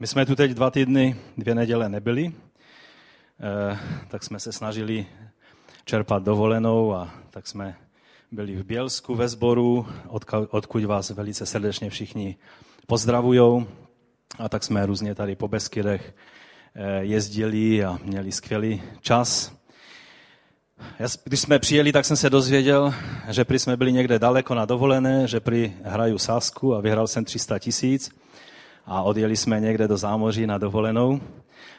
My 0.00 0.06
jsme 0.06 0.26
tu 0.26 0.36
teď 0.36 0.50
dva 0.50 0.70
týdny, 0.70 1.16
dvě 1.38 1.54
neděle 1.54 1.88
nebyli, 1.88 2.32
eh, 3.40 3.78
tak 4.08 4.22
jsme 4.22 4.40
se 4.40 4.52
snažili 4.52 5.06
čerpat 5.84 6.22
dovolenou 6.22 6.94
a 6.94 7.10
tak 7.30 7.46
jsme 7.46 7.76
byli 8.32 8.56
v 8.56 8.64
Bělsku 8.64 9.14
ve 9.14 9.28
sboru, 9.28 9.86
odkud 10.50 10.84
vás 10.84 11.10
velice 11.10 11.46
srdečně 11.46 11.90
všichni 11.90 12.36
pozdravujou. 12.86 13.66
A 14.38 14.48
tak 14.48 14.64
jsme 14.64 14.86
různě 14.86 15.14
tady 15.14 15.36
po 15.36 15.48
Beskydech 15.48 16.14
eh, 16.74 17.04
jezdili 17.04 17.84
a 17.84 17.98
měli 18.04 18.32
skvělý 18.32 18.82
čas. 19.00 19.52
Když 21.24 21.40
jsme 21.40 21.58
přijeli, 21.58 21.92
tak 21.92 22.04
jsem 22.04 22.16
se 22.16 22.30
dozvěděl, 22.30 22.94
že 23.28 23.44
prý 23.44 23.58
jsme 23.58 23.76
byli 23.76 23.92
někde 23.92 24.18
daleko 24.18 24.54
na 24.54 24.64
dovolené, 24.64 25.28
že 25.28 25.40
prý 25.40 25.72
hraju 25.82 26.18
sásku 26.18 26.74
a 26.74 26.80
vyhrál 26.80 27.06
jsem 27.06 27.24
300 27.24 27.58
tisíc 27.58 28.25
a 28.86 29.02
odjeli 29.02 29.36
jsme 29.36 29.60
někde 29.60 29.88
do 29.88 29.96
zámoří 29.96 30.46
na 30.46 30.58
dovolenou. 30.58 31.20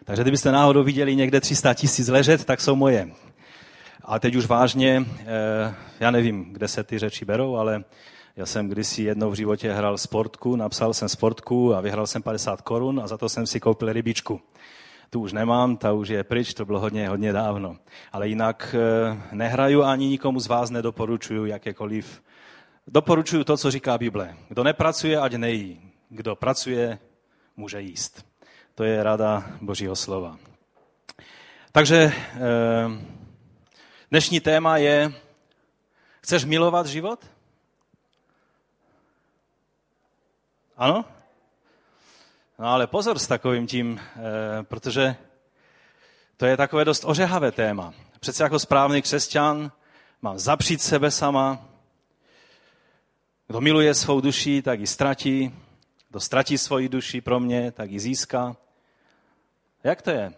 Takže 0.06 0.22
kdybyste 0.22 0.52
náhodou 0.52 0.84
viděli 0.84 1.16
někde 1.16 1.42
300 1.42 1.74
tisíc 1.74 2.08
ležet, 2.08 2.46
tak 2.46 2.62
jsou 2.62 2.76
moje. 2.76 3.12
A 4.04 4.20
teď 4.20 4.36
už 4.36 4.46
vážně, 4.46 5.06
eh, 5.20 5.76
já 6.00 6.12
nevím, 6.12 6.54
kde 6.54 6.68
se 6.68 6.84
ty 6.84 7.00
řeči 7.00 7.26
berou, 7.26 7.56
ale 7.56 7.84
já 8.36 8.46
jsem 8.46 8.70
kdysi 8.70 9.04
jednou 9.04 9.32
v 9.32 9.36
životě 9.36 9.74
hrál 9.74 9.98
sportku, 9.98 10.56
napsal 10.56 10.94
jsem 10.94 11.10
sportku 11.10 11.76
a 11.76 11.82
vyhrál 11.82 12.08
jsem 12.08 12.22
50 12.22 12.62
korun 12.62 13.00
a 13.04 13.08
za 13.08 13.18
to 13.18 13.30
jsem 13.30 13.48
si 13.48 13.60
koupil 13.60 13.94
rybičku. 13.94 14.42
Tu 15.10 15.22
už 15.22 15.34
nemám, 15.34 15.78
ta 15.78 15.94
už 15.94 16.08
je 16.08 16.24
pryč, 16.24 16.54
to 16.54 16.66
bylo 16.66 16.80
hodně, 16.80 17.10
hodně 17.10 17.34
dávno. 17.34 17.78
Ale 18.12 18.28
jinak 18.28 18.76
eh, 18.78 19.18
nehraju 19.32 19.84
ani 19.84 20.08
nikomu 20.08 20.40
z 20.40 20.48
vás 20.48 20.70
nedoporučuju 20.70 21.46
jakékoliv. 21.46 22.22
Doporučuju 22.88 23.44
to, 23.44 23.58
co 23.58 23.72
říká 23.72 23.98
Bible. 23.98 24.36
Kdo 24.50 24.64
nepracuje, 24.64 25.20
ať 25.20 25.34
nejí. 25.34 25.87
Kdo 26.10 26.36
pracuje, 26.36 27.00
může 27.58 27.82
jíst. 27.82 28.26
To 28.76 28.84
je 28.84 29.04
rada 29.04 29.44
Božího 29.62 29.96
slova. 29.96 30.38
Takže 31.72 31.96
eh, 31.96 32.38
dnešní 34.12 34.40
téma 34.40 34.78
je, 34.78 35.14
chceš 36.22 36.46
milovat 36.46 36.88
život? 36.88 37.26
Ano? 40.78 41.06
No 42.60 42.68
ale 42.68 42.88
pozor 42.88 43.20
s 43.20 43.28
takovým 43.28 43.68
tím, 43.68 44.00
eh, 44.00 44.64
protože 44.64 45.16
to 46.38 46.46
je 46.46 46.58
takové 46.58 46.86
dost 46.86 47.04
ořehavé 47.06 47.52
téma. 47.52 47.94
Přece 48.20 48.44
jako 48.44 48.60
správný 48.60 49.02
křesťan 49.02 49.72
mám 50.22 50.40
zapřít 50.40 50.82
sebe 50.82 51.12
sama. 51.12 51.66
Kdo 53.48 53.62
miluje 53.62 53.94
svou 53.94 54.22
duši, 54.22 54.62
tak 54.62 54.80
ji 54.80 54.88
ztratí. 54.88 55.67
Kdo 56.10 56.20
ztratí 56.20 56.58
svoji 56.58 56.90
duši 56.90 57.22
pro 57.22 57.40
mě, 57.40 57.72
tak 57.72 57.92
ji 57.92 58.00
získá. 58.00 58.58
Jak 59.84 60.02
to 60.02 60.10
je? 60.10 60.34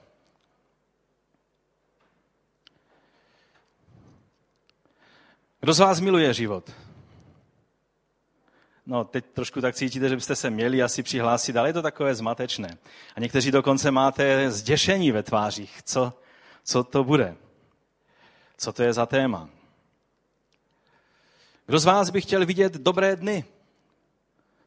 Kdo 5.59 5.73
z 5.73 5.79
vás 5.79 5.99
miluje 5.99 6.33
život? 6.33 6.71
No, 8.85 9.03
teď 9.03 9.25
trošku 9.25 9.61
tak 9.61 9.75
cítíte, 9.75 10.09
že 10.09 10.15
byste 10.15 10.35
se 10.35 10.49
měli 10.49 10.83
asi 10.83 11.03
přihlásit, 11.03 11.57
ale 11.57 11.69
je 11.69 11.73
to 11.73 11.81
takové 11.81 12.15
zmatečné. 12.15 12.77
A 13.15 13.19
někteří 13.19 13.51
dokonce 13.51 13.91
máte 13.91 14.51
zděšení 14.51 15.11
ve 15.11 15.23
tvářích. 15.23 15.83
Co, 15.83 16.13
co 16.63 16.83
to 16.83 17.03
bude? 17.03 17.35
Co 18.57 18.73
to 18.73 18.83
je 18.83 18.93
za 18.93 19.05
téma? 19.05 19.49
Kdo 21.65 21.79
z 21.79 21.85
vás 21.85 22.09
by 22.09 22.21
chtěl 22.21 22.45
vidět 22.45 22.73
dobré 22.73 23.15
dny? 23.15 23.45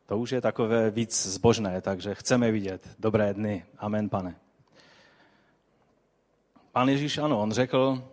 To 0.06 0.18
už 0.18 0.30
je 0.30 0.40
takové 0.40 0.90
víc 0.90 1.26
zbožné, 1.26 1.80
takže 1.80 2.14
chceme 2.14 2.50
vidět 2.50 2.88
dobré 2.98 3.34
dny. 3.34 3.64
Amen, 3.78 4.08
pane. 4.08 4.36
Pan 6.72 6.88
Ježíš, 6.88 7.18
ano, 7.18 7.40
on 7.40 7.52
řekl, 7.52 8.04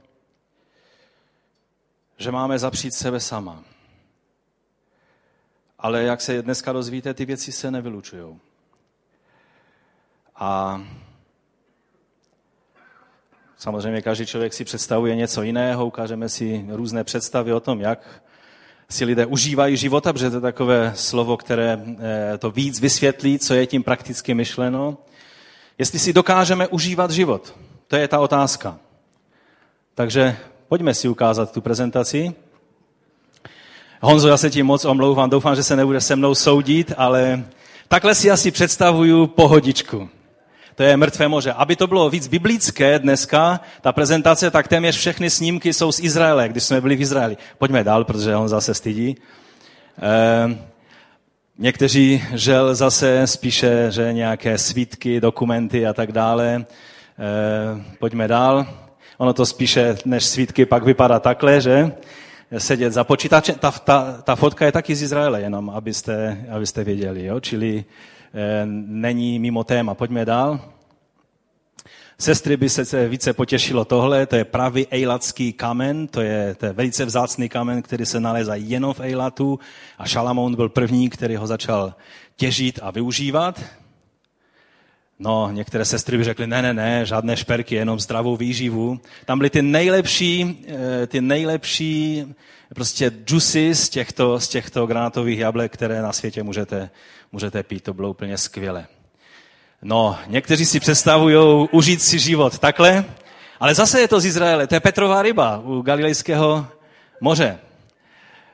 že 2.18 2.32
máme 2.32 2.60
zapřít 2.60 2.94
sebe 2.94 3.20
sama. 3.20 3.64
Ale 5.80 6.04
jak 6.04 6.22
se 6.22 6.42
dneska 6.42 6.74
dozvíte, 6.74 7.14
ty 7.14 7.26
věci 7.26 7.52
se 7.52 7.72
nevylučují. 7.72 8.40
A 10.36 10.82
samozřejmě 13.58 14.02
každý 14.02 14.26
člověk 14.26 14.54
si 14.54 14.66
představuje 14.66 15.16
něco 15.16 15.42
jiného, 15.42 15.86
ukážeme 15.86 16.30
si 16.30 16.66
různé 16.70 17.04
představy 17.04 17.54
o 17.54 17.60
tom, 17.60 17.82
jak 17.82 18.24
si 18.92 19.06
lidé 19.06 19.26
užívají 19.26 19.78
života, 19.78 20.14
protože 20.14 20.30
to 20.30 20.36
je 20.38 20.42
takové 20.42 20.92
slovo, 20.96 21.38
které 21.38 21.80
eh, 22.34 22.38
to 22.38 22.52
víc 22.52 22.80
vysvětlí, 22.80 23.40
co 23.40 23.54
je 23.54 23.68
tím 23.68 23.84
prakticky 23.84 24.34
myšleno. 24.34 24.98
Jestli 25.78 26.00
si 26.00 26.14
dokážeme 26.14 26.68
užívat 26.68 27.12
život, 27.12 27.56
to 27.88 27.96
je 27.96 28.08
ta 28.08 28.20
otázka. 28.20 28.80
Takže 29.96 30.38
pojďme 30.68 30.94
si 30.94 31.08
ukázat 31.08 31.52
tu 31.52 31.62
prezentaci. 31.62 32.34
Honzo, 34.02 34.28
já 34.28 34.38
se 34.38 34.50
ti 34.50 34.64
moc 34.64 34.86
omlouvám, 34.86 35.30
doufám, 35.30 35.56
že 35.56 35.64
se 35.64 35.76
nebude 35.76 36.02
se 36.02 36.16
mnou 36.16 36.36
soudit, 36.36 36.94
ale 36.98 37.44
takhle 37.88 38.16
si 38.16 38.32
asi 38.32 38.52
představuju 38.52 39.28
pohodičku. 39.28 40.10
To 40.80 40.84
je 40.84 40.98
mrtvé 40.98 41.28
moře. 41.28 41.54
Aby 41.54 41.76
to 41.76 41.88
bylo 41.88 42.10
víc 42.10 42.28
biblické 42.28 43.00
dneska, 43.00 43.60
ta 43.82 43.92
prezentace, 43.92 44.52
tak 44.52 44.68
téměř 44.68 44.98
všechny 44.98 45.30
snímky 45.30 45.74
jsou 45.74 45.92
z 45.92 46.00
Izraele, 46.00 46.50
když 46.50 46.64
jsme 46.64 46.82
byli 46.82 46.96
v 46.96 47.02
Izraeli. 47.02 47.38
Pojďme 47.58 47.84
dál, 47.84 48.04
protože 48.04 48.36
on 48.36 48.50
zase 48.50 48.74
stydí. 48.74 49.18
Eh, 50.02 50.58
někteří 51.58 52.24
žel 52.34 52.76
zase 52.76 53.28
spíše, 53.28 53.92
že 53.92 54.14
nějaké 54.14 54.58
svítky, 54.58 55.22
dokumenty 55.22 55.88
a 55.88 55.94
tak 55.94 56.12
dále. 56.12 56.66
Eh, 56.66 57.84
pojďme 58.00 58.28
dál. 58.28 58.68
Ono 59.18 59.34
to 59.34 59.46
spíše 59.46 59.98
než 60.06 60.26
svítky 60.26 60.66
pak 60.66 60.84
vypadá 60.84 61.20
takhle, 61.20 61.62
že? 61.62 61.92
sedět 62.58 62.94
za 62.94 63.04
počítačem. 63.04 63.56
Ta, 63.56 63.72
ta, 63.72 64.22
ta 64.24 64.36
fotka 64.36 64.66
je 64.66 64.72
taky 64.72 64.96
z 64.96 65.02
Izraele, 65.02 65.42
jenom 65.42 65.70
abyste, 65.70 66.46
abyste 66.52 66.84
věděli. 66.84 67.26
Jo? 67.26 67.40
Čili 67.40 67.86
není 68.66 69.40
mimo 69.40 69.64
téma. 69.64 69.94
Pojďme 69.94 70.26
dál. 70.26 70.60
Sestry 72.22 72.58
by 72.58 72.70
se 72.70 73.08
více 73.08 73.34
potěšilo 73.34 73.86
tohle, 73.86 74.26
to 74.26 74.36
je 74.36 74.46
pravý 74.46 74.88
ejlatský 74.92 75.54
kamen, 75.54 76.08
to 76.08 76.22
je, 76.22 76.56
to 76.56 76.66
je 76.66 76.74
velice 76.74 77.06
vzácný 77.06 77.50
kamen, 77.50 77.82
který 77.82 78.06
se 78.06 78.20
nalézá 78.20 78.56
jenom 78.56 78.94
v 78.94 79.00
Ejlatu 79.00 79.60
a 79.98 80.06
Šalamoun 80.06 80.56
byl 80.56 80.70
první, 80.70 81.10
který 81.10 81.36
ho 81.36 81.48
začal 81.48 81.94
těžit 82.36 82.80
a 82.84 82.92
využívat. 82.92 83.62
No, 85.22 85.50
některé 85.52 85.86
sestry 85.86 86.18
by 86.18 86.24
řekly, 86.24 86.48
ne, 86.48 86.62
ne, 86.62 86.74
ne, 86.74 87.06
žádné 87.06 87.38
šperky, 87.38 87.76
jenom 87.76 88.00
zdravou 88.00 88.38
výživu. 88.38 89.00
Tam 89.26 89.38
byly 89.38 89.50
ty 89.50 89.62
nejlepší, 89.62 90.66
eh, 90.68 91.08
ty 91.08 91.22
nejlepší 91.22 92.26
prostě 92.76 93.12
juicy 93.28 93.76
z 93.76 93.90
těchto, 93.90 94.40
z 94.40 94.48
těchto 94.48 94.88
granátových 94.88 95.40
jablek, 95.40 95.74
které 95.74 96.02
na 96.02 96.14
světě 96.14 96.44
můžete, 96.44 96.90
můžete 97.32 97.64
pít. 97.64 97.84
To 97.84 97.94
bylo 97.94 98.10
úplně 98.10 98.38
skvělé. 98.38 98.88
No, 99.82 100.18
někteří 100.28 100.66
si 100.66 100.80
představují 100.80 101.68
užít 101.72 102.02
si 102.02 102.20
život 102.20 102.60
takhle, 102.60 103.06
ale 103.60 103.76
zase 103.76 104.02
je 104.02 104.08
to 104.08 104.20
z 104.20 104.26
Izraele, 104.26 104.68
to 104.68 104.76
je 104.76 104.80
Petrová 104.80 105.22
ryba 105.22 105.62
u 105.64 105.82
Galilejského 105.82 106.68
moře. 107.22 107.60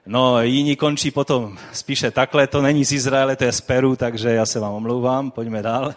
No, 0.05 0.41
jiní 0.41 0.75
končí 0.75 1.11
potom 1.11 1.57
spíše 1.73 2.11
takhle, 2.11 2.47
to 2.47 2.61
není 2.61 2.85
z 2.85 2.91
Izraele, 2.91 3.35
to 3.35 3.43
je 3.43 3.51
z 3.51 3.61
Peru, 3.61 3.95
takže 3.95 4.29
já 4.29 4.45
se 4.45 4.59
vám 4.59 4.73
omlouvám, 4.73 5.31
pojďme 5.31 5.61
dál. 5.61 5.95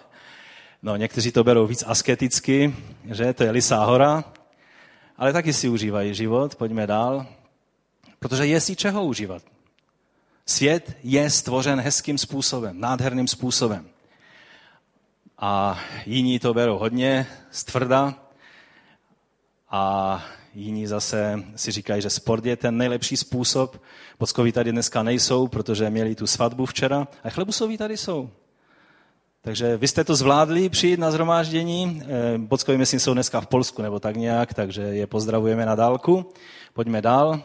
No, 0.82 0.96
někteří 0.96 1.32
to 1.32 1.44
berou 1.44 1.66
víc 1.66 1.84
asketicky, 1.86 2.76
že 3.04 3.32
to 3.32 3.44
je 3.44 3.50
Lisá 3.50 3.84
hora, 3.84 4.24
ale 5.16 5.32
taky 5.32 5.52
si 5.52 5.68
užívají 5.68 6.14
život, 6.14 6.54
pojďme 6.54 6.86
dál, 6.86 7.26
protože 8.18 8.46
je 8.46 8.60
si 8.60 8.76
čeho 8.76 9.04
užívat. 9.04 9.42
Svět 10.46 10.96
je 11.02 11.30
stvořen 11.30 11.80
hezkým 11.80 12.18
způsobem, 12.18 12.80
nádherným 12.80 13.28
způsobem. 13.28 13.88
A 15.38 15.80
jiní 16.06 16.38
to 16.38 16.54
berou 16.54 16.78
hodně 16.78 17.26
stvrda 17.50 18.14
a 19.70 20.24
jiní 20.54 20.86
zase 20.86 21.44
si 21.56 21.72
říkají, 21.72 22.02
že 22.02 22.10
sport 22.10 22.46
je 22.46 22.56
ten 22.56 22.76
nejlepší 22.76 23.16
způsob. 23.16 23.82
Bockoví 24.18 24.52
tady 24.52 24.72
dneska 24.72 25.02
nejsou, 25.02 25.48
protože 25.48 25.90
měli 25.90 26.14
tu 26.14 26.26
svatbu 26.26 26.66
včera, 26.66 27.08
a 27.24 27.30
chlebusoví 27.30 27.78
tady 27.78 27.96
jsou. 27.96 28.30
Takže 29.40 29.76
vy 29.76 29.88
jste 29.88 30.04
to 30.04 30.16
zvládli 30.16 30.68
přijít 30.68 31.00
na 31.00 31.10
zhromáždění. 31.10 32.02
Eh, 32.02 32.38
Bockovi, 32.38 32.78
myslím, 32.78 33.00
jsou 33.00 33.14
dneska 33.14 33.40
v 33.40 33.46
Polsku 33.46 33.82
nebo 33.82 34.00
tak 34.00 34.16
nějak, 34.16 34.54
takže 34.54 34.82
je 34.82 35.06
pozdravujeme 35.06 35.66
na 35.66 35.74
dálku. 35.74 36.32
Pojďme 36.72 37.02
dál. 37.02 37.42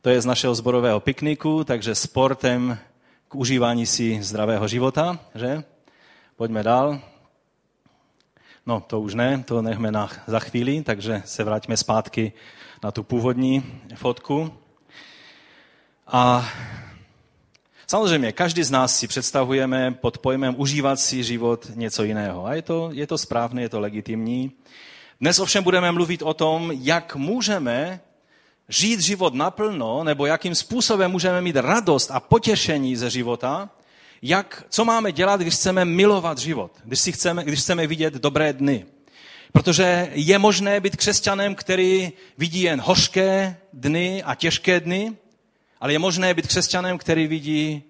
To 0.00 0.10
je 0.10 0.20
z 0.20 0.26
našeho 0.26 0.54
zborového 0.54 1.00
pikniku, 1.00 1.64
takže 1.64 1.94
sportem 1.94 2.78
k 3.28 3.34
užívání 3.34 3.86
si 3.86 4.22
zdravého 4.22 4.68
života, 4.68 5.18
že? 5.34 5.64
Pojďme 6.36 6.62
dál. 6.62 7.00
No, 8.66 8.80
to 8.80 9.00
už 9.00 9.14
ne, 9.14 9.42
to 9.46 9.62
nechme 9.62 9.90
na, 9.90 10.10
za 10.26 10.38
chvíli, 10.38 10.82
takže 10.82 11.22
se 11.24 11.44
vrátíme 11.44 11.76
zpátky 11.76 12.32
na 12.82 12.90
tu 12.90 13.02
původní 13.02 13.80
fotku. 13.94 14.52
A 16.06 16.48
Samozřejmě, 17.88 18.32
každý 18.32 18.62
z 18.62 18.70
nás 18.70 18.98
si 18.98 19.08
představujeme 19.08 19.94
pod 20.00 20.18
pojmem 20.18 20.54
užívat 20.58 21.00
si 21.00 21.24
život 21.24 21.70
něco 21.74 22.04
jiného. 22.04 22.46
A 22.46 22.54
je 22.54 22.62
to, 22.62 22.90
je 22.92 23.06
to 23.06 23.18
správné, 23.18 23.62
je 23.62 23.68
to 23.68 23.80
legitimní. 23.80 24.52
Dnes 25.20 25.38
ovšem 25.38 25.64
budeme 25.64 25.92
mluvit 25.92 26.22
o 26.22 26.34
tom, 26.34 26.72
jak 26.74 27.16
můžeme 27.16 28.00
žít 28.68 29.00
život 29.00 29.34
naplno, 29.34 30.04
nebo 30.04 30.26
jakým 30.26 30.54
způsobem 30.54 31.10
můžeme 31.10 31.40
mít 31.40 31.56
radost 31.56 32.10
a 32.10 32.20
potěšení 32.20 32.96
ze 32.96 33.10
života, 33.10 33.70
jak, 34.22 34.64
co 34.70 34.84
máme 34.84 35.12
dělat, 35.12 35.40
když 35.40 35.54
chceme 35.54 35.84
milovat 35.84 36.38
život, 36.38 36.72
když, 36.84 37.00
si 37.00 37.12
chceme, 37.12 37.44
když 37.44 37.60
chceme 37.60 37.86
vidět 37.86 38.14
dobré 38.14 38.52
dny. 38.52 38.86
Protože 39.52 40.10
je 40.12 40.38
možné 40.38 40.80
být 40.80 40.96
křesťanem, 40.96 41.54
který 41.54 42.12
vidí 42.38 42.62
jen 42.62 42.80
hořké 42.80 43.56
dny 43.72 44.22
a 44.22 44.34
těžké 44.34 44.80
dny, 44.80 45.16
ale 45.80 45.92
je 45.92 45.98
možné 45.98 46.34
být 46.34 46.46
křesťanem, 46.46 46.98
který 46.98 47.26
vidí 47.26 47.82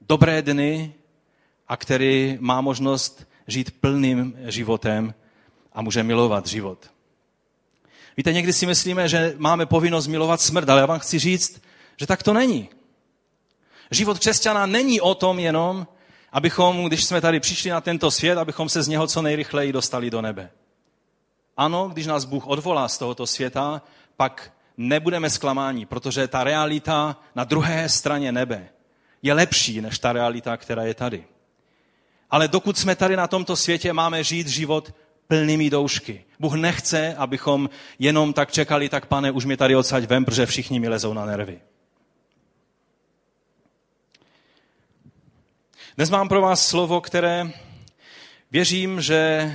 dobré 0.00 0.42
dny 0.42 0.94
a 1.68 1.76
který 1.76 2.38
má 2.40 2.60
možnost 2.60 3.26
žít 3.46 3.80
plným 3.80 4.34
životem 4.46 5.14
a 5.72 5.82
může 5.82 6.02
milovat 6.02 6.46
život. 6.46 6.90
Víte, 8.16 8.32
někdy 8.32 8.52
si 8.52 8.66
myslíme, 8.66 9.08
že 9.08 9.34
máme 9.38 9.66
povinnost 9.66 10.06
milovat 10.06 10.40
smrt, 10.40 10.68
ale 10.68 10.80
já 10.80 10.86
vám 10.86 10.98
chci 10.98 11.18
říct, 11.18 11.62
že 11.96 12.06
tak 12.06 12.22
to 12.22 12.32
není. 12.32 12.68
Život 13.90 14.18
křesťana 14.18 14.66
není 14.66 15.00
o 15.00 15.14
tom 15.14 15.38
jenom, 15.38 15.86
abychom, 16.32 16.84
když 16.84 17.04
jsme 17.04 17.20
tady 17.20 17.40
přišli 17.40 17.70
na 17.70 17.80
tento 17.80 18.10
svět, 18.10 18.38
abychom 18.38 18.68
se 18.68 18.82
z 18.82 18.88
něho 18.88 19.06
co 19.06 19.22
nejrychleji 19.22 19.72
dostali 19.72 20.10
do 20.10 20.22
nebe. 20.22 20.50
Ano, 21.56 21.88
když 21.92 22.06
nás 22.06 22.24
Bůh 22.24 22.46
odvolá 22.46 22.88
z 22.88 22.98
tohoto 22.98 23.26
světa, 23.26 23.82
pak 24.16 24.52
nebudeme 24.80 25.30
zklamáni, 25.30 25.86
protože 25.86 26.28
ta 26.28 26.44
realita 26.44 27.16
na 27.34 27.44
druhé 27.44 27.88
straně 27.88 28.32
nebe 28.32 28.68
je 29.22 29.32
lepší 29.34 29.80
než 29.80 29.98
ta 29.98 30.12
realita, 30.12 30.56
která 30.56 30.84
je 30.84 30.94
tady. 30.94 31.24
Ale 32.30 32.48
dokud 32.48 32.78
jsme 32.78 32.96
tady 32.96 33.16
na 33.16 33.26
tomto 33.26 33.56
světě, 33.56 33.92
máme 33.92 34.24
žít 34.24 34.48
život 34.48 34.94
plnými 35.28 35.70
doušky. 35.70 36.24
Bůh 36.38 36.54
nechce, 36.54 37.14
abychom 37.14 37.70
jenom 37.98 38.32
tak 38.32 38.52
čekali, 38.52 38.88
tak 38.88 39.06
pane, 39.06 39.30
už 39.30 39.44
mě 39.44 39.56
tady 39.56 39.76
odsaď 39.76 40.04
vem, 40.04 40.24
protože 40.24 40.46
všichni 40.46 40.80
mi 40.80 40.88
lezou 40.88 41.12
na 41.12 41.26
nervy. 41.26 41.60
Dnes 45.96 46.10
mám 46.10 46.28
pro 46.28 46.40
vás 46.40 46.68
slovo, 46.68 47.00
které 47.00 47.50
věřím, 48.50 49.00
že 49.00 49.52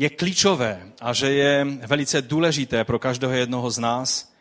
je 0.00 0.10
klíčové 0.10 0.82
a 1.00 1.12
že 1.12 1.32
je 1.32 1.66
velice 1.86 2.22
důležité 2.22 2.84
pro 2.84 2.98
každého 2.98 3.32
jednoho 3.32 3.70
z 3.70 3.78
nás. 3.78 4.32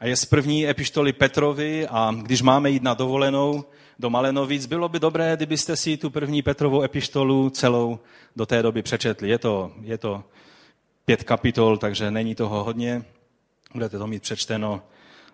A 0.00 0.06
je 0.06 0.16
z 0.16 0.24
první 0.24 0.68
epištoly 0.68 1.12
Petrovi 1.12 1.88
a 1.88 2.14
když 2.22 2.42
máme 2.42 2.70
jít 2.70 2.82
na 2.82 2.94
dovolenou 2.94 3.64
do 3.98 4.10
Malenovic, 4.10 4.66
bylo 4.66 4.88
by 4.88 5.00
dobré, 5.00 5.36
kdybyste 5.36 5.76
si 5.76 5.96
tu 5.96 6.10
první 6.10 6.42
Petrovou 6.42 6.82
epištolu 6.82 7.50
celou 7.50 7.98
do 8.36 8.46
té 8.46 8.62
doby 8.62 8.82
přečetli. 8.82 9.28
Je 9.28 9.38
to, 9.38 9.72
je 9.82 9.98
to 9.98 10.24
pět 11.04 11.24
kapitol, 11.24 11.76
takže 11.76 12.10
není 12.10 12.34
toho 12.34 12.64
hodně. 12.64 13.04
Budete 13.72 13.98
to 13.98 14.06
mít 14.06 14.22
přečteno 14.22 14.82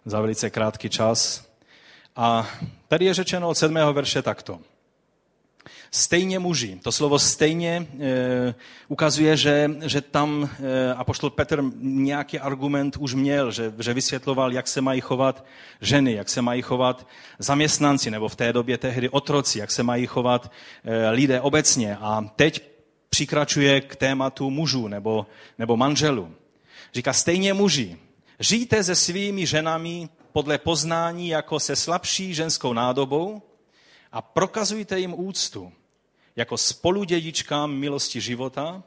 za 0.04 0.20
velice 0.20 0.50
krátký 0.50 0.90
čas. 0.90 1.48
A 2.16 2.48
tady 2.88 3.04
je 3.04 3.14
řečeno 3.14 3.48
od 3.48 3.54
sedmého 3.54 3.92
verše 3.92 4.22
takto. 4.22 4.60
Stejně 5.90 6.38
muži. 6.38 6.78
To 6.82 6.92
slovo 6.92 7.18
stejně 7.18 7.86
e, 8.00 8.54
ukazuje, 8.88 9.36
že, 9.36 9.70
že 9.84 10.00
tam 10.00 10.50
e, 10.60 10.94
apoštol 10.94 11.30
Petr 11.30 11.62
nějaký 11.80 12.38
argument 12.38 12.96
už 12.96 13.14
měl, 13.14 13.52
že, 13.52 13.74
že 13.78 13.94
vysvětloval, 13.94 14.52
jak 14.52 14.68
se 14.68 14.80
mají 14.80 15.00
chovat 15.00 15.44
ženy, 15.80 16.12
jak 16.12 16.28
se 16.28 16.42
mají 16.42 16.62
chovat 16.62 17.06
zaměstnanci, 17.38 18.10
nebo 18.10 18.28
v 18.28 18.36
té 18.36 18.52
době 18.52 18.78
tehdy 18.78 19.08
otroci, 19.08 19.58
jak 19.58 19.70
se 19.70 19.82
mají 19.82 20.06
chovat 20.06 20.52
e, 20.84 21.10
lidé 21.10 21.40
obecně. 21.40 21.96
A 21.96 22.24
teď 22.36 22.62
přikračuje 23.10 23.80
k 23.80 23.96
tématu 23.96 24.50
mužů 24.50 24.88
nebo, 24.88 25.26
nebo 25.58 25.76
manželů. 25.76 26.34
Říká, 26.94 27.12
stejně 27.12 27.54
muži, 27.54 27.98
žijte 28.40 28.84
se 28.84 28.94
svými 28.94 29.46
ženami 29.46 30.08
podle 30.32 30.58
poznání 30.58 31.28
jako 31.28 31.60
se 31.60 31.76
slabší 31.76 32.34
ženskou 32.34 32.72
nádobou 32.72 33.42
a 34.14 34.22
prokazujte 34.22 35.00
jim 35.00 35.14
úctu 35.14 35.72
jako 36.36 36.58
spoludědičkám 36.58 37.72
milosti 37.72 38.20
života, 38.20 38.82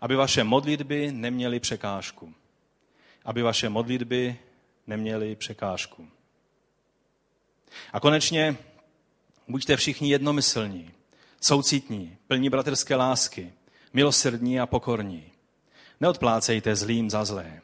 aby 0.00 0.16
vaše 0.16 0.44
modlitby 0.44 1.12
neměly 1.12 1.60
překážku. 1.60 2.34
Aby 3.24 3.42
vaše 3.42 3.68
modlitby 3.68 4.38
neměly 4.86 5.36
překážku. 5.36 6.08
A 7.92 8.00
konečně 8.00 8.56
buďte 9.48 9.76
všichni 9.76 10.10
jednomyslní, 10.10 10.90
soucitní, 11.40 12.16
plní 12.26 12.50
bratrské 12.50 12.96
lásky, 12.96 13.52
milosrdní 13.92 14.60
a 14.60 14.66
pokorní. 14.66 15.32
Neodplácejte 16.00 16.76
zlým 16.76 17.10
za 17.10 17.24
zlé, 17.24 17.60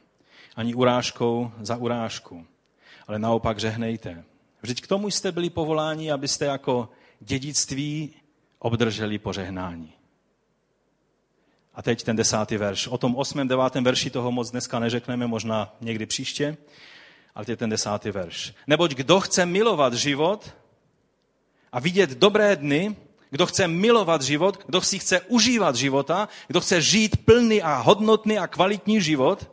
ani 0.57 0.75
urážkou 0.75 1.53
za 1.61 1.77
urážku, 1.77 2.47
ale 3.07 3.19
naopak 3.19 3.61
žehnejte. 3.61 4.25
Vždyť 4.65 4.81
k 4.81 4.87
tomu 4.87 5.11
jste 5.11 5.33
byli 5.33 5.51
povoláni, 5.51 6.13
abyste 6.13 6.45
jako 6.45 6.89
dědictví 7.21 8.15
obdrželi 8.59 9.19
požehnání. 9.19 9.93
A 11.75 11.83
teď 11.83 12.03
ten 12.03 12.17
desátý 12.17 12.57
verš. 12.57 12.87
O 12.87 12.99
tom 12.99 13.17
osmém, 13.17 13.49
devátém 13.49 13.85
verši 13.85 14.11
toho 14.11 14.33
moc 14.33 14.51
dneska 14.51 14.79
neřekneme, 14.79 15.27
možná 15.27 15.77
někdy 15.81 16.07
příště, 16.07 16.57
ale 17.35 17.45
je 17.49 17.57
ten 17.57 17.71
desátý 17.71 18.11
verš. 18.11 18.55
Neboť 18.67 18.95
kdo 18.95 19.21
chce 19.21 19.47
milovat 19.47 19.95
život 19.95 20.55
a 21.73 21.81
vidět 21.81 22.11
dobré 22.11 22.57
dny, 22.57 22.97
kdo 23.31 23.47
chce 23.47 23.69
milovat 23.69 24.23
život, 24.23 24.65
kdo 24.67 24.81
si 24.81 24.99
chce 24.99 25.21
užívat 25.21 25.77
života, 25.77 26.29
kdo 26.47 26.61
chce 26.61 26.81
žít 26.81 27.25
plný 27.25 27.63
a 27.63 27.77
hodnotný 27.77 28.39
a 28.39 28.47
kvalitní 28.47 29.03
život 29.03 29.51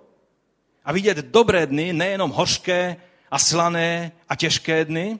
a 0.85 0.91
vidět 0.91 1.17
dobré 1.17 1.67
dny, 1.67 1.93
nejenom 1.93 2.31
hořké 2.31 2.97
a 3.31 3.39
slané 3.39 4.11
a 4.29 4.35
těžké 4.35 4.85
dny, 4.85 5.19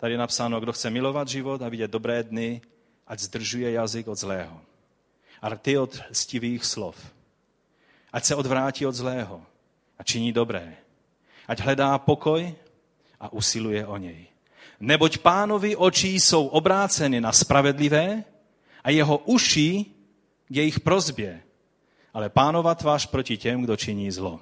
Tady 0.00 0.14
je 0.14 0.18
napsáno, 0.18 0.60
kdo 0.60 0.72
chce 0.72 0.90
milovat 0.90 1.28
život 1.28 1.62
a 1.62 1.68
vidět 1.68 1.90
dobré 1.90 2.22
dny, 2.22 2.60
ať 3.06 3.18
zdržuje 3.20 3.72
jazyk 3.72 4.08
od 4.08 4.18
zlého. 4.18 4.60
A 5.42 5.56
ty 5.56 5.78
od 5.78 6.00
stivých 6.12 6.64
slov. 6.64 6.96
Ať 8.12 8.24
se 8.24 8.34
odvrátí 8.34 8.86
od 8.86 8.94
zlého 8.94 9.44
a 9.98 10.02
činí 10.02 10.32
dobré. 10.32 10.76
Ať 11.48 11.60
hledá 11.60 11.98
pokoj 11.98 12.54
a 13.20 13.32
usiluje 13.32 13.86
o 13.86 13.96
něj. 13.96 14.26
Neboť 14.80 15.18
pánovi 15.18 15.76
oči 15.76 16.08
jsou 16.08 16.46
obráceny 16.46 17.20
na 17.20 17.32
spravedlivé 17.32 18.24
a 18.84 18.90
jeho 18.90 19.18
uši 19.18 19.84
k 20.48 20.56
jejich 20.56 20.80
prozbě, 20.80 21.42
ale 22.14 22.28
pánova 22.28 22.74
tvář 22.74 23.06
proti 23.06 23.36
těm, 23.36 23.62
kdo 23.62 23.76
činí 23.76 24.10
zlo. 24.10 24.40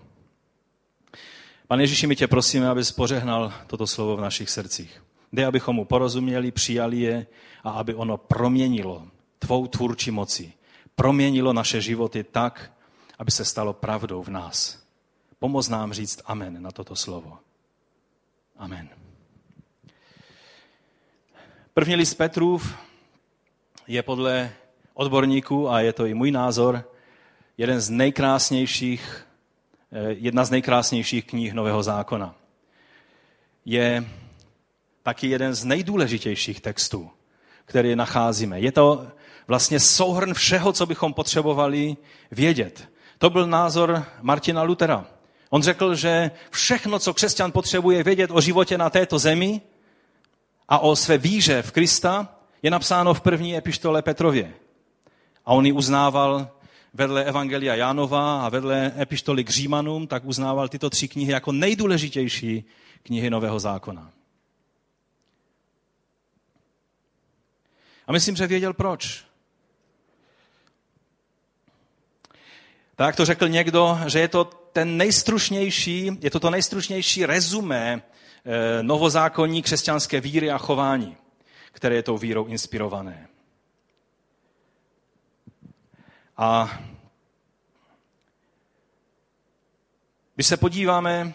Pane 1.69 1.83
Ježíši, 1.83 2.07
my 2.07 2.17
tě 2.17 2.27
prosíme, 2.27 2.69
abys 2.69 2.93
pořehnal 2.93 3.53
toto 3.67 3.87
slovo 3.87 4.17
v 4.17 4.21
našich 4.21 4.51
srdcích. 4.51 5.03
Jde, 5.33 5.47
abychom 5.47 5.77
mu 5.77 5.85
porozuměli, 5.85 6.51
přijali 6.51 7.01
je 7.01 7.27
a 7.65 7.71
aby 7.71 7.95
ono 7.95 8.17
proměnilo 8.17 9.09
tvou 9.39 9.67
tvůrčí 9.67 10.11
moci. 10.11 10.53
Proměnilo 10.95 11.53
naše 11.53 11.81
životy 11.81 12.25
tak, 12.25 12.73
aby 13.19 13.31
se 13.31 13.45
stalo 13.45 13.73
pravdou 13.73 14.23
v 14.23 14.29
nás. 14.29 14.83
Pomoz 15.39 15.69
nám 15.69 15.93
říct 15.93 16.21
amen 16.25 16.63
na 16.63 16.71
toto 16.71 16.97
slovo. 16.97 17.39
Amen. 18.57 18.89
První 21.75 21.97
list 21.97 22.15
Petrův 22.15 22.79
je 23.87 24.03
podle 24.03 24.53
odborníků, 24.95 25.71
a 25.71 25.81
je 25.81 25.93
to 25.93 26.07
i 26.07 26.15
můj 26.15 26.31
názor, 26.31 26.85
jeden 27.59 27.81
z 27.81 27.91
nejkrásnějších, 27.91 29.27
eh, 29.93 30.13
jedna 30.19 30.45
z 30.45 30.51
nejkrásnějších 30.51 31.25
knih 31.25 31.53
Nového 31.53 31.83
zákona. 31.83 32.35
Je 33.65 34.05
taky 35.03 35.29
jeden 35.29 35.55
z 35.55 35.65
nejdůležitějších 35.65 36.61
textů, 36.61 37.11
který 37.65 37.97
nacházíme. 37.97 38.61
Je 38.61 38.73
to 38.73 39.07
vlastně 39.47 39.81
souhrn 39.81 40.35
všeho, 40.35 40.73
co 40.73 40.87
bychom 40.87 41.15
potřebovali 41.15 41.97
vědět. 42.31 42.89
To 43.19 43.31
byl 43.31 43.47
názor 43.47 44.05
Martina 44.23 44.63
Lutera. 44.63 45.07
On 45.51 45.63
řekl, 45.63 45.95
že 45.95 46.31
všechno, 46.51 46.99
co 46.99 47.15
křesťan 47.15 47.53
potřebuje 47.53 48.03
vědět 48.03 48.31
o 48.31 48.41
životě 48.41 48.79
na 48.79 48.91
této 48.91 49.19
zemi 49.19 49.61
a 50.69 50.79
o 50.79 50.97
své 50.97 51.19
víře 51.19 51.63
v 51.63 51.73
Krista, 51.73 52.29
je 52.63 52.71
napsáno 52.71 53.15
v 53.15 53.21
první 53.21 53.57
epištole 53.57 54.03
Petrově. 54.03 54.55
A 55.47 55.53
on 55.53 55.67
ji 55.67 55.73
uznával 55.73 56.51
vedle 56.95 57.25
Evangelia 57.25 57.75
Jánova 57.75 58.47
a 58.47 58.49
vedle 58.49 58.93
epištoly 58.99 59.45
k 59.45 59.51
Římanům, 59.51 60.07
tak 60.07 60.25
uznával 60.25 60.69
tyto 60.69 60.91
tři 60.91 61.09
knihy 61.09 61.33
jako 61.33 61.53
nejdůležitější 61.53 62.65
knihy 63.03 63.31
Nového 63.31 63.61
zákona. 63.61 64.11
A 68.07 68.13
myslím, 68.13 68.37
že 68.37 68.47
věděl 68.47 68.73
proč. 68.73 69.25
Tak 72.97 73.17
to 73.17 73.25
řekl 73.25 73.49
někdo, 73.49 73.99
že 74.07 74.21
je 74.21 74.29
to 74.29 74.45
ten 74.73 74.97
nejstručnější, 74.97 76.11
je 76.21 76.31
to 76.31 76.41
to 76.41 76.51
nejstručnější 76.51 77.27
rezumé 77.27 78.03
eh, 78.03 78.83
novozákonní 78.83 79.63
křesťanské 79.63 80.21
víry 80.21 80.51
a 80.51 80.59
chování, 80.59 81.17
které 81.73 81.95
je 81.95 82.03
tou 82.03 82.19
vírou 82.19 82.47
inspirované. 82.47 83.29
A 86.39 86.79
když 90.35 90.47
se 90.47 90.57
podíváme 90.57 91.35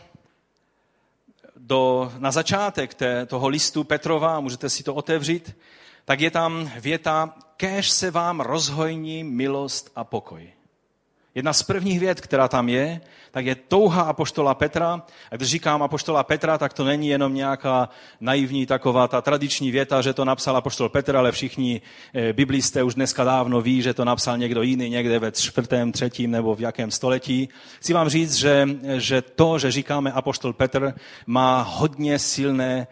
do, 1.58 2.12
na 2.18 2.32
začátek 2.32 2.94
té, 2.94 3.26
toho 3.26 3.48
listu 3.48 3.84
Petrova, 3.84 4.40
můžete 4.40 4.70
si 4.70 4.84
to 4.84 4.96
otevřít, 4.96 5.58
tak 6.06 6.20
je 6.20 6.32
tam 6.32 6.72
věta, 6.80 7.36
kéž 7.58 7.92
se 7.92 8.12
vám 8.12 8.40
rozhojní 8.40 9.24
milost 9.24 9.92
a 9.96 10.04
pokoj. 10.04 10.54
Jedna 11.36 11.54
z 11.54 11.64
prvních 11.64 12.00
věd, 12.00 12.22
která 12.22 12.48
tam 12.48 12.70
je, 12.70 13.02
tak 13.32 13.46
je 13.46 13.56
touha 13.56 14.02
apoštola 14.02 14.54
Petra. 14.54 15.02
A 15.32 15.36
když 15.36 15.50
říkám 15.50 15.84
apoštola 15.84 16.24
Petra, 16.24 16.58
tak 16.58 16.74
to 16.74 16.84
není 16.84 17.08
jenom 17.08 17.34
nějaká 17.34 17.90
naivní 18.22 18.66
taková 18.66 19.08
ta 19.08 19.22
tradiční 19.22 19.72
věta, 19.72 20.02
že 20.02 20.14
to 20.14 20.26
napsal 20.26 20.58
apoštol 20.58 20.90
Petr, 20.90 21.16
ale 21.16 21.32
všichni 21.32 21.82
eh, 22.14 22.34
biblisté 22.34 22.84
už 22.84 22.96
dneska 22.96 23.24
dávno 23.24 23.62
ví, 23.62 23.82
že 23.82 23.94
to 23.94 24.06
napsal 24.06 24.38
někdo 24.38 24.62
jiný 24.62 24.90
někde 24.90 25.20
ve 25.20 25.32
čtvrtém, 25.32 25.92
třetím 25.92 26.32
nebo 26.32 26.56
v 26.56 26.62
jakém 26.62 26.92
století. 26.92 27.50
Chci 27.80 27.94
vám 27.94 28.10
říct, 28.10 28.36
že, 28.36 28.70
že 28.98 29.22
to, 29.22 29.60
že 29.60 29.72
říkáme 29.72 30.12
apoštol 30.12 30.54
Petr, 30.54 30.94
má 31.26 31.62
hodně 31.62 32.20
silné 32.20 32.88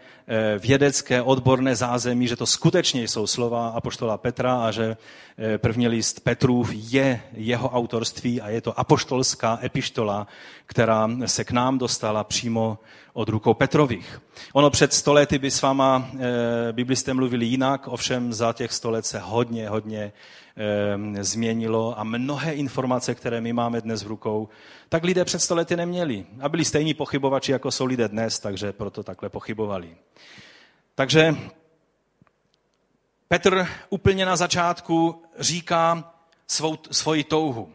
vědecké, 0.58 1.22
odborné 1.22 1.76
zázemí, 1.76 2.28
že 2.28 2.36
to 2.36 2.46
skutečně 2.46 3.08
jsou 3.08 3.26
slova 3.26 3.68
apoštola 3.68 4.18
Petra 4.18 4.64
a 4.64 4.70
že 4.70 4.96
eh, 5.38 5.58
první 5.58 5.88
list 5.88 6.20
Petrův 6.20 6.70
je 6.72 7.20
jeho 7.32 7.68
autorství 7.68 8.40
a 8.40 8.48
je 8.48 8.60
to 8.60 8.80
apoštolská 8.80 9.58
epištola, 9.62 10.26
která 10.66 11.10
se 11.26 11.44
k 11.44 11.50
nám 11.50 11.78
dostala 11.78 12.24
přímo 12.24 12.78
od 13.12 13.28
rukou 13.28 13.54
Petrových. 13.54 14.22
Ono 14.52 14.70
před 14.70 14.92
stolety 14.92 15.38
by 15.38 15.50
s 15.50 15.62
váma 15.62 16.08
e, 16.68 16.72
biblisté 16.72 17.14
mluvili 17.14 17.46
jinak, 17.46 17.88
ovšem 17.88 18.32
za 18.32 18.52
těch 18.52 18.72
sto 18.72 18.90
let 18.90 19.06
se 19.06 19.18
hodně, 19.18 19.68
hodně 19.68 20.12
změnilo 21.20 21.98
a 21.98 22.04
mnohé 22.04 22.52
informace, 22.52 23.14
které 23.14 23.40
my 23.40 23.52
máme 23.52 23.80
dnes 23.80 24.02
v 24.02 24.06
rukou, 24.06 24.48
tak 24.88 25.04
lidé 25.04 25.24
před 25.24 25.38
stolety 25.38 25.76
neměli. 25.76 26.26
A 26.40 26.48
byli 26.48 26.64
stejní 26.64 26.94
pochybovači, 26.94 27.52
jako 27.52 27.70
jsou 27.70 27.84
lidé 27.84 28.08
dnes, 28.08 28.38
takže 28.38 28.72
proto 28.72 29.02
takhle 29.02 29.28
pochybovali. 29.28 29.96
Takže 30.94 31.36
Petr 33.32 33.66
úplně 33.90 34.26
na 34.26 34.36
začátku 34.36 35.22
říká 35.38 36.12
svou, 36.46 36.78
svoji 36.90 37.24
touhu. 37.24 37.72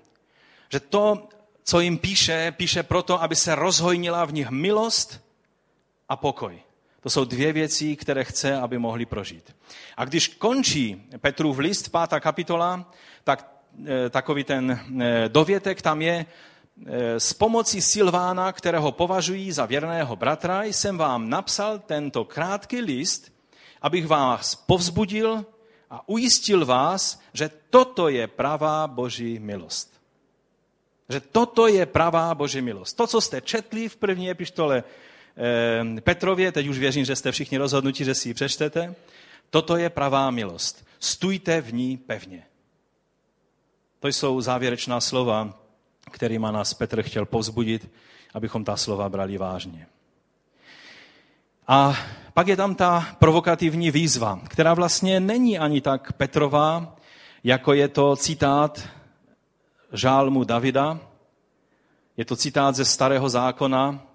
Že 0.70 0.80
to, 0.80 1.30
co 1.64 1.80
jim 1.80 1.98
píše, 1.98 2.54
píše 2.58 2.84
proto, 2.84 3.22
aby 3.22 3.36
se 3.36 3.56
rozhojnila 3.56 4.26
v 4.26 4.34
nich 4.34 4.50
milost 4.50 5.22
a 6.10 6.16
pokoj. 6.16 6.62
To 7.08 7.12
jsou 7.12 7.26
dvě 7.26 7.54
věci, 7.54 7.96
které 7.96 8.24
chce, 8.24 8.56
aby 8.56 8.78
mohli 8.78 9.06
prožít. 9.06 9.56
A 9.98 10.06
když 10.06 10.28
končí 10.28 11.08
Petrův 11.18 11.58
list, 11.58 11.90
pátá 11.90 12.20
kapitola, 12.20 12.92
tak 13.24 13.52
e, 13.86 14.10
takový 14.10 14.44
ten 14.44 14.72
e, 14.72 15.30
dovětek 15.30 15.82
tam 15.82 16.02
je, 16.02 16.26
e, 16.86 17.20
s 17.20 17.34
pomocí 17.34 17.82
Silvána, 17.82 18.52
kterého 18.52 18.92
považují 18.92 19.52
za 19.52 19.66
věrného 19.66 20.16
bratra, 20.16 20.64
jsem 20.64 20.98
vám 20.98 21.30
napsal 21.30 21.80
tento 21.80 22.26
krátký 22.26 22.82
list, 22.82 23.32
abych 23.82 24.08
vás 24.08 24.56
povzbudil 24.56 25.46
a 25.90 26.10
ujistil 26.10 26.66
vás, 26.66 27.22
že 27.34 27.50
toto 27.70 28.10
je 28.10 28.28
pravá 28.28 28.88
boží 28.88 29.40
milost. 29.40 30.02
Že 31.10 31.20
toto 31.20 31.68
je 31.68 31.86
pravá 31.86 32.36
boží 32.36 32.62
milost. 32.62 32.98
To, 32.98 33.08
co 33.08 33.22
jste 33.22 33.42
četli 33.42 33.90
v 33.90 33.96
první 33.96 34.30
epištole 34.30 34.84
Petrově, 36.04 36.52
teď 36.52 36.68
už 36.68 36.78
věřím, 36.78 37.06
že 37.06 37.16
jste 37.16 37.32
všichni 37.32 37.58
rozhodnutí, 37.58 38.04
že 38.04 38.16
si 38.16 38.30
ji 38.30 38.34
přečtete. 38.34 38.96
Toto 39.50 39.78
je 39.78 39.90
pravá 39.90 40.32
milost. 40.32 40.88
Stůjte 41.00 41.62
v 41.62 41.74
ní 41.74 41.98
pevně. 41.98 42.44
To 44.00 44.08
jsou 44.08 44.42
závěrečná 44.42 45.02
slova, 45.02 45.60
kterými 46.12 46.48
nás 46.52 46.74
Petr 46.74 47.02
chtěl 47.02 47.26
povzbudit, 47.26 47.92
abychom 48.34 48.64
ta 48.64 48.78
slova 48.78 49.10
brali 49.10 49.38
vážně. 49.38 49.88
A 51.68 51.98
pak 52.34 52.48
je 52.48 52.56
tam 52.56 52.76
ta 52.76 53.16
provokativní 53.20 53.92
výzva, 53.92 54.40
která 54.48 54.74
vlastně 54.74 55.20
není 55.20 55.60
ani 55.60 55.82
tak 55.82 56.14
Petrová, 56.14 56.96
jako 57.44 57.74
je 57.74 57.88
to 57.88 58.16
citát 58.16 58.90
žálmu 59.94 60.44
Davida. 60.44 61.00
Je 62.18 62.26
to 62.26 62.36
citát 62.36 62.76
ze 62.76 62.86
starého 62.86 63.30
zákona, 63.30 64.07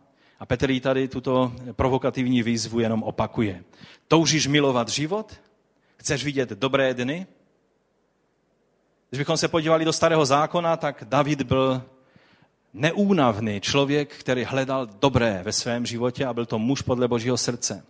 a 0.42 0.46
Petr 0.46 0.70
jí 0.70 0.80
tady 0.80 1.08
tuto 1.08 1.52
provokativní 1.72 2.42
výzvu 2.42 2.80
jenom 2.80 3.02
opakuje. 3.02 3.64
Toužíš 4.08 4.46
milovat 4.46 4.88
život? 4.88 5.40
Chceš 5.96 6.24
vidět 6.24 6.48
dobré 6.48 6.94
dny? 6.94 7.26
Když 9.10 9.18
bychom 9.18 9.36
se 9.36 9.48
podívali 9.48 9.84
do 9.84 9.92
starého 9.92 10.26
zákona, 10.26 10.76
tak 10.76 11.04
David 11.08 11.42
byl 11.42 11.82
neúnavný 12.74 13.60
člověk, 13.60 14.14
který 14.14 14.44
hledal 14.44 14.86
dobré 14.86 15.40
ve 15.44 15.52
svém 15.52 15.86
životě 15.86 16.26
a 16.26 16.34
byl 16.34 16.46
to 16.46 16.58
muž 16.58 16.82
podle 16.82 17.08
božího 17.08 17.36
srdce. 17.36 17.84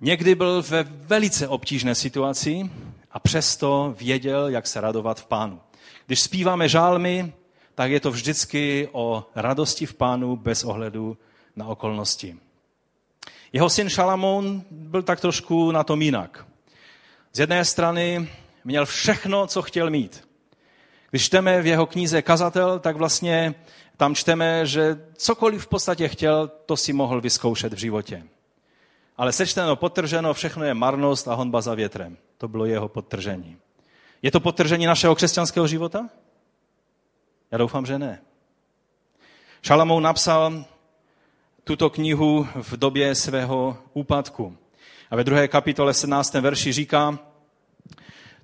Někdy 0.00 0.34
byl 0.34 0.62
ve 0.62 0.82
velice 0.82 1.48
obtížné 1.48 1.94
situaci 1.94 2.70
a 3.10 3.18
přesto 3.18 3.94
věděl, 3.98 4.48
jak 4.48 4.66
se 4.66 4.80
radovat 4.80 5.20
v 5.20 5.26
pánu. 5.26 5.60
Když 6.06 6.20
zpíváme 6.20 6.68
žálmy, 6.68 7.32
tak 7.74 7.90
je 7.90 8.00
to 8.00 8.10
vždycky 8.10 8.88
o 8.92 9.24
radosti 9.34 9.86
v 9.86 9.94
pánu 9.94 10.36
bez 10.36 10.64
ohledu 10.64 11.16
na 11.56 11.66
okolnosti. 11.66 12.36
Jeho 13.52 13.70
syn 13.70 13.88
Šalamón 13.88 14.62
byl 14.70 15.02
tak 15.02 15.20
trošku 15.20 15.70
na 15.70 15.84
tom 15.84 16.02
jinak. 16.02 16.46
Z 17.32 17.38
jedné 17.38 17.64
strany 17.64 18.28
měl 18.64 18.86
všechno, 18.86 19.46
co 19.46 19.62
chtěl 19.62 19.90
mít. 19.90 20.28
Když 21.10 21.24
čteme 21.24 21.62
v 21.62 21.66
jeho 21.66 21.86
knize 21.86 22.22
Kazatel, 22.22 22.78
tak 22.78 22.96
vlastně 22.96 23.54
tam 23.96 24.14
čteme, 24.14 24.66
že 24.66 25.00
cokoliv 25.16 25.62
v 25.62 25.66
podstatě 25.66 26.08
chtěl, 26.08 26.50
to 26.66 26.76
si 26.76 26.92
mohl 26.92 27.20
vyzkoušet 27.20 27.72
v 27.72 27.76
životě. 27.76 28.22
Ale 29.16 29.32
sečteno, 29.32 29.76
potrženo, 29.76 30.34
všechno 30.34 30.64
je 30.64 30.74
marnost 30.74 31.28
a 31.28 31.34
honba 31.34 31.60
za 31.60 31.74
větrem. 31.74 32.16
To 32.38 32.48
bylo 32.48 32.66
jeho 32.66 32.88
podtržení. 32.88 33.56
Je 34.22 34.30
to 34.30 34.40
podtržení 34.40 34.86
našeho 34.86 35.14
křesťanského 35.14 35.66
života? 35.66 36.08
Já 37.52 37.58
doufám, 37.58 37.86
že 37.86 37.98
ne. 37.98 38.22
Šalamou 39.62 40.00
napsal 40.00 40.64
tuto 41.64 41.90
knihu 41.90 42.48
v 42.54 42.76
době 42.76 43.14
svého 43.14 43.78
úpadku. 43.92 44.56
A 45.10 45.16
ve 45.16 45.24
druhé 45.24 45.48
kapitole 45.48 45.94
17. 45.94 46.34
verši 46.34 46.72
říká, 46.72 47.18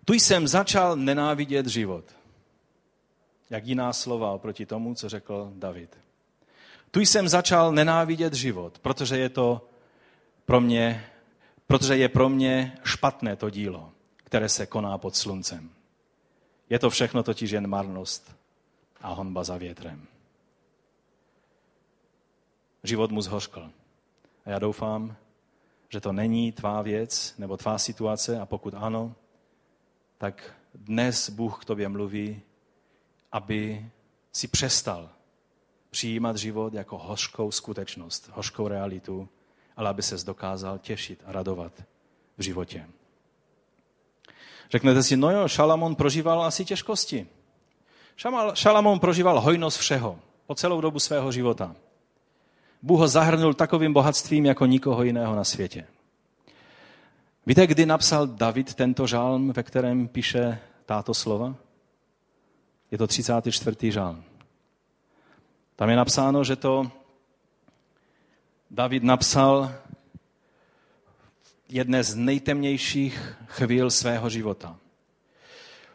tu 0.05 0.13
jsem 0.13 0.49
začal 0.49 0.97
nenávidět 0.97 1.67
život. 1.67 2.05
Jak 3.51 3.67
jiná 3.67 3.93
slova 3.93 4.31
oproti 4.31 4.67
tomu, 4.67 4.95
co 4.95 5.09
řekl 5.09 5.53
David. 5.55 5.99
Tu 6.91 7.01
jsem 7.01 7.29
začal 7.29 7.73
nenávidět 7.73 8.35
život, 8.35 8.79
protože 8.79 9.19
je 9.19 9.29
to 9.29 9.69
pro 10.45 10.61
mě, 10.61 11.07
protože 11.67 11.97
je 11.97 12.09
pro 12.09 12.29
mě 12.29 12.79
špatné 12.85 13.37
to 13.37 13.51
dílo, 13.51 13.91
které 14.17 14.49
se 14.49 14.67
koná 14.67 14.99
pod 14.99 15.17
sluncem. 15.17 15.71
Je 16.71 16.79
to 16.79 16.91
všechno 16.91 17.23
totiž 17.23 17.51
jen 17.51 17.67
marnost 17.67 18.38
a 19.01 19.13
honba 19.13 19.45
za 19.45 19.57
větrem. 19.57 20.07
Život 22.83 23.11
mu 23.11 23.23
zhořkl. 23.23 23.71
A 24.45 24.51
já 24.51 24.59
doufám, 24.59 25.17
že 25.89 26.01
to 26.01 26.13
není 26.13 26.53
tvá 26.53 26.83
věc 26.83 27.35
nebo 27.39 27.57
tvá 27.57 27.79
situace 27.79 28.41
a 28.41 28.47
pokud 28.47 28.75
ano, 28.75 29.15
tak 30.19 30.55
dnes 30.75 31.31
Bůh 31.31 31.63
k 31.63 31.65
tobě 31.65 31.89
mluví, 31.89 32.43
aby 33.33 33.91
si 34.33 34.49
přestal 34.49 35.11
přijímat 35.91 36.37
život 36.37 36.75
jako 36.75 36.99
hořkou 36.99 37.51
skutečnost, 37.51 38.31
hořkou 38.35 38.69
realitu, 38.69 39.29
ale 39.77 39.91
aby 39.91 40.03
se 40.03 40.25
dokázal 40.25 40.79
těšit 40.79 41.23
a 41.27 41.33
radovat 41.33 41.73
v 42.39 42.43
životě. 42.43 42.87
Řeknete 44.71 45.03
si, 45.03 45.17
no 45.17 45.31
jo, 45.31 45.49
Šalamon 45.49 45.95
prožíval 45.95 46.43
asi 46.43 46.65
těžkosti. 46.65 47.27
Šalamón 48.55 48.99
prožíval 48.99 49.41
hojnost 49.41 49.79
všeho 49.79 50.19
po 50.47 50.55
celou 50.55 50.81
dobu 50.81 50.99
svého 50.99 51.33
života. 51.33 51.77
Bůh 52.83 53.01
ho 53.01 53.09
zahrnul 53.09 53.55
takovým 53.55 53.93
bohatstvím 53.93 54.47
jako 54.47 54.67
nikoho 54.67 55.03
jiného 55.03 55.37
na 55.37 55.45
světě. 55.45 55.87
Víte, 57.47 57.67
kdy 57.67 57.87
napsal 57.87 58.27
David 58.27 58.75
tento 58.75 59.07
žálm, 59.07 59.53
ve 59.53 59.63
kterém 59.63 60.09
píše 60.09 60.59
táto 60.87 61.15
slova? 61.15 61.55
Je 62.91 62.99
to 62.99 63.07
34. 63.07 63.93
žálm. 63.93 64.25
Tam 65.77 65.91
je 65.91 65.97
napsáno, 65.97 66.45
že 66.45 66.57
to 66.57 66.91
David 68.71 69.03
napsal 69.03 69.73
jedné 71.69 72.05
z 72.05 72.15
nejtemnějších 72.15 73.37
chvíl 73.47 73.91
svého 73.91 74.31
života. 74.31 74.77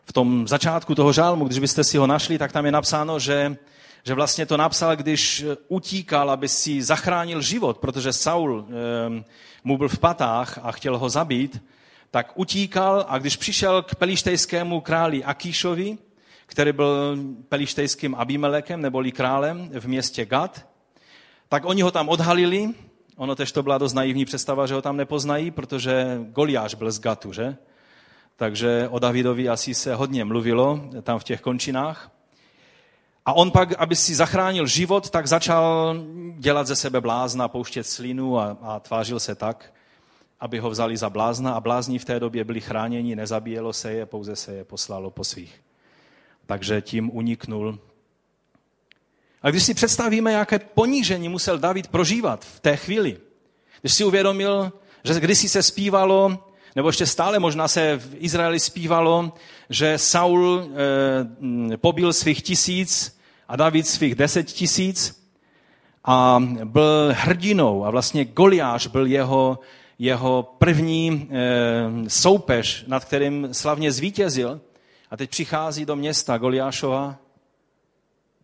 V 0.05 0.13
tom 0.13 0.47
začátku 0.47 0.95
toho 0.95 1.13
žálmu, 1.13 1.45
když 1.45 1.59
byste 1.59 1.83
si 1.83 1.97
ho 1.97 2.07
našli, 2.07 2.37
tak 2.37 2.51
tam 2.51 2.65
je 2.65 2.71
napsáno, 2.71 3.19
že, 3.19 3.55
že 4.03 4.13
vlastně 4.13 4.45
to 4.45 4.57
napsal, 4.57 4.95
když 4.95 5.45
utíkal, 5.67 6.31
aby 6.31 6.47
si 6.47 6.83
zachránil 6.83 7.41
život, 7.41 7.77
protože 7.77 8.13
Saul 8.13 8.65
e, 8.67 9.23
mu 9.63 9.77
byl 9.77 9.89
v 9.89 9.99
patách 9.99 10.59
a 10.63 10.71
chtěl 10.71 10.97
ho 10.97 11.09
zabít, 11.09 11.63
tak 12.11 12.31
utíkal 12.35 13.05
a 13.07 13.17
když 13.17 13.35
přišel 13.35 13.81
k 13.81 13.95
pelištejskému 13.95 14.81
králi 14.81 15.23
Akíšovi, 15.23 15.97
který 16.45 16.71
byl 16.71 17.17
pelištejským 17.49 18.15
Abimelekem, 18.15 18.81
neboli 18.81 19.11
králem 19.11 19.69
v 19.79 19.87
městě 19.87 20.25
Gad, 20.25 20.67
tak 21.49 21.65
oni 21.65 21.81
ho 21.81 21.91
tam 21.91 22.09
odhalili. 22.09 22.69
Ono 23.15 23.35
tež 23.35 23.51
to 23.51 23.63
byla 23.63 23.77
dost 23.77 23.93
naivní 23.93 24.25
představa, 24.25 24.67
že 24.67 24.73
ho 24.73 24.81
tam 24.81 24.97
nepoznají, 24.97 25.51
protože 25.51 26.19
Goliáš 26.29 26.75
byl 26.75 26.91
z 26.91 26.99
Gatu, 26.99 27.33
že? 27.33 27.57
Takže 28.35 28.87
o 28.91 28.99
Davidovi 28.99 29.49
asi 29.49 29.73
se 29.73 29.95
hodně 29.95 30.25
mluvilo 30.25 30.89
tam 31.03 31.19
v 31.19 31.23
těch 31.23 31.41
končinách. 31.41 32.11
A 33.25 33.33
on 33.33 33.51
pak, 33.51 33.73
aby 33.77 33.95
si 33.95 34.15
zachránil 34.15 34.67
život, 34.67 35.09
tak 35.09 35.27
začal 35.27 35.95
dělat 36.37 36.67
ze 36.67 36.75
sebe 36.75 37.01
blázna, 37.01 37.47
pouštět 37.47 37.83
slinu 37.83 38.39
a, 38.39 38.57
a 38.61 38.79
tvářil 38.79 39.19
se 39.19 39.35
tak, 39.35 39.73
aby 40.39 40.59
ho 40.59 40.69
vzali 40.69 40.97
za 40.97 41.09
blázna 41.09 41.53
a 41.53 41.59
blázni 41.59 41.99
v 41.99 42.05
té 42.05 42.19
době 42.19 42.43
byli 42.43 42.61
chráněni, 42.61 43.15
nezabíjelo 43.15 43.73
se 43.73 43.91
je, 43.93 44.05
pouze 44.05 44.35
se 44.35 44.53
je 44.53 44.63
poslalo 44.63 45.11
po 45.11 45.23
svých. 45.23 45.61
Takže 46.45 46.81
tím 46.81 47.15
uniknul. 47.15 47.79
A 49.41 49.49
když 49.49 49.63
si 49.63 49.73
představíme, 49.73 50.31
jaké 50.31 50.59
ponížení 50.59 51.29
musel 51.29 51.59
David 51.59 51.87
prožívat 51.87 52.45
v 52.45 52.59
té 52.59 52.77
chvíli, 52.77 53.17
když 53.81 53.93
si 53.93 54.03
uvědomil, 54.03 54.73
že 55.03 55.19
kdysi 55.19 55.49
se 55.49 55.63
zpívalo, 55.63 56.52
nebo 56.75 56.89
ještě 56.89 57.05
stále 57.05 57.39
možná 57.39 57.67
se 57.67 57.97
v 57.97 58.15
Izraeli 58.15 58.59
zpívalo, 58.59 59.33
že 59.69 59.97
Saul 59.97 60.71
e, 61.73 61.77
pobil 61.77 62.13
svých 62.13 62.43
tisíc 62.43 63.19
a 63.47 63.55
David 63.55 63.87
svých 63.87 64.15
deset 64.15 64.43
tisíc 64.43 65.23
a 66.05 66.43
byl 66.63 67.13
hrdinou 67.17 67.85
a 67.85 67.89
vlastně 67.89 68.25
Goliáš 68.25 68.87
byl 68.87 69.05
jeho, 69.05 69.59
jeho 69.99 70.55
první 70.57 71.29
e, 71.31 72.09
soupeř, 72.09 72.85
nad 72.87 73.05
kterým 73.05 73.53
slavně 73.53 73.91
zvítězil. 73.91 74.61
A 75.11 75.17
teď 75.17 75.29
přichází 75.29 75.85
do 75.85 75.95
města 75.95 76.37
Goliášova 76.37 77.15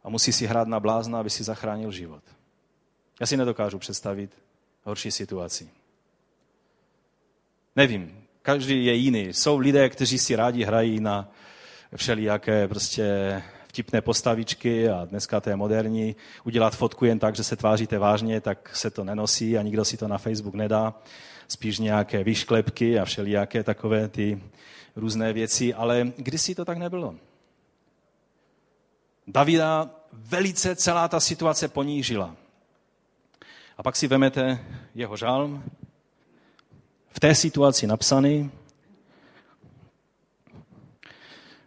a 0.04 0.10
musí 0.10 0.34
si 0.34 0.48
hrát 0.48 0.68
na 0.68 0.80
blázna, 0.80 1.20
aby 1.20 1.30
si 1.30 1.44
zachránil 1.44 1.92
život. 1.92 2.24
Já 3.20 3.26
si 3.26 3.38
nedokážu 3.38 3.80
představit 3.80 4.32
horší 4.84 5.12
situaci. 5.12 5.70
Nevím, 7.76 8.19
každý 8.54 8.86
je 8.86 8.94
jiný. 8.94 9.28
Jsou 9.34 9.58
lidé, 9.58 9.90
kteří 9.90 10.18
si 10.18 10.36
rádi 10.36 10.64
hrají 10.64 11.00
na 11.00 11.32
všelijaké 11.96 12.68
prostě 12.68 13.04
vtipné 13.68 14.02
postavičky 14.02 14.90
a 14.90 15.06
dneska 15.06 15.40
to 15.42 15.50
je 15.50 15.56
moderní. 15.56 16.16
Udělat 16.44 16.76
fotku 16.76 17.06
jen 17.06 17.20
tak, 17.20 17.36
že 17.36 17.44
se 17.44 17.56
tváříte 17.56 17.98
vážně, 17.98 18.42
tak 18.42 18.76
se 18.76 18.90
to 18.90 19.04
nenosí 19.04 19.58
a 19.58 19.62
nikdo 19.62 19.86
si 19.86 19.98
to 19.98 20.08
na 20.08 20.18
Facebook 20.18 20.56
nedá. 20.56 20.94
Spíš 21.48 21.80
nějaké 21.80 22.24
výšklepky 22.24 23.00
a 23.00 23.06
všelijaké 23.06 23.64
takové 23.64 24.08
ty 24.08 24.42
různé 24.96 25.34
věci, 25.34 25.74
ale 25.74 26.12
kdysi 26.18 26.56
to 26.56 26.66
tak 26.66 26.78
nebylo. 26.78 27.16
Davida 29.28 29.90
velice 30.14 30.76
celá 30.76 31.08
ta 31.08 31.20
situace 31.20 31.68
ponížila. 31.68 32.36
A 33.78 33.84
pak 33.84 33.96
si 33.96 34.08
vemete 34.08 34.60
jeho 34.96 35.18
žálm, 35.18 35.64
v 37.10 37.20
té 37.20 37.36
situaci 37.36 37.88
napsaný. 37.88 38.52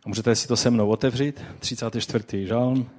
A 0.04 0.08
můžete 0.08 0.37
si 0.37 0.49
to 0.49 0.56
se 0.56 0.70
mnou 0.70 0.88
otevřít, 0.88 1.44
34. 1.58 2.46
žálm. 2.46 2.90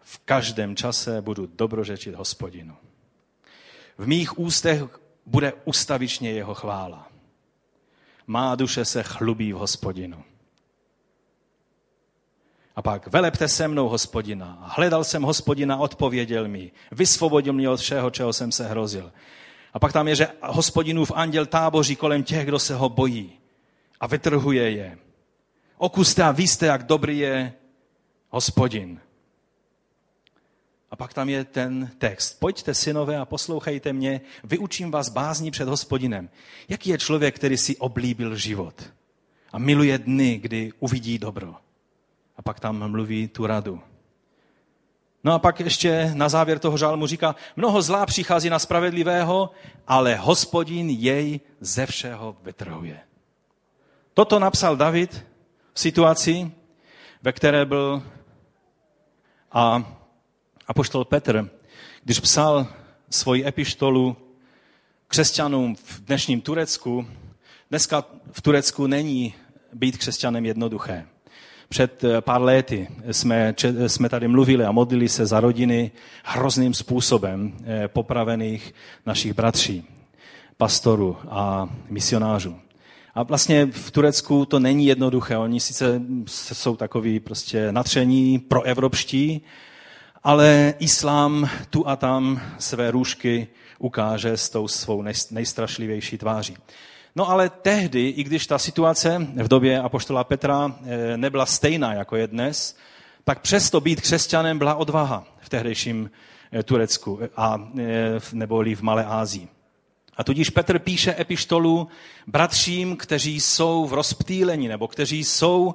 V 0.00 0.18
každém 0.18 0.76
čase 0.76 1.22
budu 1.22 1.46
dobrořečit 1.46 2.14
hospodinu. 2.14 2.76
V 3.98 4.06
mých 4.06 4.38
ústech 4.38 4.82
bude 5.26 5.52
ustavičně 5.64 6.32
jeho 6.32 6.54
chvála. 6.54 7.08
Má 8.26 8.54
duše 8.54 8.84
se 8.84 9.02
chlubí 9.02 9.52
v 9.52 9.56
hospodinu. 9.56 10.24
A 12.76 12.82
pak 12.82 13.06
velepte 13.06 13.48
se 13.48 13.68
mnou 13.68 13.88
hospodina. 13.88 14.58
Hledal 14.76 15.04
jsem 15.04 15.22
hospodina, 15.22 15.76
odpověděl 15.76 16.48
mi. 16.48 16.70
Vysvobodil 16.92 17.52
mě 17.52 17.68
od 17.68 17.80
všeho, 17.80 18.10
čeho 18.10 18.32
jsem 18.32 18.52
se 18.52 18.68
hrozil. 18.68 19.12
A 19.72 19.78
pak 19.78 19.92
tam 19.92 20.08
je, 20.08 20.16
že 20.16 20.28
hospodinův 20.42 21.12
anděl 21.14 21.46
táboří 21.46 21.96
kolem 21.96 22.22
těch, 22.22 22.46
kdo 22.46 22.58
se 22.58 22.74
ho 22.74 22.88
bojí. 22.88 23.32
A 24.00 24.06
vytrhuje 24.06 24.70
je. 24.70 24.98
Okuste 25.78 26.22
a 26.22 26.30
víste, 26.30 26.66
jak 26.66 26.82
dobrý 26.82 27.18
je 27.18 27.52
hospodin. 28.28 29.00
A 30.90 30.96
pak 30.96 31.14
tam 31.14 31.28
je 31.28 31.44
ten 31.44 31.90
text. 31.98 32.40
Pojďte, 32.40 32.74
synové, 32.74 33.16
a 33.16 33.24
poslouchejte 33.24 33.92
mě, 33.92 34.20
vyučím 34.44 34.90
vás 34.90 35.08
bázní 35.08 35.50
před 35.50 35.68
hospodinem. 35.68 36.30
Jaký 36.68 36.90
je 36.90 36.98
člověk, 36.98 37.34
který 37.34 37.56
si 37.56 37.76
oblíbil 37.76 38.36
život 38.36 38.92
a 39.52 39.58
miluje 39.58 39.98
dny, 39.98 40.38
kdy 40.38 40.72
uvidí 40.78 41.18
dobro? 41.18 41.54
A 42.40 42.42
pak 42.42 42.60
tam 42.60 42.90
mluví 42.90 43.28
tu 43.28 43.46
radu. 43.46 43.80
No 45.24 45.32
a 45.32 45.38
pak 45.38 45.60
ještě 45.60 46.10
na 46.14 46.28
závěr 46.28 46.58
toho 46.58 46.76
žálmu 46.76 47.06
říká, 47.06 47.34
mnoho 47.56 47.82
zlá 47.82 48.06
přichází 48.06 48.50
na 48.50 48.58
spravedlivého, 48.58 49.50
ale 49.86 50.14
hospodin 50.16 50.90
jej 50.90 51.40
ze 51.60 51.86
všeho 51.86 52.36
vytrhuje. 52.42 53.00
Toto 54.14 54.38
napsal 54.38 54.76
David 54.76 55.26
v 55.72 55.80
situaci, 55.80 56.52
ve 57.22 57.32
které 57.32 57.64
byl 57.64 58.02
a 59.52 59.84
apoštol 60.66 61.04
Petr, 61.04 61.50
když 62.04 62.20
psal 62.20 62.66
svoji 63.10 63.46
epištolu 63.46 64.16
křesťanům 65.08 65.76
v 65.76 66.00
dnešním 66.00 66.40
Turecku, 66.40 67.06
dneska 67.70 68.04
v 68.32 68.42
Turecku 68.42 68.86
není 68.86 69.34
být 69.72 69.96
křesťanem 69.96 70.46
jednoduché. 70.46 71.06
Před 71.72 72.04
eh, 72.04 72.20
pár 72.20 72.42
lety 72.42 72.88
jsme, 73.10 73.54
jsme 73.86 74.08
tady 74.08 74.28
mluvili 74.28 74.64
a 74.64 74.72
modlili 74.72 75.08
se 75.08 75.26
za 75.26 75.40
rodiny 75.40 75.90
hrozným 76.24 76.74
způsobem 76.74 77.52
eh, 77.64 77.88
popravených 77.88 78.74
našich 79.06 79.32
bratří, 79.32 79.84
pastorů 80.56 81.16
a 81.28 81.68
misionářů. 81.88 82.56
A 83.14 83.22
vlastně 83.22 83.66
v 83.66 83.90
Turecku 83.90 84.44
to 84.44 84.58
není 84.58 84.86
jednoduché. 84.86 85.36
Oni 85.36 85.60
sice 85.60 86.02
jsou 86.26 86.76
takový 86.76 87.20
prostě 87.20 87.72
natření 87.72 88.38
proevropští, 88.38 89.42
ale 90.22 90.74
islám 90.78 91.48
tu 91.70 91.88
a 91.88 91.96
tam 91.96 92.40
své 92.58 92.90
růžky 92.90 93.48
ukáže 93.78 94.36
s 94.36 94.48
tou 94.48 94.68
svou 94.68 95.04
nejstrašlivější 95.30 96.18
tváří. 96.18 96.56
No 97.16 97.30
ale 97.30 97.50
tehdy, 97.50 98.08
i 98.08 98.24
když 98.24 98.46
ta 98.46 98.58
situace 98.58 99.26
v 99.34 99.48
době 99.48 99.80
apoštola 99.80 100.24
Petra 100.24 100.76
eh, 100.84 101.16
nebyla 101.16 101.46
stejná, 101.46 101.92
jako 101.92 102.16
je 102.16 102.26
dnes, 102.26 102.76
tak 103.24 103.40
přesto 103.40 103.80
být 103.80 104.00
křesťanem 104.00 104.58
byla 104.58 104.74
odvaha 104.74 105.24
v 105.40 105.48
tehdejším 105.48 106.10
eh, 106.52 106.62
Turecku 106.62 107.20
a, 107.36 107.70
eh, 107.78 108.20
neboli 108.32 108.74
v 108.74 108.82
Malé 108.82 109.04
Ázii. 109.04 109.48
A 110.16 110.24
tudíž 110.24 110.50
Petr 110.50 110.78
píše 110.78 111.16
epištolu 111.18 111.88
bratřím, 112.26 112.96
kteří 112.96 113.40
jsou 113.40 113.86
v 113.86 113.92
rozptýlení, 113.92 114.68
nebo 114.68 114.88
kteří 114.88 115.24
jsou 115.24 115.74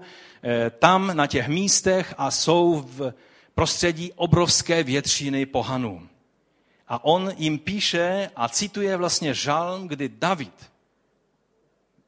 tam 0.79 1.11
na 1.13 1.27
těch 1.27 1.47
místech 1.47 2.13
a 2.17 2.31
jsou 2.31 2.85
v 2.87 3.13
prostředí 3.55 4.11
obrovské 4.15 4.83
většiny 4.83 5.45
pohanů. 5.45 6.07
A 6.87 7.03
on 7.03 7.31
jim 7.37 7.59
píše 7.59 8.29
a 8.35 8.49
cituje 8.49 8.97
vlastně 8.97 9.33
žalm, 9.33 9.87
kdy 9.87 10.09
David 10.09 10.53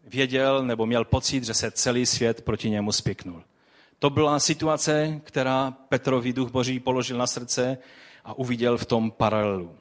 věděl 0.07 0.63
nebo 0.63 0.85
měl 0.85 1.05
pocit, 1.05 1.43
že 1.43 1.53
se 1.53 1.71
celý 1.71 2.05
svět 2.05 2.41
proti 2.41 2.69
němu 2.69 2.91
spiknul. 2.91 3.43
To 3.99 4.09
byla 4.09 4.39
situace, 4.39 5.21
která 5.23 5.71
Petrovi 5.71 6.33
duch 6.33 6.51
boží 6.51 6.79
položil 6.79 7.17
na 7.17 7.27
srdce 7.27 7.77
a 8.25 8.33
uviděl 8.33 8.77
v 8.77 8.85
tom 8.85 9.11
paralelu. 9.11 9.75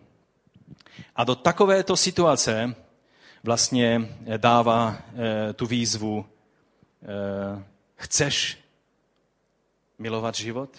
A 1.17 1.25
do 1.25 1.35
takovéto 1.35 1.97
situace 1.97 2.75
vlastně 3.43 4.17
dává 4.37 4.99
e, 4.99 5.53
tu 5.53 5.67
výzvu, 5.67 6.27
e, 7.03 7.65
chceš 7.95 8.59
milovat 9.99 10.35
život? 10.35 10.71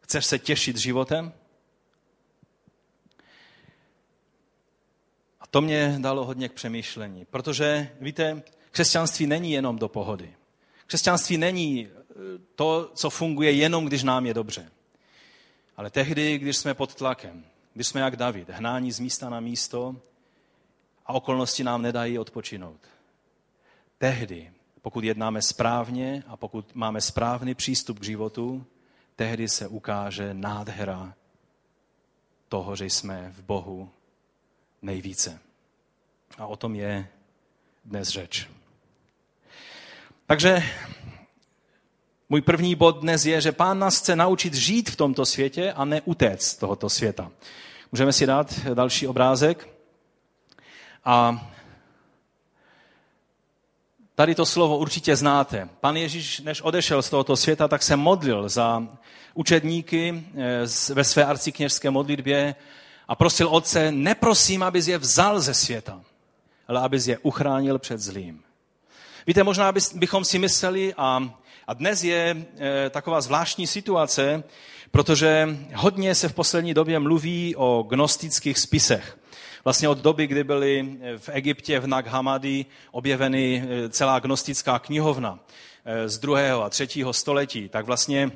Chceš 0.00 0.26
se 0.26 0.38
těšit 0.38 0.76
životem? 0.76 1.32
To 5.52 5.60
mě 5.60 5.96
dalo 5.98 6.24
hodně 6.24 6.48
k 6.48 6.52
přemýšlení, 6.52 7.24
protože, 7.24 7.88
víte, 8.00 8.42
křesťanství 8.70 9.26
není 9.26 9.52
jenom 9.52 9.78
do 9.78 9.88
pohody. 9.88 10.34
Křesťanství 10.86 11.36
není 11.38 11.88
eh, 11.88 12.14
to, 12.54 12.90
co 12.94 13.10
funguje 13.10 13.52
jenom, 13.52 13.84
když 13.84 14.02
nám 14.02 14.26
je 14.26 14.34
dobře. 14.34 14.70
Ale 15.76 15.90
tehdy, 15.90 16.38
když 16.38 16.56
jsme 16.56 16.74
pod 16.74 16.94
tlakem, 16.94 17.44
když 17.74 17.86
jsme 17.86 18.00
jak 18.00 18.16
David, 18.16 18.48
hnání 18.50 18.92
z 18.92 19.00
místa 19.00 19.28
na 19.28 19.40
místo 19.40 19.96
a 21.06 21.12
okolnosti 21.12 21.64
nám 21.64 21.82
nedají 21.82 22.18
odpočinout. 22.18 22.80
tehdy, 23.98 24.52
pokud 24.82 25.04
jednáme 25.04 25.42
správně 25.42 26.24
a 26.26 26.36
pokud 26.36 26.74
máme 26.74 27.00
správný 27.00 27.54
přístup 27.54 27.98
k 27.98 28.04
životu, 28.04 28.64
tehdy 29.16 29.48
se 29.48 29.68
ukáže 29.68 30.34
nádhera 30.34 31.14
toho, 32.48 32.76
že 32.76 32.84
jsme 32.84 33.32
v 33.36 33.42
Bohu 33.42 33.90
nejvíce. 34.82 35.38
A 36.38 36.46
o 36.46 36.56
tom 36.56 36.74
je 36.74 37.08
dnes 37.84 38.08
řeč. 38.08 38.48
Takže 40.26 40.62
můj 42.28 42.40
první 42.40 42.74
bod 42.74 43.00
dnes 43.00 43.26
je, 43.26 43.40
že 43.40 43.52
Pán 43.52 43.78
nás 43.78 43.98
chce 43.98 44.16
naučit 44.16 44.54
žít 44.54 44.90
v 44.90 44.96
tomto 44.96 45.26
světě 45.26 45.72
a 45.72 45.84
ne 45.84 46.00
utéct 46.04 46.42
z 46.42 46.56
tohoto 46.56 46.90
světa. 46.90 47.30
Můžeme 47.92 48.12
si 48.12 48.26
dát 48.26 48.58
další 48.74 49.06
obrázek. 49.06 49.68
A 51.04 51.46
tady 54.14 54.34
to 54.34 54.46
slovo 54.46 54.78
určitě 54.78 55.16
znáte. 55.16 55.68
Pan 55.80 55.96
Ježíš, 55.96 56.40
než 56.40 56.60
odešel 56.60 57.02
z 57.02 57.10
tohoto 57.10 57.36
světa, 57.36 57.68
tak 57.68 57.82
se 57.82 57.96
modlil 57.96 58.48
za 58.48 58.88
učedníky 59.34 60.24
eh, 60.34 60.94
ve 60.94 61.04
své 61.04 61.24
arcikněžské 61.24 61.90
modlitbě 61.90 62.54
a 63.08 63.14
prosil 63.14 63.48
Otce, 63.48 63.92
neprosím, 63.92 64.62
abys 64.62 64.88
je 64.88 64.98
vzal 64.98 65.40
ze 65.40 65.54
světa, 65.54 66.00
ale 66.68 66.80
abys 66.80 67.06
je 67.06 67.18
uchránil 67.18 67.78
před 67.78 68.00
zlým. 68.00 68.42
Víte, 69.26 69.42
možná 69.42 69.72
bychom 69.94 70.24
si 70.24 70.38
mysleli, 70.38 70.94
a, 70.96 71.34
a 71.66 71.74
dnes 71.74 72.04
je 72.04 72.46
e, 72.58 72.90
taková 72.90 73.20
zvláštní 73.20 73.66
situace, 73.66 74.44
protože 74.90 75.58
hodně 75.74 76.14
se 76.14 76.28
v 76.28 76.34
poslední 76.34 76.74
době 76.74 76.98
mluví 76.98 77.56
o 77.56 77.82
gnostických 77.88 78.58
spisech. 78.58 79.18
Vlastně 79.64 79.88
od 79.88 79.98
doby, 79.98 80.26
kdy 80.26 80.44
byly 80.44 80.98
v 81.16 81.28
Egyptě 81.28 81.80
v 81.80 81.86
Nag 81.86 82.06
Hammadi 82.06 82.66
objeveny 82.90 83.64
e, 83.68 83.88
celá 83.88 84.18
gnostická 84.18 84.78
knihovna 84.78 85.38
e, 85.84 86.08
z 86.08 86.18
druhého 86.18 86.64
a 86.64 86.70
třetího 86.70 87.12
století, 87.12 87.68
tak 87.68 87.86
vlastně 87.86 88.30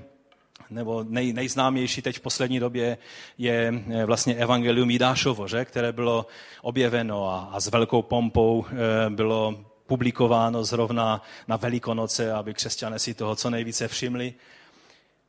nebo 0.70 1.04
nej, 1.08 1.32
nejznámější 1.32 2.02
teď 2.02 2.16
v 2.16 2.20
poslední 2.20 2.60
době 2.60 2.98
je 3.38 3.84
vlastně 4.06 4.34
Evangelium 4.34 4.90
Jidášovo, 4.90 5.48
že? 5.48 5.64
které 5.64 5.92
bylo 5.92 6.26
objeveno 6.62 7.30
a, 7.30 7.48
a 7.52 7.60
s 7.60 7.66
velkou 7.66 8.02
pompou 8.02 8.64
bylo 9.08 9.64
publikováno 9.86 10.64
zrovna 10.64 11.22
na 11.48 11.56
Velikonoce, 11.56 12.32
aby 12.32 12.54
křesťané 12.54 12.98
si 12.98 13.14
toho 13.14 13.36
co 13.36 13.50
nejvíce 13.50 13.88
všimli. 13.88 14.34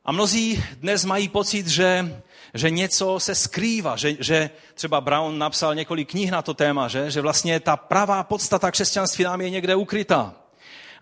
A 0.04 0.12
mnozí 0.12 0.64
dnes 0.76 1.04
mají 1.04 1.28
pocit, 1.28 1.66
že, 1.66 2.20
že 2.54 2.70
něco 2.70 3.20
se 3.20 3.34
skrývá, 3.34 3.96
že, 3.96 4.16
že 4.20 4.50
třeba 4.74 5.00
Brown 5.00 5.38
napsal 5.38 5.74
několik 5.74 6.10
knih 6.10 6.30
na 6.30 6.42
to 6.42 6.54
téma, 6.54 6.88
že, 6.88 7.10
že 7.10 7.20
vlastně 7.20 7.60
ta 7.60 7.76
pravá 7.76 8.22
podstata 8.22 8.70
křesťanství 8.70 9.24
nám 9.24 9.40
je 9.40 9.50
někde 9.50 9.74
ukrytá. 9.74 10.34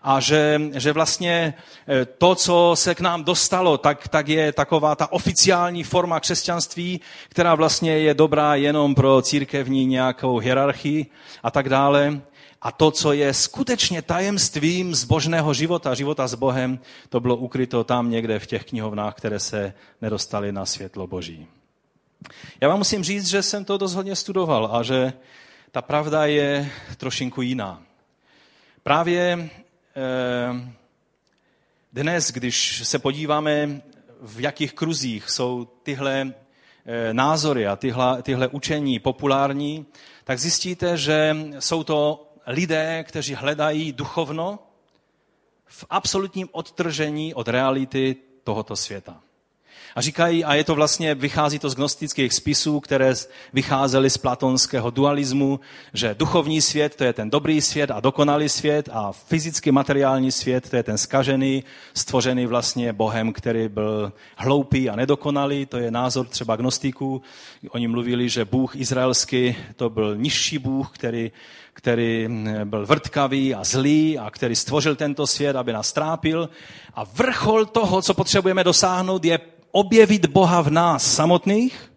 A 0.09 0.19
že, 0.19 0.61
že 0.73 0.93
vlastně 0.93 1.53
e, 1.89 2.05
to, 2.05 2.35
co 2.35 2.71
se 2.75 2.95
k 2.95 3.01
nám 3.01 3.23
dostalo, 3.23 3.77
tak, 3.77 4.07
tak 4.07 4.27
je 4.27 4.51
taková 4.51 4.95
ta 4.95 5.11
oficiální 5.11 5.83
forma 5.83 6.19
křesťanství, 6.19 7.01
která 7.29 7.55
vlastně 7.55 7.91
je 7.91 8.13
dobrá 8.13 8.55
jenom 8.55 8.95
pro 8.95 9.21
církevní 9.21 9.85
nějakou 9.85 10.37
hierarchii 10.37 11.05
a 11.43 11.51
tak 11.51 11.69
dále. 11.69 12.21
A 12.61 12.71
to, 12.71 12.91
co 12.91 13.13
je 13.13 13.33
skutečně 13.33 14.01
tajemstvím 14.01 14.95
zbožného 14.95 15.53
života, 15.53 15.95
života 15.95 16.27
s 16.27 16.35
Bohem, 16.35 16.79
to 17.09 17.19
bylo 17.19 17.35
ukryto 17.35 17.83
tam 17.83 18.09
někde 18.09 18.39
v 18.39 18.47
těch 18.47 18.65
knihovnách, 18.65 19.15
které 19.15 19.39
se 19.39 19.73
nedostaly 20.01 20.51
na 20.51 20.65
světlo 20.65 21.07
Boží. 21.07 21.47
Já 22.61 22.67
vám 22.69 22.77
musím 22.77 23.03
říct, 23.03 23.27
že 23.27 23.43
jsem 23.43 23.65
to 23.65 23.77
dost 23.77 23.95
hodně 23.95 24.15
studoval 24.15 24.69
a 24.71 24.83
že 24.83 25.13
ta 25.71 25.81
pravda 25.81 26.25
je 26.25 26.71
trošinku 26.97 27.41
jiná. 27.41 27.81
Právě 28.83 29.49
eh, 29.51 29.66
dnes, 31.93 32.31
když 32.31 32.87
se 32.87 32.99
podíváme, 32.99 33.81
v 34.21 34.39
jakých 34.39 34.73
kruzích 34.73 35.29
jsou 35.29 35.65
tyhle 35.83 36.33
eh, 36.85 37.13
názory 37.13 37.67
a 37.67 37.75
tyhle, 37.75 38.23
tyhle 38.23 38.47
učení 38.47 38.99
populární, 38.99 39.85
tak 40.23 40.39
zjistíte, 40.39 40.97
že 40.97 41.35
jsou 41.59 41.83
to 41.83 42.27
lidé, 42.47 43.03
kteří 43.03 43.33
hledají 43.33 43.91
duchovno 43.91 44.59
v 45.65 45.85
absolutním 45.89 46.49
odtržení 46.51 47.33
od 47.33 47.47
reality 47.47 48.15
tohoto 48.43 48.75
světa. 48.75 49.21
A 49.95 50.01
říkají, 50.01 50.43
a 50.43 50.53
je 50.53 50.63
to 50.63 50.75
vlastně, 50.75 51.15
vychází 51.15 51.59
to 51.59 51.69
z 51.69 51.75
gnostických 51.75 52.33
spisů, 52.33 52.79
které 52.79 53.13
vycházely 53.53 54.09
z 54.09 54.17
platonského 54.17 54.89
dualismu, 54.89 55.59
že 55.93 56.15
duchovní 56.19 56.61
svět 56.61 56.95
to 56.95 57.03
je 57.03 57.13
ten 57.13 57.29
dobrý 57.29 57.61
svět 57.61 57.91
a 57.91 57.99
dokonalý 57.99 58.49
svět 58.49 58.89
a 58.91 59.11
fyzicky 59.11 59.71
materiální 59.71 60.31
svět 60.31 60.69
to 60.69 60.75
je 60.75 60.83
ten 60.83 60.97
skažený, 60.97 61.63
stvořený 61.93 62.45
vlastně 62.45 62.93
Bohem, 62.93 63.33
který 63.33 63.67
byl 63.67 64.13
hloupý 64.37 64.89
a 64.89 64.95
nedokonalý. 64.95 65.65
To 65.65 65.77
je 65.77 65.91
názor 65.91 66.25
třeba 66.27 66.55
gnostiků. 66.55 67.21
Oni 67.69 67.87
mluvili, 67.87 68.29
že 68.29 68.45
Bůh 68.45 68.75
izraelský 68.75 69.55
to 69.75 69.89
byl 69.89 70.17
nižší 70.17 70.57
Bůh, 70.57 70.91
který 70.93 71.31
který 71.77 72.27
byl 72.63 72.85
vrtkavý 72.85 73.55
a 73.55 73.63
zlý 73.63 74.19
a 74.19 74.29
který 74.29 74.55
stvořil 74.55 74.95
tento 74.95 75.27
svět, 75.27 75.55
aby 75.55 75.73
nás 75.73 75.93
trápil. 75.93 76.49
A 76.93 77.03
vrchol 77.03 77.65
toho, 77.65 78.01
co 78.01 78.13
potřebujeme 78.13 78.63
dosáhnout, 78.63 79.25
je 79.25 79.39
objevit 79.71 80.25
Boha 80.25 80.61
v 80.61 80.69
nás 80.69 81.15
samotných, 81.15 81.93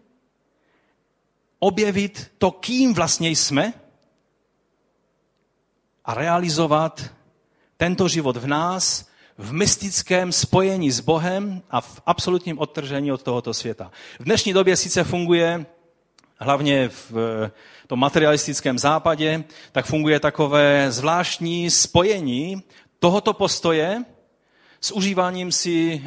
objevit 1.59 2.31
to, 2.37 2.51
kým 2.51 2.93
vlastně 2.93 3.29
jsme 3.29 3.73
a 6.05 6.13
realizovat 6.13 7.05
tento 7.77 8.07
život 8.07 8.37
v 8.37 8.47
nás 8.47 9.09
v 9.37 9.53
mystickém 9.53 10.31
spojení 10.31 10.91
s 10.91 10.99
Bohem 10.99 11.61
a 11.69 11.81
v 11.81 12.01
absolutním 12.05 12.59
odtržení 12.59 13.11
od 13.11 13.23
tohoto 13.23 13.53
světa. 13.53 13.91
V 14.19 14.23
dnešní 14.23 14.53
době 14.53 14.75
sice 14.77 15.03
funguje 15.03 15.65
hlavně 16.39 16.89
v 16.89 17.11
tom 17.87 17.99
materialistickém 17.99 18.79
západě, 18.79 19.43
tak 19.71 19.85
funguje 19.85 20.19
takové 20.19 20.91
zvláštní 20.91 21.69
spojení 21.69 22.63
tohoto 22.99 23.33
postoje 23.33 24.05
s 24.81 24.91
užíváním 24.91 25.51
si 25.51 26.03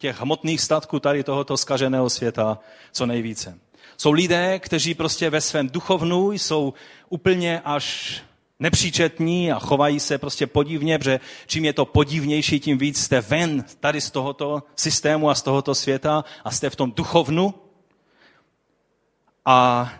těch 0.00 0.20
hmotných 0.20 0.60
statků 0.60 1.00
tady 1.00 1.24
tohoto 1.24 1.56
skaženého 1.56 2.10
světa 2.10 2.58
co 2.92 3.06
nejvíce. 3.06 3.58
Jsou 3.96 4.12
lidé, 4.12 4.58
kteří 4.58 4.94
prostě 4.94 5.30
ve 5.30 5.40
svém 5.40 5.68
duchovnu 5.68 6.32
jsou 6.32 6.74
úplně 7.08 7.60
až 7.64 8.16
nepříčetní 8.60 9.52
a 9.52 9.58
chovají 9.58 10.00
se 10.00 10.18
prostě 10.18 10.46
podivně, 10.46 10.98
protože 10.98 11.20
čím 11.46 11.64
je 11.64 11.72
to 11.72 11.84
podivnější, 11.84 12.60
tím 12.60 12.78
víc 12.78 13.00
jste 13.00 13.20
ven 13.20 13.64
tady 13.80 14.00
z 14.00 14.10
tohoto 14.10 14.62
systému 14.76 15.30
a 15.30 15.34
z 15.34 15.42
tohoto 15.42 15.74
světa 15.74 16.24
a 16.44 16.50
jste 16.50 16.70
v 16.70 16.76
tom 16.76 16.92
duchovnu. 16.92 17.54
A, 19.44 19.92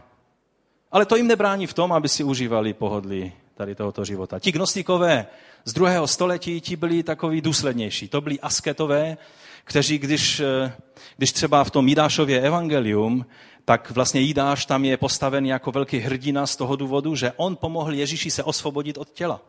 ale 0.93 1.07
to 1.07 1.17
jim 1.17 1.27
nebrání 1.27 1.67
v 1.67 1.75
tom, 1.75 1.93
aby 1.93 2.09
si 2.09 2.25
užívali 2.25 2.73
pohodlí 2.73 3.33
tady 3.61 3.75
tohoto 3.75 4.05
života. 4.05 4.39
Ti 4.39 4.53
gnostikové 4.53 5.27
z 5.65 5.73
druhého 5.73 6.07
století, 6.07 6.61
ti 6.61 6.77
byli 6.77 7.03
takový 7.03 7.41
důslednější. 7.41 8.09
To 8.09 8.21
byli 8.21 8.41
asketové, 8.41 9.17
kteří, 9.65 9.99
když, 9.99 10.41
eh, 10.41 10.73
když 11.17 11.33
třeba 11.33 11.65
v 11.65 11.71
tom 11.71 11.89
Jidášově 11.89 12.41
evangelium, 12.41 13.27
tak 13.65 13.91
vlastně 13.91 14.21
Jidáš 14.21 14.67
tam 14.67 14.85
je 14.85 14.97
postaven 14.97 15.47
jako 15.47 15.73
velký 15.73 15.99
hrdina 15.99 16.47
z 16.47 16.57
toho 16.57 16.77
důvodu, 16.77 17.15
že 17.17 17.33
on 17.37 17.57
pomohl 17.57 17.95
Ježíši 17.95 18.31
se 18.31 18.43
osvobodit 18.43 18.99
od 18.99 19.11
těla. 19.13 19.41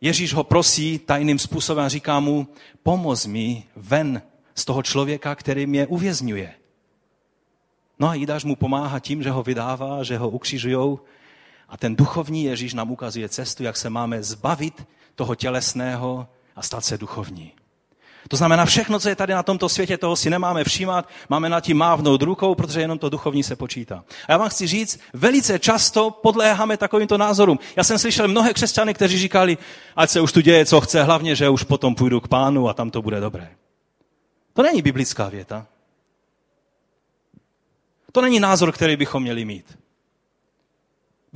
Ježíš 0.00 0.34
ho 0.34 0.44
prosí 0.44 0.98
tajným 0.98 1.38
způsobem 1.38 1.84
a 1.84 1.88
říká 1.88 2.20
mu, 2.20 2.46
pomoz 2.82 3.26
mi 3.26 3.64
ven 3.76 4.22
z 4.54 4.64
toho 4.64 4.82
člověka, 4.82 5.34
který 5.34 5.66
mě 5.66 5.86
uvězňuje. 5.86 6.54
No 7.98 8.08
a 8.08 8.14
Jidáš 8.14 8.44
mu 8.44 8.56
pomáhá 8.56 8.98
tím, 8.98 9.22
že 9.22 9.30
ho 9.30 9.42
vydává, 9.42 10.02
že 10.02 10.18
ho 10.18 10.28
ukřižujou. 10.28 11.00
A 11.68 11.76
ten 11.76 11.96
duchovní 11.96 12.44
Ježíš 12.44 12.74
nám 12.74 12.90
ukazuje 12.90 13.28
cestu, 13.28 13.62
jak 13.62 13.76
se 13.76 13.90
máme 13.90 14.22
zbavit 14.22 14.86
toho 15.14 15.34
tělesného 15.34 16.28
a 16.56 16.62
stát 16.62 16.84
se 16.84 16.98
duchovní. 16.98 17.52
To 18.28 18.36
znamená, 18.36 18.64
všechno, 18.64 19.00
co 19.00 19.08
je 19.08 19.16
tady 19.16 19.34
na 19.34 19.42
tomto 19.42 19.68
světě, 19.68 19.98
toho 19.98 20.16
si 20.16 20.30
nemáme 20.30 20.64
všímat, 20.64 21.08
máme 21.28 21.48
na 21.48 21.60
tím 21.60 21.76
mávnout 21.76 22.22
rukou, 22.22 22.54
protože 22.54 22.80
jenom 22.80 22.98
to 22.98 23.08
duchovní 23.08 23.42
se 23.42 23.56
počítá. 23.56 24.04
A 24.28 24.32
já 24.32 24.38
vám 24.38 24.48
chci 24.48 24.66
říct, 24.66 25.00
velice 25.12 25.58
často 25.58 26.10
podléháme 26.10 26.76
takovýmto 26.76 27.18
názorům. 27.18 27.58
Já 27.76 27.84
jsem 27.84 27.98
slyšel 27.98 28.28
mnohé 28.28 28.54
křesťany, 28.54 28.94
kteří 28.94 29.18
říkali, 29.18 29.58
ať 29.96 30.10
se 30.10 30.20
už 30.20 30.32
tu 30.32 30.40
děje, 30.40 30.66
co 30.66 30.80
chce, 30.80 31.02
hlavně, 31.02 31.36
že 31.36 31.48
už 31.48 31.62
potom 31.62 31.94
půjdu 31.94 32.20
k 32.20 32.28
pánu 32.28 32.68
a 32.68 32.74
tam 32.74 32.90
to 32.90 33.02
bude 33.02 33.20
dobré. 33.20 33.50
To 34.52 34.62
není 34.62 34.82
biblická 34.82 35.28
věta. 35.28 35.66
To 38.12 38.20
není 38.20 38.40
názor, 38.40 38.72
který 38.72 38.96
bychom 38.96 39.22
měli 39.22 39.44
mít. 39.44 39.78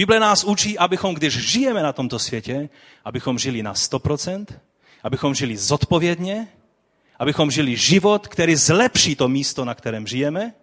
Bible 0.01 0.21
nás 0.21 0.45
učí, 0.45 0.79
abychom, 0.79 1.15
když 1.15 1.35
žijeme 1.35 1.83
na 1.83 1.93
tomto 1.93 2.19
světě, 2.19 2.69
abychom 3.05 3.39
žili 3.39 3.63
na 3.63 3.75
100%, 3.75 4.47
abychom 5.03 5.35
žili 5.35 5.57
zodpovědně, 5.57 6.49
abychom 7.19 7.51
žili 7.51 7.77
život, 7.77 8.29
který 8.29 8.57
zlepší 8.57 9.17
to 9.17 9.29
místo, 9.29 9.65
na 9.65 9.75
kterém 9.75 10.07
žijeme, 10.07 10.55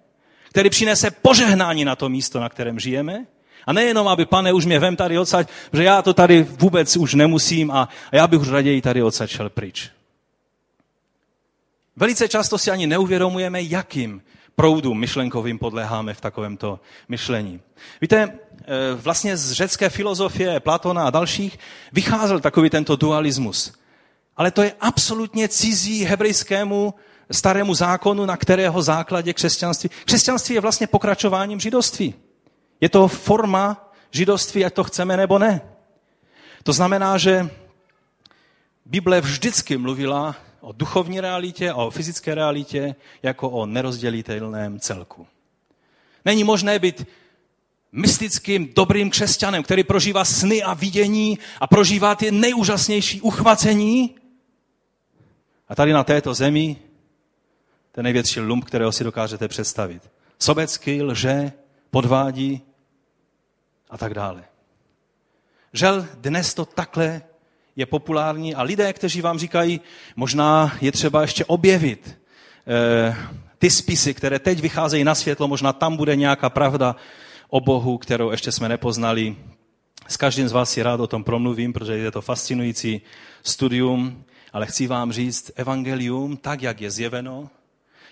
který 0.49 0.69
přinese 0.69 1.11
požehnání 1.11 1.85
na 1.85 1.95
to 1.95 2.09
místo, 2.09 2.39
na 2.39 2.49
kterém 2.49 2.79
žijeme, 2.79 3.25
A 3.67 3.73
nejenom, 3.73 4.07
aby 4.07 4.25
pane, 4.25 4.53
už 4.53 4.65
mě 4.65 4.79
vem 4.79 4.95
tady 4.95 5.19
odsaď, 5.19 5.49
že 5.73 5.83
já 5.83 6.01
to 6.01 6.13
tady 6.13 6.43
vůbec 6.43 6.97
už 6.97 7.13
nemusím 7.13 7.71
a, 7.71 7.89
a 8.11 8.15
já 8.15 8.27
bych 8.27 8.39
už 8.39 8.49
raději 8.49 8.81
tady 8.81 9.03
odsaď 9.03 9.29
šel 9.29 9.49
pryč. 9.49 9.91
Velice 11.95 12.27
často 12.27 12.57
si 12.57 12.71
ani 12.71 12.87
neuvědomujeme, 12.87 13.61
jakým 13.61 14.21
proudům 14.59 14.99
myšlenkovým 14.99 15.59
podléháme 15.59 16.13
v 16.13 16.21
takovémto 16.21 16.79
myšlení. 17.09 17.61
Víte, 18.01 18.17
e, 18.17 18.33
vlastně 18.95 19.37
z 19.37 19.51
řecké 19.51 19.89
filozofie 19.89 20.59
Platona 20.59 21.07
a 21.07 21.09
dalších 21.09 21.59
vycházel 21.93 22.39
takový 22.39 22.69
tento 22.69 22.95
dualismus. 22.95 23.73
Ale 24.37 24.51
to 24.51 24.61
je 24.61 24.73
absolutně 24.81 25.47
cizí 25.47 26.03
hebrejskému 26.03 26.93
starému 27.31 27.73
zákonu, 27.73 28.25
na 28.25 28.37
kterého 28.37 28.81
základě 28.81 29.33
křesťanství. 29.33 29.89
Křesťanství 30.05 30.55
je 30.55 30.61
vlastně 30.61 30.87
pokračováním 30.87 31.59
židovství. 31.59 32.13
Je 32.81 32.89
to 32.89 33.07
forma 33.07 33.93
židovství, 34.11 34.65
ať 34.65 34.73
to 34.73 34.83
chceme 34.83 35.17
nebo 35.17 35.39
ne. 35.39 35.61
To 36.63 36.73
znamená, 36.73 37.17
že 37.17 37.49
Bible 38.85 39.21
vždycky 39.21 39.77
mluvila 39.77 40.35
o 40.61 40.71
duchovní 40.71 41.19
realitě 41.19 41.71
a 41.71 41.75
o 41.75 41.89
fyzické 41.89 42.35
realitě 42.35 42.95
jako 43.23 43.49
o 43.49 43.65
nerozdělitelném 43.65 44.79
celku. 44.79 45.27
Není 46.25 46.43
možné 46.43 46.79
být 46.79 47.07
mystickým, 47.91 48.73
dobrým 48.75 49.09
křesťanem, 49.09 49.63
který 49.63 49.83
prožívá 49.83 50.25
sny 50.25 50.63
a 50.63 50.73
vidění 50.73 51.39
a 51.59 51.67
prožívá 51.67 52.15
ty 52.15 52.31
nejúžasnější 52.31 53.21
uchvacení. 53.21 54.15
A 55.69 55.75
tady 55.75 55.93
na 55.93 56.03
této 56.03 56.33
zemi 56.33 56.77
ten 57.91 58.03
největší 58.03 58.39
lump, 58.39 58.65
kterého 58.65 58.91
si 58.91 59.03
dokážete 59.03 59.47
představit. 59.47 60.09
Sobecký, 60.39 61.01
lže, 61.01 61.51
podvádí 61.89 62.61
a 63.89 63.97
tak 63.97 64.13
dále. 64.13 64.43
Žel, 65.73 66.07
dnes 66.13 66.53
to 66.53 66.65
takhle 66.65 67.21
je 67.77 67.85
populární 67.85 68.55
a 68.55 68.61
lidé, 68.63 68.93
kteří 68.93 69.21
vám 69.21 69.39
říkají, 69.39 69.81
možná 70.15 70.77
je 70.81 70.91
třeba 70.91 71.21
ještě 71.21 71.45
objevit 71.45 72.19
eh, 72.67 73.15
ty 73.57 73.69
spisy, 73.69 74.13
které 74.13 74.39
teď 74.39 74.59
vycházejí 74.59 75.03
na 75.03 75.15
světlo, 75.15 75.47
možná 75.47 75.73
tam 75.73 75.97
bude 75.97 76.15
nějaká 76.15 76.49
pravda 76.49 76.95
o 77.49 77.61
Bohu, 77.61 77.97
kterou 77.97 78.31
ještě 78.31 78.51
jsme 78.51 78.69
nepoznali. 78.69 79.35
S 80.07 80.17
každým 80.17 80.47
z 80.47 80.51
vás 80.51 80.71
si 80.71 80.83
rád 80.83 80.99
o 80.99 81.07
tom 81.07 81.23
promluvím, 81.23 81.73
protože 81.73 81.97
je 81.97 82.11
to 82.11 82.21
fascinující 82.21 83.01
studium, 83.43 84.23
ale 84.53 84.65
chci 84.65 84.87
vám 84.87 85.11
říct, 85.11 85.51
evangelium, 85.55 86.37
tak 86.37 86.61
jak 86.61 86.81
je 86.81 86.91
zjeveno, 86.91 87.49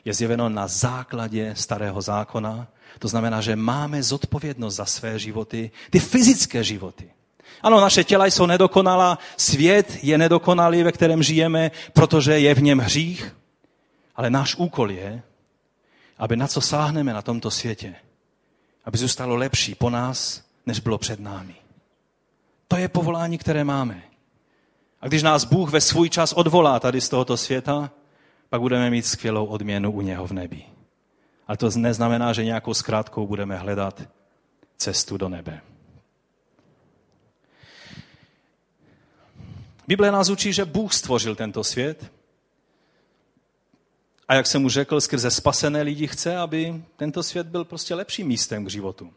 je 0.05 0.13
zjeveno 0.13 0.49
na 0.49 0.67
základě 0.67 1.53
starého 1.57 2.01
zákona. 2.01 2.67
To 2.99 3.07
znamená, 3.07 3.41
že 3.41 3.55
máme 3.55 4.03
zodpovědnost 4.03 4.75
za 4.75 4.85
své 4.85 5.19
životy, 5.19 5.71
ty 5.89 5.99
fyzické 5.99 6.63
životy. 6.63 7.14
Ano, 7.61 7.81
naše 7.81 8.03
těla 8.03 8.25
jsou 8.25 8.45
nedokonalá, 8.45 9.17
svět 9.37 10.03
je 10.03 10.17
nedokonalý, 10.17 10.83
ve 10.83 10.91
kterém 10.91 11.23
žijeme, 11.23 11.71
protože 11.93 12.39
je 12.39 12.55
v 12.55 12.61
něm 12.61 12.79
hřích. 12.79 13.35
Ale 14.15 14.29
náš 14.29 14.55
úkol 14.55 14.91
je, 14.91 15.21
aby 16.17 16.35
na 16.35 16.47
co 16.47 16.61
sáhneme 16.61 17.13
na 17.13 17.21
tomto 17.21 17.51
světě, 17.51 17.95
aby 18.85 18.97
zůstalo 18.97 19.35
lepší 19.35 19.75
po 19.75 19.89
nás, 19.89 20.41
než 20.65 20.79
bylo 20.79 20.97
před 20.97 21.19
námi. 21.19 21.55
To 22.67 22.77
je 22.77 22.87
povolání, 22.87 23.37
které 23.37 23.63
máme. 23.63 24.03
A 25.01 25.07
když 25.07 25.23
nás 25.23 25.43
Bůh 25.43 25.71
ve 25.71 25.81
svůj 25.81 26.09
čas 26.09 26.33
odvolá 26.33 26.79
tady 26.79 27.01
z 27.01 27.09
tohoto 27.09 27.37
světa, 27.37 27.91
pak 28.49 28.61
budeme 28.61 28.89
mít 28.89 29.05
skvělou 29.05 29.45
odměnu 29.45 29.91
u 29.91 30.01
něho 30.01 30.27
v 30.27 30.31
nebi. 30.31 30.63
Ale 31.47 31.57
to 31.57 31.69
neznamená, 31.75 32.33
že 32.33 32.43
nějakou 32.43 32.73
zkrátkou 32.73 33.27
budeme 33.27 33.57
hledat 33.57 34.01
cestu 34.77 35.17
do 35.17 35.29
nebe. 35.29 35.61
Bible 39.87 40.11
nás 40.11 40.29
učí, 40.29 40.53
že 40.53 40.65
Bůh 40.65 40.93
stvořil 40.93 41.35
tento 41.35 41.63
svět 41.63 42.11
a 44.27 44.35
jak 44.35 44.47
jsem 44.47 44.61
mu 44.61 44.69
řekl, 44.69 45.01
skrze 45.01 45.31
spasené 45.31 45.81
lidi 45.81 46.07
chce, 46.07 46.37
aby 46.37 46.83
tento 46.95 47.23
svět 47.23 47.47
byl 47.47 47.65
prostě 47.65 47.95
lepším 47.95 48.27
místem 48.27 48.65
k 48.65 48.69
životu. 48.69 49.13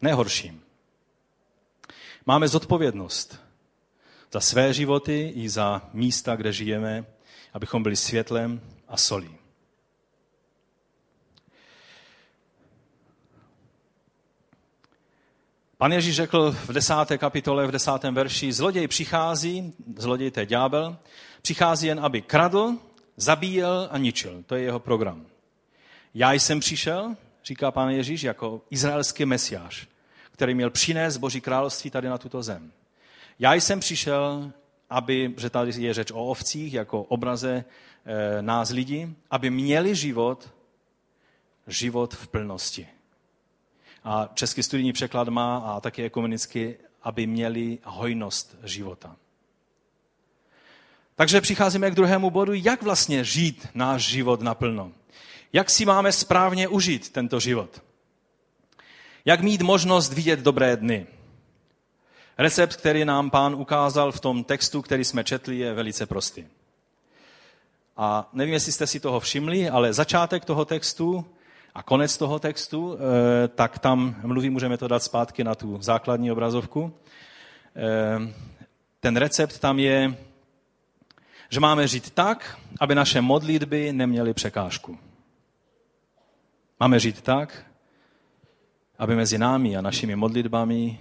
Nehorším. 0.00 0.62
Máme 2.26 2.48
zodpovědnost 2.48 3.40
za 4.32 4.40
své 4.40 4.72
životy 4.72 5.32
i 5.34 5.48
za 5.48 5.90
místa, 5.92 6.36
kde 6.36 6.52
žijeme, 6.52 7.04
abychom 7.52 7.82
byli 7.82 7.96
světlem 7.96 8.60
a 8.88 8.96
solí. 8.96 9.36
Pan 15.78 15.92
Ježíš 15.92 16.16
řekl 16.16 16.52
v 16.52 16.72
desáté 16.72 17.18
kapitole, 17.18 17.66
v 17.66 17.70
desátém 17.70 18.14
verši, 18.14 18.52
zloděj 18.52 18.88
přichází, 18.88 19.72
zloděj 19.96 20.30
to 20.30 20.40
je 20.40 20.46
ďábel, 20.46 20.96
přichází 21.42 21.86
jen, 21.86 22.00
aby 22.00 22.22
kradl, 22.22 22.74
zabíjel 23.16 23.88
a 23.90 23.98
ničil. 23.98 24.42
To 24.46 24.54
je 24.54 24.62
jeho 24.62 24.80
program. 24.80 25.26
Já 26.14 26.32
jsem 26.32 26.60
přišel, 26.60 27.16
říká 27.44 27.70
pán 27.70 27.88
Ježíš, 27.88 28.22
jako 28.22 28.60
izraelský 28.70 29.24
mesiáš, 29.24 29.88
který 30.30 30.54
měl 30.54 30.70
přinést 30.70 31.16
Boží 31.16 31.40
království 31.40 31.90
tady 31.90 32.08
na 32.08 32.18
tuto 32.18 32.42
zem. 32.42 32.72
Já 33.38 33.54
jsem 33.54 33.80
přišel, 33.80 34.52
aby, 34.90 35.34
že 35.36 35.50
tady 35.50 35.72
je 35.82 35.94
řeč 35.94 36.10
o 36.10 36.24
ovcích, 36.24 36.74
jako 36.74 37.02
obraze 37.02 37.64
e, 38.04 38.42
nás 38.42 38.70
lidí, 38.70 39.16
aby 39.30 39.50
měli 39.50 39.94
život, 39.94 40.50
život 41.66 42.14
v 42.14 42.28
plnosti. 42.28 42.88
A 44.06 44.28
český 44.34 44.62
studijní 44.62 44.92
překlad 44.92 45.28
má 45.28 45.58
a 45.58 45.80
taky 45.80 46.04
ekumenicky, 46.04 46.76
aby 47.02 47.26
měli 47.26 47.78
hojnost 47.84 48.56
života. 48.62 49.16
Takže 51.14 51.40
přicházíme 51.40 51.90
k 51.90 51.94
druhému 51.94 52.30
bodu, 52.30 52.52
jak 52.54 52.82
vlastně 52.82 53.24
žít 53.24 53.68
náš 53.74 54.02
život 54.02 54.40
naplno. 54.40 54.92
Jak 55.52 55.70
si 55.70 55.84
máme 55.84 56.12
správně 56.12 56.68
užít 56.68 57.10
tento 57.10 57.40
život. 57.40 57.82
Jak 59.24 59.40
mít 59.40 59.62
možnost 59.62 60.12
vidět 60.12 60.40
dobré 60.40 60.76
dny. 60.76 61.06
Recept, 62.38 62.76
který 62.76 63.04
nám 63.04 63.30
pán 63.30 63.54
ukázal 63.54 64.12
v 64.12 64.20
tom 64.20 64.44
textu, 64.44 64.82
který 64.82 65.04
jsme 65.04 65.24
četli, 65.24 65.58
je 65.58 65.74
velice 65.74 66.06
prostý. 66.06 66.46
A 67.96 68.28
nevím, 68.32 68.54
jestli 68.54 68.72
jste 68.72 68.86
si 68.86 69.00
toho 69.00 69.20
všimli, 69.20 69.68
ale 69.68 69.92
začátek 69.92 70.44
toho 70.44 70.64
textu 70.64 71.26
a 71.76 71.82
konec 71.82 72.16
toho 72.16 72.38
textu, 72.38 72.96
eh, 72.96 73.48
tak 73.48 73.78
tam 73.78 74.16
mluví, 74.22 74.50
můžeme 74.50 74.78
to 74.78 74.88
dát 74.88 75.02
zpátky 75.02 75.44
na 75.44 75.54
tu 75.54 75.78
základní 75.80 76.32
obrazovku. 76.32 76.92
Eh, 77.76 78.32
ten 79.00 79.16
recept 79.16 79.58
tam 79.58 79.78
je, 79.78 80.16
že 81.50 81.60
máme 81.60 81.88
žít 81.88 82.10
tak, 82.10 82.58
aby 82.80 82.94
naše 82.94 83.20
modlitby 83.20 83.92
neměly 83.92 84.34
překážku. 84.34 84.98
Máme 86.80 87.00
žít 87.00 87.20
tak, 87.20 87.66
aby 88.98 89.16
mezi 89.16 89.38
námi 89.38 89.76
a 89.76 89.80
našimi 89.80 90.16
modlitbami, 90.16 91.00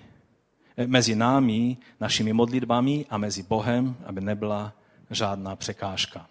eh, 0.77 0.87
mezi 0.87 1.15
námi, 1.15 1.77
našimi 1.99 2.33
modlitbami 2.33 3.05
a 3.09 3.17
mezi 3.17 3.43
Bohem, 3.43 3.95
aby 4.05 4.21
nebyla 4.21 4.73
žádná 5.11 5.55
překážka. 5.55 6.27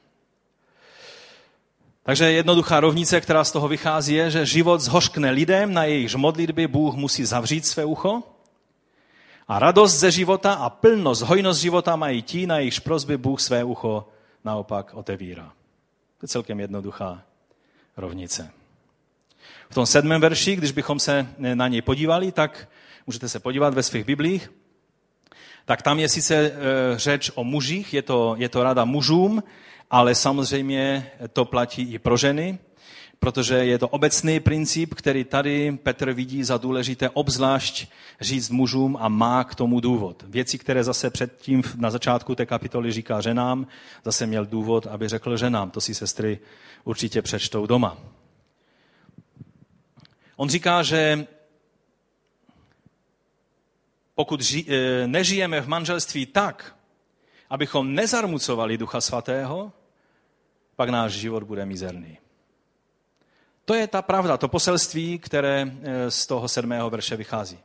Takže 2.04 2.32
jednoduchá 2.32 2.80
rovnice, 2.80 3.20
která 3.20 3.44
z 3.44 3.52
toho 3.52 3.68
vychází, 3.68 4.14
je, 4.14 4.30
že 4.30 4.46
život 4.46 4.80
zhořkne 4.80 5.30
lidem, 5.30 5.74
na 5.74 5.84
jejichž 5.84 6.14
modlitby 6.14 6.66
Bůh 6.66 6.94
musí 6.94 7.24
zavřít 7.24 7.66
své 7.66 7.84
ucho. 7.84 8.22
A 9.48 9.58
radost 9.58 9.94
ze 9.94 10.10
života 10.10 10.52
a 10.52 10.70
plnost, 10.70 11.22
hojnost 11.22 11.60
života 11.60 11.96
mají 11.96 12.22
ti, 12.22 12.46
na 12.46 12.58
jejichž 12.58 12.78
prozby 12.78 13.16
Bůh 13.16 13.40
své 13.40 13.64
ucho 13.64 14.08
naopak 14.44 14.94
otevírá. 14.94 15.52
To 16.18 16.24
je 16.24 16.28
celkem 16.28 16.60
jednoduchá 16.60 17.22
rovnice. 17.96 18.50
V 19.70 19.74
tom 19.74 19.86
sedmém 19.86 20.20
verši, 20.20 20.56
když 20.56 20.72
bychom 20.72 21.00
se 21.00 21.26
na 21.38 21.68
něj 21.68 21.82
podívali, 21.82 22.32
tak 22.32 22.68
můžete 23.06 23.28
se 23.28 23.40
podívat 23.40 23.74
ve 23.74 23.82
svých 23.82 24.04
biblích, 24.04 24.52
tak 25.64 25.82
tam 25.82 25.98
je 25.98 26.08
sice 26.08 26.34
e, 26.34 26.52
řeč 26.98 27.30
o 27.34 27.44
mužích, 27.44 27.94
je 27.94 28.02
to, 28.02 28.34
je 28.38 28.48
to 28.48 28.62
rada 28.62 28.84
mužům, 28.84 29.42
ale 29.90 30.14
samozřejmě 30.14 31.10
to 31.32 31.44
platí 31.44 31.82
i 31.92 31.98
pro 31.98 32.16
ženy, 32.16 32.58
protože 33.18 33.54
je 33.54 33.78
to 33.78 33.88
obecný 33.88 34.40
princip, 34.40 34.94
který 34.94 35.24
tady 35.24 35.78
Petr 35.82 36.12
vidí 36.12 36.44
za 36.44 36.56
důležité 36.56 37.10
obzvlášť 37.10 37.88
říct 38.20 38.50
mužům 38.50 38.96
a 39.00 39.08
má 39.08 39.44
k 39.44 39.54
tomu 39.54 39.80
důvod. 39.80 40.24
Věci, 40.28 40.58
které 40.58 40.84
zase 40.84 41.10
předtím 41.10 41.62
na 41.76 41.90
začátku 41.90 42.34
té 42.34 42.46
kapitoly 42.46 42.92
říká 42.92 43.20
ženám, 43.20 43.66
zase 44.04 44.26
měl 44.26 44.46
důvod, 44.46 44.86
aby 44.86 45.08
řekl 45.08 45.36
ženám. 45.36 45.70
To 45.70 45.80
si 45.80 45.94
sestry 45.94 46.38
určitě 46.84 47.22
přečtou 47.22 47.66
doma. 47.66 47.98
On 50.36 50.48
říká, 50.48 50.82
že 50.82 51.26
pokud 54.14 54.40
ži, 54.40 54.64
eh, 54.68 55.06
nežijeme 55.06 55.60
v 55.60 55.68
manželství 55.68 56.26
tak, 56.26 56.76
abychom 57.54 57.94
nezarmucovali 57.94 58.78
Ducha 58.78 59.00
Svatého, 59.00 59.72
pak 60.76 60.88
náš 60.88 61.12
život 61.12 61.42
bude 61.42 61.66
mizerný. 61.66 62.18
To 63.64 63.74
je 63.74 63.86
ta 63.86 64.02
pravda, 64.02 64.36
to 64.36 64.48
poselství, 64.48 65.18
které 65.18 65.62
eh, 65.62 66.10
z 66.10 66.26
toho 66.26 66.48
sedmého 66.48 66.90
verše 66.90 67.16
vychází. 67.16 67.58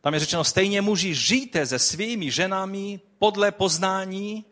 Tam 0.00 0.14
je 0.14 0.20
řečeno, 0.20 0.44
stejně 0.44 0.80
muži, 0.80 1.14
žijte 1.14 1.66
se 1.66 1.78
svými 1.78 2.30
ženami 2.30 3.00
podle 3.18 3.52
poznání. 3.52 4.44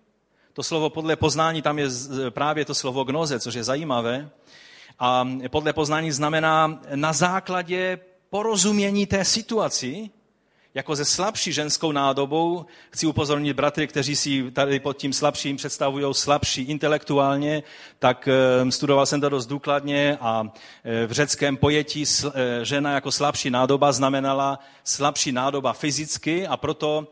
To 0.53 0.63
slovo 0.63 0.91
podle 0.91 1.17
poznání, 1.17 1.63
tam 1.63 1.79
je 1.79 1.89
právě 2.31 2.65
to 2.65 2.75
slovo 2.75 3.05
gnoze, 3.05 3.41
což 3.41 3.55
je 3.55 3.65
zajímavé. 3.65 4.31
A 4.99 5.29
podle 5.51 5.73
poznání 5.73 6.13
znamená 6.13 6.81
na 6.95 7.13
základě 7.13 8.01
porozumění 8.31 9.07
té 9.07 9.25
situaci, 9.25 10.11
jako 10.75 10.97
ze 10.97 11.05
slabší 11.05 11.53
ženskou 11.53 11.93
nádobou. 11.93 12.67
Chci 12.91 13.07
upozornit 13.07 13.53
bratry, 13.53 13.87
kteří 13.87 14.17
si 14.17 14.51
tady 14.51 14.81
pod 14.81 14.97
tím 14.97 15.13
slabším 15.13 15.57
představují 15.57 16.15
slabší 16.15 16.63
intelektuálně, 16.63 17.63
tak 17.99 18.29
eh, 18.29 18.71
studoval 18.73 19.07
jsem 19.07 19.21
to 19.21 19.29
dost 19.29 19.47
důkladně 19.47 20.19
a 20.21 20.53
eh, 20.85 21.07
v 21.07 21.13
řeckém 21.13 21.57
pojetí 21.57 22.05
eh, 22.05 22.31
žena 22.65 22.93
jako 22.93 23.13
slabší 23.13 23.51
nádoba 23.51 23.93
znamenala 23.93 24.59
slabší 24.85 25.33
nádoba 25.33 25.73
fyzicky 25.73 26.47
a 26.47 26.57
proto 26.57 27.09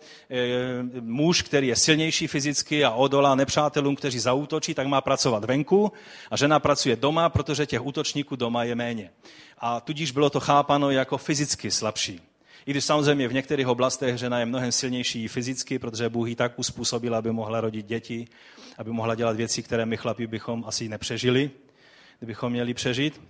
muž, 1.01 1.43
který 1.43 1.67
je 1.67 1.77
silnější 1.77 2.27
fyzicky 2.27 2.85
a 2.85 2.91
odolá 2.91 3.35
nepřátelům, 3.35 3.97
kteří 3.97 4.19
zaútočí, 4.19 4.75
tak 4.75 4.87
má 4.87 5.01
pracovat 5.01 5.45
venku 5.45 5.93
a 6.31 6.37
žena 6.37 6.61
pracuje 6.61 6.97
doma, 6.97 7.29
protože 7.29 7.67
těch 7.67 7.87
útočníků 7.87 8.37
doma 8.37 8.65
je 8.65 8.75
méně. 8.75 9.11
A 9.59 9.81
tudíž 9.81 10.11
bylo 10.11 10.31
to 10.31 10.41
chápano 10.41 10.91
jako 10.91 11.19
fyzicky 11.19 11.71
slabší. 11.71 12.21
I 12.67 12.71
když 12.71 12.85
samozřejmě 12.85 13.29
v 13.29 13.33
některých 13.33 13.67
oblastech 13.67 14.17
žena 14.17 14.39
je 14.39 14.47
mnohem 14.47 14.73
silnější 14.73 15.29
fyzicky, 15.29 15.79
protože 15.79 16.09
Bůh 16.09 16.29
ji 16.29 16.37
tak 16.37 16.59
uspůsobil, 16.59 17.15
aby 17.15 17.33
mohla 17.33 17.61
rodit 17.61 17.87
děti, 17.87 18.29
aby 18.79 18.91
mohla 18.91 19.15
dělat 19.15 19.37
věci, 19.37 19.63
které 19.63 19.87
my 19.87 19.97
chlapi 19.97 20.27
bychom 20.27 20.65
asi 20.67 20.89
nepřežili, 20.89 21.51
kdybychom 22.19 22.53
měli 22.53 22.75
přežít. 22.75 23.21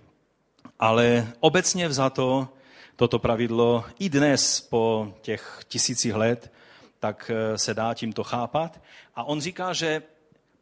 Ale 0.79 1.27
obecně 1.39 1.87
vzato 1.87 2.47
toto 2.95 3.19
pravidlo 3.19 3.85
i 3.99 4.09
dnes 4.09 4.61
po 4.61 5.13
těch 5.21 5.59
tisících 5.67 6.15
let, 6.15 6.51
tak 6.99 7.31
eh, 7.33 7.57
se 7.57 7.73
dá 7.73 7.93
tímto 7.93 8.23
chápat. 8.23 8.81
A 9.15 9.23
on 9.23 9.41
říká, 9.41 9.73
že 9.73 10.01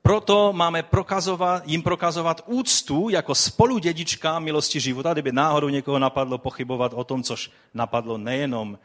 proto 0.05 0.53
máme 0.53 0.83
prokazovat, 0.83 1.63
jim 1.67 1.83
prokazovat 1.83 2.41
úctu 2.45 3.09
jako 3.09 3.35
spoludědička 3.35 4.39
milosti 4.39 4.79
života, 4.79 5.13
kdyby 5.13 5.31
náhodou 5.31 5.69
někoho 5.69 5.99
napadlo 5.99 6.37
pochybovat 6.37 6.93
o 6.93 7.03
tom, 7.03 7.23
což 7.23 7.51
napadlo 7.73 8.17
nejenom 8.17 8.79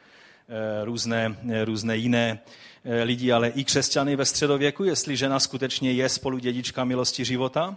eh, 0.48 0.84
různé, 0.84 1.36
eh, 1.50 1.64
různé 1.64 1.96
jiné 1.96 2.40
eh, 2.84 3.02
lidi, 3.02 3.32
ale 3.32 3.48
i 3.48 3.64
křesťany 3.64 4.16
ve 4.16 4.24
středověku, 4.24 4.84
jestli 4.84 5.16
žena 5.16 5.40
skutečně 5.40 5.92
je 5.92 6.08
spoludědička 6.08 6.84
milosti 6.84 7.24
života. 7.24 7.76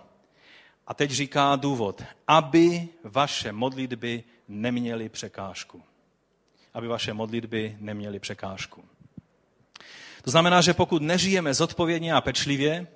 A 0.87 0.93
teď 0.93 1.11
říká 1.11 1.55
důvod, 1.55 2.03
aby 2.27 2.87
vaše 3.03 3.51
modlitby 3.51 4.23
neměly 4.47 5.09
překážku. 5.09 5.83
Aby 6.73 6.87
vaše 6.87 7.13
modlitby 7.13 7.77
neměly 7.79 8.19
překážku. 8.19 8.83
To 10.21 10.31
znamená, 10.31 10.61
že 10.61 10.73
pokud 10.73 11.01
nežijeme 11.01 11.53
zodpovědně 11.53 12.13
a 12.13 12.21
pečlivě, 12.21 12.87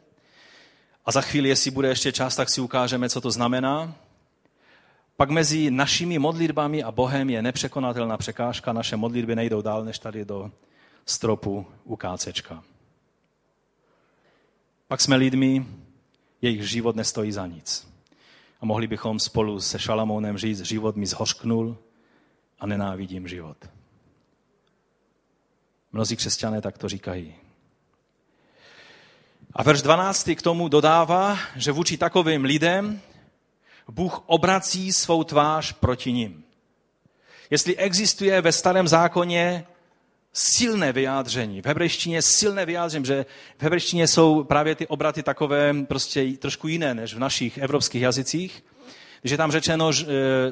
a 1.07 1.11
za 1.11 1.21
chvíli, 1.21 1.49
jestli 1.49 1.71
bude 1.71 1.87
ještě 1.87 2.11
čas, 2.11 2.35
tak 2.35 2.49
si 2.49 2.61
ukážeme, 2.61 3.09
co 3.09 3.21
to 3.21 3.31
znamená. 3.31 3.95
Pak 5.15 5.29
mezi 5.29 5.71
našimi 5.71 6.19
modlitbami 6.19 6.83
a 6.83 6.91
Bohem 6.91 7.29
je 7.29 7.41
nepřekonatelná 7.41 8.17
překážka. 8.17 8.73
Naše 8.73 8.97
modlitby 8.97 9.35
nejdou 9.35 9.61
dál, 9.61 9.85
než 9.85 9.99
tady 9.99 10.25
do 10.25 10.51
stropu 11.05 11.65
u 11.83 11.95
kácečka. 11.95 12.63
Pak 14.87 15.01
jsme 15.01 15.15
lidmi, 15.15 15.65
jejich 16.41 16.69
život 16.69 16.95
nestojí 16.95 17.31
za 17.31 17.47
nic. 17.47 17.87
A 18.61 18.65
mohli 18.65 18.87
bychom 18.87 19.19
spolu 19.19 19.59
se 19.59 19.79
Šalamounem 19.79 20.37
říct, 20.37 20.61
život 20.61 20.95
mi 20.95 21.05
zhořknul 21.05 21.77
a 22.59 22.65
nenávidím 22.65 23.27
život. 23.27 23.57
Mnozí 25.91 26.15
křesťané 26.15 26.61
tak 26.61 26.77
to 26.77 26.89
říkají. 26.89 27.35
A 29.53 29.63
verš 29.63 29.81
12 29.81 30.29
k 30.35 30.41
tomu 30.41 30.67
dodává, 30.67 31.39
že 31.55 31.71
vůči 31.71 31.97
takovým 31.97 32.43
lidem 32.43 33.01
Bůh 33.91 34.23
obrací 34.25 34.93
svou 34.93 35.23
tvář 35.23 35.73
proti 35.73 36.11
ním. 36.11 36.43
Jestli 37.49 37.77
existuje 37.77 38.41
ve 38.41 38.51
starém 38.51 38.87
zákoně 38.87 39.65
silné 40.33 40.93
vyjádření, 40.93 41.61
v 41.61 41.65
hebrejštině 41.65 42.21
silné 42.21 42.65
vyjádření, 42.65 43.05
že 43.05 43.25
v 43.57 43.63
hebrejštině 43.63 44.07
jsou 44.07 44.43
právě 44.43 44.75
ty 44.75 44.87
obraty 44.87 45.23
takové 45.23 45.73
prostě 45.73 46.25
trošku 46.39 46.67
jiné 46.67 46.93
než 46.93 47.13
v 47.13 47.19
našich 47.19 47.57
evropských 47.57 48.01
jazycích, 48.01 48.63
když 49.21 49.31
je 49.31 49.37
tam 49.37 49.51
řečeno, 49.51 49.91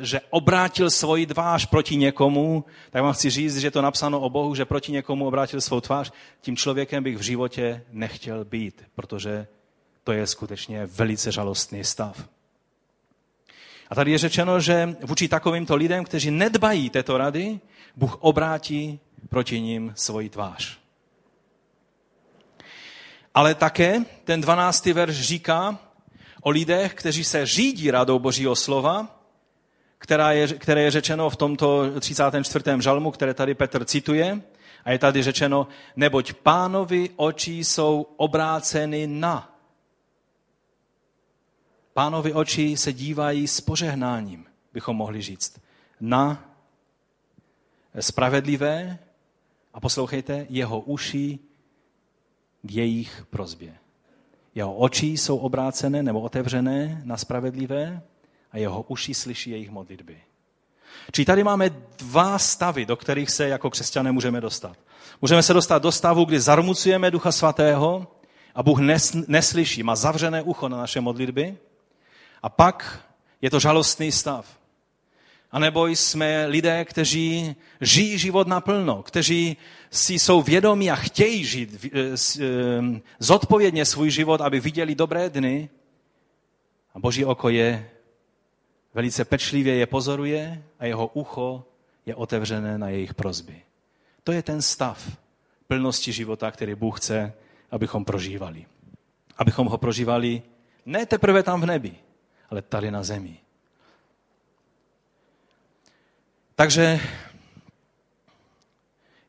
že 0.01 0.21
obrátil 0.29 0.89
svoji 0.89 1.25
tvář 1.25 1.65
proti 1.65 1.95
někomu, 1.95 2.65
tak 2.89 3.03
vám 3.03 3.13
chci 3.13 3.29
říct, 3.29 3.57
že 3.57 3.67
je 3.67 3.71
to 3.71 3.81
napsáno 3.81 4.19
o 4.19 4.29
Bohu, 4.29 4.55
že 4.55 4.65
proti 4.65 4.91
někomu 4.91 5.27
obrátil 5.27 5.61
svou 5.61 5.81
tvář, 5.81 6.11
tím 6.41 6.57
člověkem 6.57 7.03
bych 7.03 7.17
v 7.17 7.21
životě 7.21 7.83
nechtěl 7.91 8.45
být, 8.45 8.83
protože 8.95 9.47
to 10.03 10.11
je 10.11 10.27
skutečně 10.27 10.85
velice 10.85 11.31
žalostný 11.31 11.83
stav. 11.83 12.27
A 13.89 13.95
tady 13.95 14.11
je 14.11 14.17
řečeno, 14.17 14.59
že 14.59 14.95
vůči 15.01 15.27
takovýmto 15.27 15.75
lidem, 15.75 16.03
kteří 16.03 16.31
nedbají 16.31 16.89
této 16.89 17.17
rady, 17.17 17.59
Bůh 17.95 18.17
obrátí 18.19 18.99
proti 19.29 19.61
ním 19.61 19.93
svoji 19.95 20.29
tvář. 20.29 20.77
Ale 23.33 23.55
také 23.55 23.99
ten 24.23 24.41
12. 24.41 24.85
verš 24.85 25.21
říká, 25.21 25.79
o 26.45 26.49
lidech, 26.49 26.93
kteří 26.93 27.23
se 27.23 27.45
řídí 27.45 27.91
radou 27.91 28.19
Božího 28.19 28.55
slova, 28.55 29.19
která 29.97 30.31
je, 30.31 30.47
které 30.47 30.81
je 30.81 30.91
řečeno 30.91 31.29
v 31.29 31.35
tomto 31.35 31.99
34. 31.99 32.63
žalmu, 32.79 33.11
které 33.11 33.33
tady 33.33 33.53
Petr 33.53 33.85
cituje. 33.85 34.41
A 34.85 34.91
je 34.91 34.99
tady 34.99 35.23
řečeno, 35.23 35.67
neboť 35.95 36.33
pánovi 36.33 37.09
oči 37.15 37.63
jsou 37.63 38.05
obráceny 38.17 39.07
na. 39.07 39.57
Pánovi 41.93 42.33
oči 42.33 42.77
se 42.77 42.93
dívají 42.93 43.47
s 43.47 43.61
požehnáním, 43.61 44.45
bychom 44.73 44.95
mohli 44.95 45.21
říct, 45.21 45.61
na 45.99 46.49
spravedlivé 47.99 48.99
a 49.73 49.79
poslouchejte, 49.79 50.45
jeho 50.49 50.79
uši 50.79 51.39
k 52.61 52.71
jejich 52.71 53.25
prozbě. 53.29 53.77
Jeho 54.55 54.75
oči 54.75 55.07
jsou 55.07 55.37
obrácené 55.37 56.03
nebo 56.03 56.21
otevřené 56.21 57.01
na 57.05 57.17
spravedlivé 57.17 58.01
a 58.51 58.57
jeho 58.57 58.81
uši 58.81 59.13
slyší 59.13 59.51
jejich 59.51 59.69
modlitby. 59.69 60.17
Čili 61.11 61.25
tady 61.25 61.43
máme 61.43 61.69
dva 61.97 62.39
stavy, 62.39 62.85
do 62.85 62.95
kterých 62.95 63.29
se 63.29 63.47
jako 63.47 63.69
křesťané 63.69 64.11
můžeme 64.11 64.41
dostat. 64.41 64.77
Můžeme 65.21 65.43
se 65.43 65.53
dostat 65.53 65.81
do 65.81 65.91
stavu, 65.91 66.25
kdy 66.25 66.39
zarmucujeme 66.39 67.11
Ducha 67.11 67.31
Svatého 67.31 68.07
a 68.55 68.63
Bůh 68.63 68.79
nes, 68.79 69.13
neslyší, 69.27 69.83
má 69.83 69.95
zavřené 69.95 70.41
ucho 70.41 70.69
na 70.69 70.77
naše 70.77 71.01
modlitby. 71.01 71.57
A 72.43 72.49
pak 72.49 72.99
je 73.41 73.49
to 73.49 73.59
žalostný 73.59 74.11
stav. 74.11 74.57
A 75.55 75.59
nebo 75.59 75.87
jsme 75.87 76.45
lidé, 76.45 76.85
kteří 76.85 77.55
žijí 77.81 78.17
život 78.17 78.47
naplno, 78.47 79.03
kteří 79.03 79.57
si 79.91 80.19
jsou 80.19 80.41
vědomí 80.41 80.91
a 80.91 80.95
chtějí 80.95 81.45
žít 81.45 81.85
eh, 81.85 81.99
eh, 82.39 83.01
zodpovědně 83.19 83.85
svůj 83.85 84.09
život, 84.09 84.41
aby 84.41 84.59
viděli 84.59 84.95
dobré 84.95 85.29
dny. 85.29 85.69
A 86.93 86.99
Boží 86.99 87.25
oko 87.25 87.49
je 87.49 87.89
velice 88.93 89.25
pečlivě 89.25 89.75
je 89.75 89.87
pozoruje 89.87 90.63
a 90.79 90.85
jeho 90.85 91.07
ucho 91.07 91.63
je 92.05 92.15
otevřené 92.15 92.77
na 92.77 92.89
jejich 92.89 93.13
prozby. 93.13 93.61
To 94.23 94.31
je 94.31 94.43
ten 94.43 94.61
stav 94.61 95.17
plnosti 95.67 96.11
života, 96.11 96.51
který 96.51 96.75
Bůh 96.75 96.99
chce, 96.99 97.33
abychom 97.71 98.05
prožívali. 98.05 98.65
Abychom 99.37 99.67
ho 99.67 99.77
prožívali 99.77 100.41
ne 100.85 101.05
teprve 101.05 101.43
tam 101.43 101.61
v 101.61 101.65
nebi, 101.65 101.95
ale 102.49 102.61
tady 102.61 102.91
na 102.91 103.03
zemi. 103.03 103.44
Takže 106.55 106.99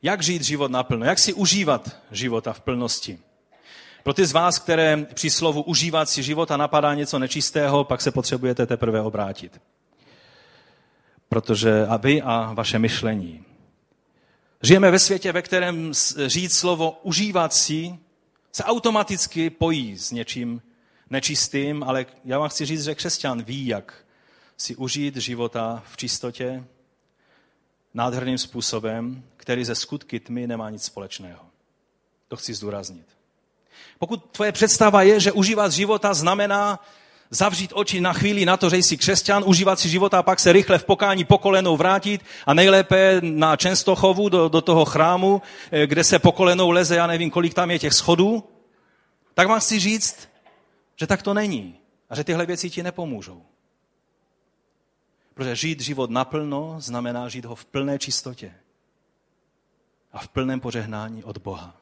jak 0.03 0.23
žít 0.23 0.43
život 0.43 0.71
naplno? 0.71 1.05
Jak 1.05 1.19
si 1.19 1.33
užívat 1.33 1.97
života 2.11 2.53
v 2.53 2.61
plnosti? 2.61 3.19
Pro 4.03 4.15
ty 4.15 4.27
z 4.27 4.33
vás, 4.33 4.59
které 4.59 5.07
při 5.15 5.31
slovu 5.31 5.63
užívat 5.63 6.09
si 6.09 6.23
života 6.23 6.57
napadá 6.57 6.95
něco 6.95 7.19
nečistého, 7.19 7.85
pak 7.85 8.01
se 8.01 8.11
potřebujete 8.11 8.67
teprve 8.67 9.01
obrátit. 9.01 9.61
Protože 11.29 11.87
a 11.87 11.97
vy 11.97 12.23
a 12.23 12.53
vaše 12.55 12.79
myšlení. 12.79 13.45
Žijeme 14.63 14.91
ve 14.91 14.99
světě, 14.99 15.33
ve 15.33 15.43
kterém 15.43 15.93
říct 16.27 16.59
slovo 16.59 17.01
užívat 17.03 17.55
si 17.55 17.99
se 18.53 18.65
automaticky 18.65 19.51
pojí 19.51 19.99
s 19.99 20.11
něčím 20.11 20.63
nečistým, 21.11 21.83
ale 21.83 22.07
já 22.25 22.39
vám 22.39 22.49
chci 22.49 22.67
říct, 22.67 22.85
že 22.85 22.95
křesťan 22.95 23.43
ví, 23.43 23.67
jak 23.67 24.05
si 24.57 24.77
užít 24.77 25.17
života 25.17 25.83
v 25.87 25.97
čistotě, 25.97 26.65
nádherným 27.97 28.39
způsobem, 28.39 29.23
který 29.37 29.65
ze 29.65 29.75
skutky 29.75 30.21
tmy 30.21 30.47
nemá 30.47 30.71
nic 30.71 30.85
společného. 30.85 31.45
To 32.29 32.37
chci 32.37 32.55
zdůraznit. 32.55 33.07
Pokud 33.99 34.25
tvoje 34.33 34.53
představa 34.53 35.03
je, 35.03 35.21
že 35.21 35.33
užívat 35.33 35.73
života 35.73 36.15
znamená 36.15 36.85
zavřít 37.31 37.73
oči 37.75 38.01
na 38.01 38.13
chvíli 38.13 38.45
na 38.45 38.57
to, 38.57 38.71
že 38.71 38.77
jsi 38.77 38.97
křesťan, 38.97 39.45
užívat 39.47 39.81
si 39.81 39.89
života 39.89 40.19
a 40.19 40.23
pak 40.23 40.41
se 40.41 40.53
rychle 40.53 40.79
v 40.79 40.85
pokání 40.85 41.25
po 41.25 41.39
kolenou 41.39 41.77
vrátit 41.77 42.21
a 42.47 42.55
nejlépe 42.55 43.21
na 43.21 43.57
Čenstochovu 43.57 44.29
do, 44.29 44.49
do 44.49 44.61
toho 44.61 44.85
chrámu, 44.85 45.43
eh, 45.73 45.87
kde 45.87 46.05
se 46.05 46.19
po 46.19 46.33
kolenou 46.33 46.71
leze, 46.71 46.97
já 46.97 47.07
nevím, 47.07 47.31
kolik 47.31 47.55
tam 47.55 47.71
je 47.71 47.79
těch 47.79 47.93
schodů, 47.93 48.45
tak 49.35 49.49
vám 49.49 49.61
chci 49.61 49.79
říct, 49.79 50.29
že 50.97 51.07
tak 51.07 51.23
to 51.23 51.35
není 51.35 51.75
a 52.11 52.17
že 52.17 52.25
tyhle 52.25 52.47
věci 52.47 52.71
ti 52.71 52.83
nepomůžou. 52.83 53.43
Protože 55.37 55.57
žít 55.57 55.81
život 55.81 56.11
naplno 56.11 56.77
znamená 56.79 57.29
žít 57.29 57.45
ho 57.45 57.55
v 57.55 57.65
plné 57.65 57.99
čistotě 57.99 58.55
a 60.13 60.19
v 60.19 60.29
plném 60.29 60.61
požehnání 60.61 61.25
od 61.25 61.39
Boha. 61.39 61.77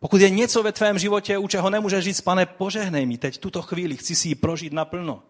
Pokud 0.00 0.20
je 0.20 0.30
něco 0.30 0.62
ve 0.62 0.72
tvém 0.72 0.98
životě, 0.98 1.38
u 1.38 1.48
čeho 1.48 1.70
nemůžeš 1.70 2.04
říct, 2.04 2.20
pane, 2.20 2.46
požehnej 2.46 3.06
mi 3.06 3.18
teď 3.18 3.38
tuto 3.38 3.62
chvíli, 3.62 3.96
chci 3.96 4.16
si 4.16 4.28
ji 4.28 4.34
prožít 4.34 4.72
naplno, 4.72 5.22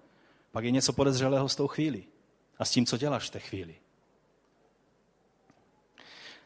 pak 0.52 0.64
je 0.64 0.70
něco 0.70 0.92
podezřelého 0.92 1.48
s 1.48 1.56
tou 1.56 1.66
chvíli 1.66 2.04
a 2.58 2.64
s 2.64 2.70
tím, 2.70 2.86
co 2.86 2.96
děláš 2.96 3.26
v 3.26 3.30
té 3.30 3.38
chvíli. 3.38 3.74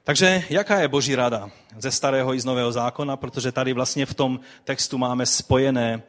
Takže 0.04 0.44
jaká 0.50 0.80
je 0.80 0.88
boží 0.88 1.14
rada 1.14 1.50
ze 1.78 1.90
starého 1.90 2.34
i 2.34 2.40
z 2.40 2.44
nového 2.44 2.72
zákona, 2.72 3.16
protože 3.16 3.52
tady 3.52 3.72
vlastně 3.72 4.06
v 4.06 4.14
tom 4.14 4.40
textu 4.64 4.98
máme 4.98 5.26
spojené 5.26 6.02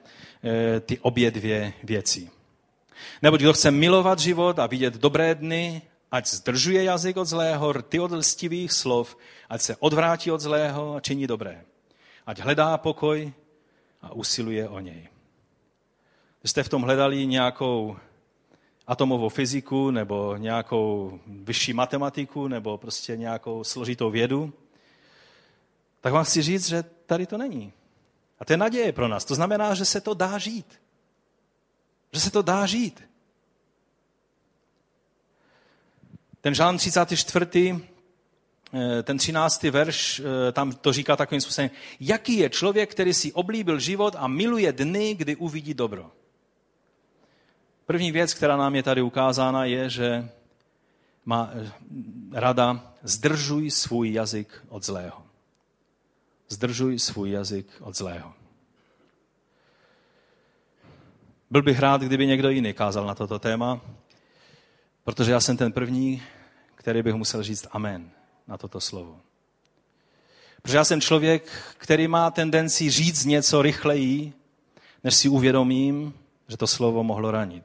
e, 0.44 0.80
ty 0.80 1.00
obě 1.00 1.32
dvě 1.32 1.74
věci. 1.84 2.43
Neboť 3.22 3.40
kdo 3.40 3.54
chce 3.54 3.72
milovat 3.72 4.20
život 4.20 4.60
a 4.60 4.68
vidět 4.68 4.94
dobré 4.94 5.36
dny, 5.36 5.82
ať 6.12 6.28
zdržuje 6.28 6.84
jazyk 6.84 7.18
od 7.18 7.26
zlého, 7.26 7.74
rty 7.74 8.00
od 8.00 8.12
lstivých 8.12 8.72
slov, 8.72 9.18
ať 9.50 9.62
se 9.62 9.76
odvrátí 9.80 10.32
od 10.32 10.42
zlého 10.42 10.96
a 10.96 11.00
činí 11.00 11.28
dobré. 11.28 11.66
Ať 12.26 12.40
hledá 12.40 12.78
pokoj 12.78 13.34
a 14.02 14.14
usiluje 14.14 14.70
o 14.70 14.80
něj. 14.80 15.08
Jste 16.44 16.64
v 16.64 16.70
tom 16.70 16.82
hledali 16.82 17.28
nějakou 17.28 17.98
atomovou 18.88 19.30
fyziku 19.30 19.92
nebo 19.92 20.38
nějakou 20.38 21.20
vyšší 21.28 21.74
matematiku 21.74 22.48
nebo 22.48 22.78
prostě 22.78 23.18
nějakou 23.18 23.64
složitou 23.64 24.12
vědu, 24.12 24.54
tak 26.02 26.14
vám 26.14 26.24
chci 26.24 26.42
říct, 26.42 26.68
že 26.68 26.84
tady 27.06 27.26
to 27.26 27.38
není. 27.38 27.74
A 28.40 28.46
to 28.46 28.54
je 28.54 28.58
naděje 28.58 28.92
pro 28.92 29.08
nás. 29.08 29.26
To 29.26 29.36
znamená, 29.36 29.74
že 29.74 29.86
se 29.86 30.02
to 30.02 30.14
dá 30.14 30.38
žít. 30.38 30.83
Že 32.14 32.20
se 32.20 32.32
to 32.32 32.42
dá 32.42 32.66
žít. 32.66 33.04
Ten 36.42 36.56
žán 36.56 36.78
34. 36.78 37.82
Eh, 38.74 39.04
ten 39.04 39.18
13. 39.18 39.72
verš, 39.72 40.20
eh, 40.20 40.52
tam 40.52 40.72
to 40.72 40.94
říká 40.94 41.16
takovým 41.16 41.42
způsobem, 41.42 41.70
jaký 42.00 42.38
je 42.38 42.50
člověk, 42.50 42.92
který 42.92 43.14
si 43.14 43.34
oblíbil 43.34 43.80
život 43.80 44.16
a 44.18 44.28
miluje 44.28 44.72
dny, 44.72 45.16
kdy 45.16 45.36
uvidí 45.36 45.74
dobro. 45.74 46.12
První 47.86 48.12
věc, 48.12 48.34
která 48.34 48.58
nám 48.58 48.76
je 48.76 48.84
tady 48.84 49.02
ukázána, 49.02 49.66
je, 49.66 49.90
že 49.90 50.30
má 51.26 51.52
eh, 51.54 51.72
rada, 52.32 52.94
zdržuj 53.04 53.72
svůj 53.72 54.14
jazyk 54.14 54.66
od 54.70 54.86
zlého. 54.86 55.24
Zdržuj 56.50 57.00
svůj 57.00 57.32
jazyk 57.32 57.68
od 57.80 57.98
zlého. 57.98 58.43
Byl 61.54 61.62
bych 61.62 61.80
rád, 61.80 62.02
kdyby 62.02 62.28
někdo 62.28 62.50
jiný 62.50 62.74
kázal 62.74 63.06
na 63.06 63.16
toto 63.16 63.40
téma, 63.40 63.82
protože 65.04 65.32
já 65.32 65.40
jsem 65.40 65.58
ten 65.58 65.72
první, 65.72 66.22
který 66.76 67.04
bych 67.04 67.14
musel 67.14 67.44
říct 67.44 67.68
amen 67.72 68.10
na 68.48 68.58
toto 68.58 68.82
slovo. 68.82 69.20
Protože 70.62 70.78
já 70.78 70.84
jsem 70.84 71.02
člověk, 71.02 71.52
který 71.78 72.08
má 72.08 72.32
tendenci 72.32 72.90
říct 72.90 73.26
něco 73.26 73.62
rychleji, 73.62 74.34
než 75.04 75.16
si 75.16 75.30
uvědomím, 75.30 76.14
že 76.48 76.58
to 76.58 76.68
slovo 76.68 77.04
mohlo 77.04 77.32
ranit. 77.32 77.64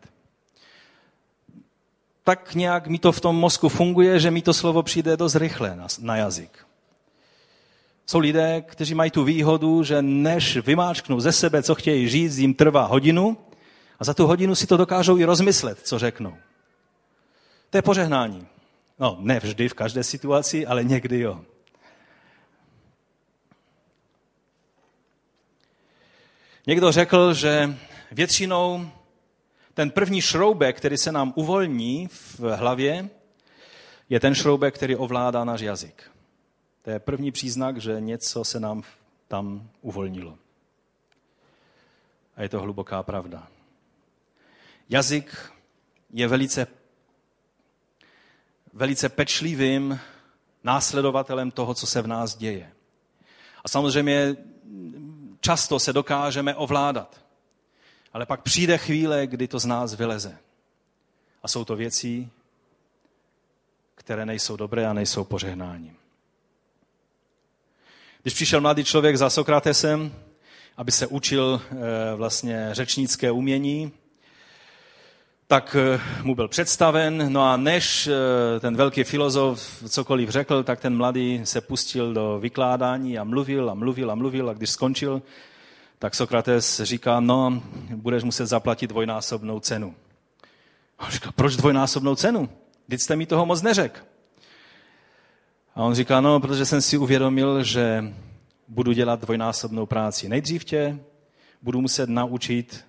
Tak 2.25 2.55
nějak 2.55 2.87
mi 2.87 2.99
to 2.99 3.13
v 3.13 3.21
tom 3.21 3.37
mozku 3.37 3.69
funguje, 3.69 4.21
že 4.21 4.31
mi 4.31 4.43
to 4.43 4.55
slovo 4.55 4.83
přijde 4.83 5.17
dost 5.17 5.35
rychle 5.35 5.77
na, 5.77 5.87
na 6.01 6.17
jazyk. 6.17 6.67
Jsou 8.07 8.19
lidé, 8.19 8.63
kteří 8.67 8.95
mají 8.95 9.11
tu 9.11 9.25
výhodu, 9.25 9.83
že 9.83 10.03
než 10.03 10.57
vymáčknou 10.57 11.21
ze 11.21 11.33
sebe, 11.33 11.63
co 11.63 11.75
chtějí 11.75 12.09
říct, 12.09 12.39
jim 12.39 12.55
trvá 12.55 12.85
hodinu 12.85 13.37
a 13.99 14.05
za 14.05 14.15
tu 14.15 14.27
hodinu 14.27 14.55
si 14.55 14.67
to 14.67 14.77
dokážou 14.77 15.17
i 15.19 15.25
rozmyslet, 15.25 15.81
co 15.81 15.99
řeknou. 15.99 16.37
To 17.71 17.79
je 17.79 17.83
požehnání. 17.83 18.47
No, 18.99 19.17
ne 19.21 19.41
vždy 19.41 19.69
v 19.69 19.75
každé 19.75 20.05
situaci, 20.05 20.67
ale 20.67 20.85
někdy 20.85 21.21
jo. 21.21 21.45
Někdo 26.67 26.93
řekl, 26.93 27.35
že 27.35 27.77
většinou 28.13 28.91
ten 29.75 29.91
první 29.91 30.21
šroubek, 30.21 30.77
který 30.77 30.97
se 30.99 31.13
nám 31.13 31.33
uvolní 31.37 32.09
v 32.09 32.41
hlavě, 32.41 33.09
je 34.09 34.21
ten 34.21 34.35
šroubek, 34.35 34.75
který 34.75 34.97
ovládá 34.97 35.45
náš 35.45 35.61
jazyk. 35.61 36.11
To 36.83 36.91
je 36.91 36.99
první 36.99 37.31
příznak, 37.33 37.77
že 37.77 38.01
něco 38.01 38.45
se 38.45 38.61
nám 38.61 38.83
tam 39.29 39.71
uvolnilo. 39.83 40.39
A 42.37 42.43
je 42.43 42.49
to 42.49 42.61
hluboká 42.61 43.03
pravda. 43.03 43.49
Jazyk 44.89 45.53
je 46.13 46.29
velice 46.29 46.67
velice 48.73 49.09
pečlivým 49.09 50.01
následovatelem 50.65 51.51
toho, 51.51 51.75
co 51.75 51.87
se 51.87 52.03
v 52.03 52.07
nás 52.07 52.37
děje. 52.37 52.73
A 53.65 53.69
samozřejmě 53.69 54.37
často 55.41 55.79
se 55.79 55.93
dokážeme 55.93 56.55
ovládat. 56.55 57.21
Ale 58.13 58.27
pak 58.27 58.43
přijde 58.43 58.79
chvíle, 58.79 59.27
kdy 59.27 59.49
to 59.49 59.59
z 59.59 59.65
nás 59.65 59.95
vyleze. 59.95 60.39
A 61.43 61.49
jsou 61.49 61.65
to 61.65 61.77
věci, 61.77 62.29
které 63.95 64.27
nejsou 64.27 64.57
dobré 64.57 64.87
a 64.87 64.93
nejsou 64.93 65.25
požehnáním. 65.25 65.97
Když 68.23 68.35
přišel 68.35 68.61
mladý 68.61 68.85
člověk 68.85 69.17
za 69.17 69.31
Sokratesem, 69.31 70.15
aby 70.77 70.93
se 70.93 71.07
učil 71.07 71.63
eh, 71.63 71.77
vlastně 72.15 72.69
řečnické 72.73 73.31
umění, 73.31 73.93
tak 75.49 75.77
eh, 75.79 76.01
mu 76.23 76.35
byl 76.35 76.49
představen, 76.49 77.33
no 77.33 77.43
a 77.43 77.57
než 77.57 78.07
eh, 78.07 78.61
ten 78.61 78.77
velký 78.77 79.05
filozof 79.05 79.83
cokoliv 79.89 80.29
řekl, 80.29 80.63
tak 80.63 80.81
ten 80.81 80.97
mladý 80.97 81.41
se 81.45 81.61
pustil 81.61 82.15
do 82.15 82.39
vykládání 82.41 83.19
a 83.19 83.25
mluvil 83.25 83.71
a 83.71 83.75
mluvil 83.75 84.11
a 84.11 84.15
mluvil 84.15 84.51
a 84.51 84.53
když 84.53 84.71
skončil, 84.71 85.23
tak 85.99 86.15
Sokrates 86.15 86.81
říká, 86.81 87.21
no, 87.21 87.63
budeš 87.95 88.25
muset 88.25 88.47
zaplatit 88.47 88.87
dvojnásobnou 88.87 89.61
cenu. 89.61 89.95
A 90.99 91.05
on 91.05 91.11
říká, 91.11 91.33
proč 91.33 91.57
dvojnásobnou 91.57 92.15
cenu? 92.15 92.49
Teď 92.89 93.01
jste 93.01 93.17
mi 93.17 93.27
toho 93.27 93.47
moc 93.47 93.63
neřekl. 93.63 94.01
A 95.75 95.83
on 95.83 95.95
říká, 95.95 96.21
no, 96.21 96.41
protože 96.41 96.67
jsem 96.67 96.83
si 96.83 96.99
uvědomil, 96.99 97.63
že 97.65 98.05
budu 98.69 98.93
dělat 98.93 99.21
dvojnásobnou 99.21 99.87
práci. 99.87 100.29
Nejdřív 100.29 100.65
tě 100.65 100.99
budu 101.63 101.81
muset 101.81 102.09
naučit, 102.09 102.85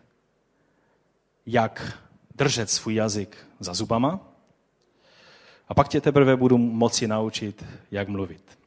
jak 1.45 1.99
držet 2.39 2.69
svůj 2.69 2.95
jazyk 2.95 3.37
za 3.59 3.73
zubama 3.73 4.19
a 5.67 5.73
pak 5.73 5.87
tě 5.87 6.01
teprve 6.01 6.35
budu 6.35 6.57
moci 6.57 7.07
naučit, 7.07 7.65
jak 7.91 8.07
mluvit. 8.07 8.59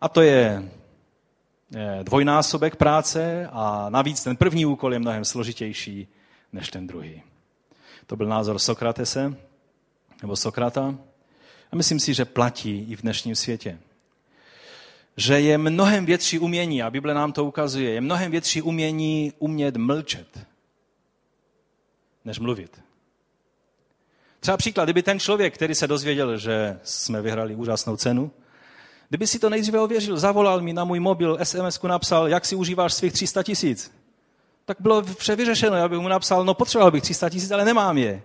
A 0.00 0.08
to 0.08 0.22
je 0.22 0.70
dvojnásobek 2.02 2.76
práce 2.76 3.48
a 3.52 3.90
navíc 3.90 4.24
ten 4.24 4.36
první 4.36 4.66
úkol 4.66 4.92
je 4.92 4.98
mnohem 4.98 5.24
složitější 5.24 6.08
než 6.52 6.70
ten 6.70 6.86
druhý. 6.86 7.22
To 8.06 8.16
byl 8.16 8.26
názor 8.26 8.58
Sokratese, 8.58 9.36
nebo 10.22 10.36
Sokrata. 10.36 10.98
A 11.72 11.76
myslím 11.76 12.00
si, 12.00 12.14
že 12.14 12.24
platí 12.24 12.86
i 12.88 12.96
v 12.96 13.02
dnešním 13.02 13.34
světě. 13.34 13.78
Že 15.16 15.40
je 15.40 15.58
mnohem 15.58 16.06
větší 16.06 16.38
umění, 16.38 16.82
a 16.82 16.90
Bible 16.90 17.14
nám 17.14 17.32
to 17.32 17.44
ukazuje, 17.44 17.90
je 17.90 18.00
mnohem 18.00 18.30
větší 18.30 18.62
umění 18.62 19.32
umět 19.38 19.76
mlčet, 19.76 20.46
než 22.26 22.38
mluvit. 22.38 22.80
Třeba 24.40 24.56
příklad, 24.56 24.84
kdyby 24.84 25.02
ten 25.02 25.20
člověk, 25.20 25.54
který 25.54 25.74
se 25.74 25.86
dozvěděl, 25.86 26.38
že 26.38 26.80
jsme 26.82 27.22
vyhrali 27.22 27.54
úžasnou 27.54 27.96
cenu, 27.96 28.30
kdyby 29.08 29.26
si 29.26 29.38
to 29.38 29.50
nejdříve 29.50 29.80
ověřil, 29.80 30.18
zavolal 30.18 30.60
mi 30.60 30.72
na 30.72 30.84
můj 30.84 31.00
mobil, 31.00 31.38
sms 31.42 31.82
napsal, 31.82 32.28
jak 32.28 32.44
si 32.44 32.56
užíváš 32.56 32.94
svých 32.94 33.12
300 33.12 33.42
tisíc, 33.42 33.92
tak 34.64 34.76
bylo 34.80 35.02
vše 35.02 35.36
vyřešeno. 35.36 35.76
Já 35.76 35.88
bych 35.88 35.98
mu 35.98 36.08
napsal, 36.08 36.44
no 36.44 36.54
potřeboval 36.54 36.90
bych 36.90 37.02
300 37.02 37.28
tisíc, 37.28 37.50
ale 37.50 37.64
nemám 37.64 37.98
je. 37.98 38.22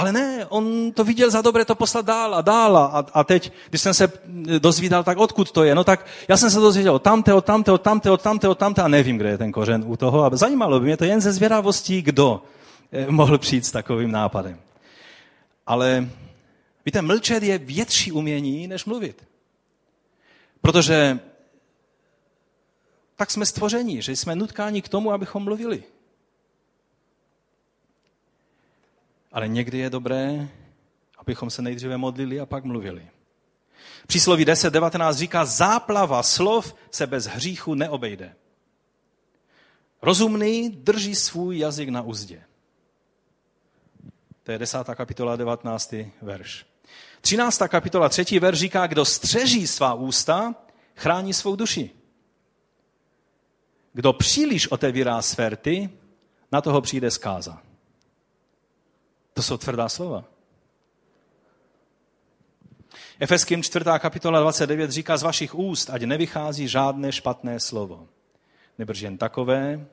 Ale 0.00 0.12
ne, 0.12 0.46
on 0.48 0.92
to 0.92 1.04
viděl 1.04 1.30
za 1.30 1.42
dobré 1.42 1.64
to 1.64 1.74
poslat 1.74 2.06
dál 2.06 2.34
a 2.34 2.40
dál. 2.40 2.76
A, 2.76 3.06
a 3.12 3.24
teď, 3.24 3.52
když 3.68 3.80
jsem 3.80 3.94
se 3.94 4.12
dozvídal, 4.58 5.04
tak 5.04 5.18
odkud 5.18 5.52
to 5.52 5.64
je? 5.64 5.74
No 5.74 5.84
tak 5.84 6.06
já 6.28 6.36
jsem 6.36 6.50
se 6.50 6.60
dozvěděl 6.60 6.94
od 6.94 7.02
tamte, 7.02 7.34
od 7.34 7.44
tamte, 7.44 8.48
od 8.48 8.58
tamte 8.58 8.82
a 8.82 8.88
nevím, 8.88 9.16
kde 9.16 9.28
je 9.28 9.38
ten 9.38 9.52
kořen 9.52 9.84
u 9.86 9.96
toho. 9.96 10.24
A 10.24 10.36
zajímalo 10.36 10.80
by 10.80 10.86
mě 10.86 10.96
to 10.96 11.04
jen 11.04 11.20
ze 11.20 11.32
zvědavostí, 11.32 12.02
kdo 12.02 12.42
eh, 12.92 13.06
mohl 13.10 13.38
přijít 13.38 13.66
s 13.66 13.70
takovým 13.70 14.10
nápadem. 14.10 14.58
Ale 15.66 16.08
víte, 16.86 17.02
mlčet 17.02 17.42
je 17.42 17.58
větší 17.58 18.12
umění, 18.12 18.66
než 18.66 18.84
mluvit. 18.84 19.24
Protože 20.60 21.18
tak 23.16 23.30
jsme 23.30 23.46
stvoření, 23.46 24.02
že 24.02 24.12
jsme 24.12 24.36
nutkáni 24.36 24.82
k 24.82 24.88
tomu, 24.88 25.12
abychom 25.12 25.44
mluvili. 25.44 25.82
Ale 29.32 29.48
někdy 29.48 29.78
je 29.78 29.90
dobré, 29.90 30.48
abychom 31.18 31.50
se 31.50 31.62
nejdříve 31.62 31.96
modlili 31.96 32.40
a 32.40 32.46
pak 32.46 32.64
mluvili. 32.64 33.08
Přísloví 34.06 34.44
10.19 34.44 35.14
říká, 35.14 35.44
záplava 35.44 36.22
slov 36.22 36.74
se 36.90 37.06
bez 37.06 37.26
hříchu 37.26 37.74
neobejde. 37.74 38.34
Rozumný 40.02 40.70
drží 40.70 41.14
svůj 41.14 41.58
jazyk 41.58 41.88
na 41.88 42.02
úzdě. 42.02 42.42
To 44.42 44.52
je 44.52 44.58
10. 44.58 44.78
kapitola, 44.94 45.36
19. 45.36 45.94
verš. 46.22 46.66
13. 47.20 47.62
kapitola, 47.68 48.08
3. 48.08 48.38
verš 48.38 48.58
říká, 48.58 48.86
kdo 48.86 49.04
střeží 49.04 49.66
svá 49.66 49.94
ústa, 49.94 50.54
chrání 50.96 51.34
svou 51.34 51.56
duši. 51.56 51.90
Kdo 53.92 54.12
příliš 54.12 54.68
otevírá 54.68 55.22
své 55.22 55.48
rty, 55.48 55.90
na 56.52 56.60
toho 56.60 56.80
přijde 56.80 57.10
zkáza. 57.10 57.62
To 59.40 59.44
jsou 59.44 59.56
tvrdá 59.56 59.88
slova. 59.88 60.24
Efeským 63.18 63.62
4. 63.62 63.84
kapitola 63.98 64.40
29 64.40 64.90
říká, 64.90 65.16
z 65.16 65.22
vašich 65.22 65.54
úst, 65.54 65.90
ať 65.90 66.02
nevychází 66.02 66.68
žádné 66.68 67.12
špatné 67.12 67.60
slovo. 67.60 68.08
Nebrž 68.78 69.00
jen 69.00 69.18
takové, 69.18 69.86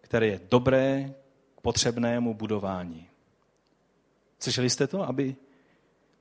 které 0.00 0.26
je 0.26 0.40
dobré 0.50 1.14
k 1.56 1.60
potřebnému 1.60 2.34
budování. 2.34 3.08
Slyšeli 4.38 4.70
jste 4.70 4.86
to? 4.86 5.02
Aby 5.02 5.36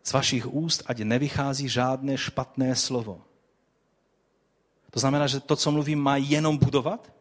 z 0.04 0.14
vašich 0.14 0.54
úst, 0.54 0.84
ať 0.86 0.98
nevychází 0.98 1.70
žádné 1.70 2.18
špatné 2.18 2.76
slovo. 2.76 3.22
To 4.92 5.00
znamená, 5.00 5.28
že 5.28 5.40
to, 5.40 5.56
co 5.56 5.72
mluvím, 5.72 6.00
má 6.00 6.18
jenom 6.18 6.58
budovat? 6.58 7.14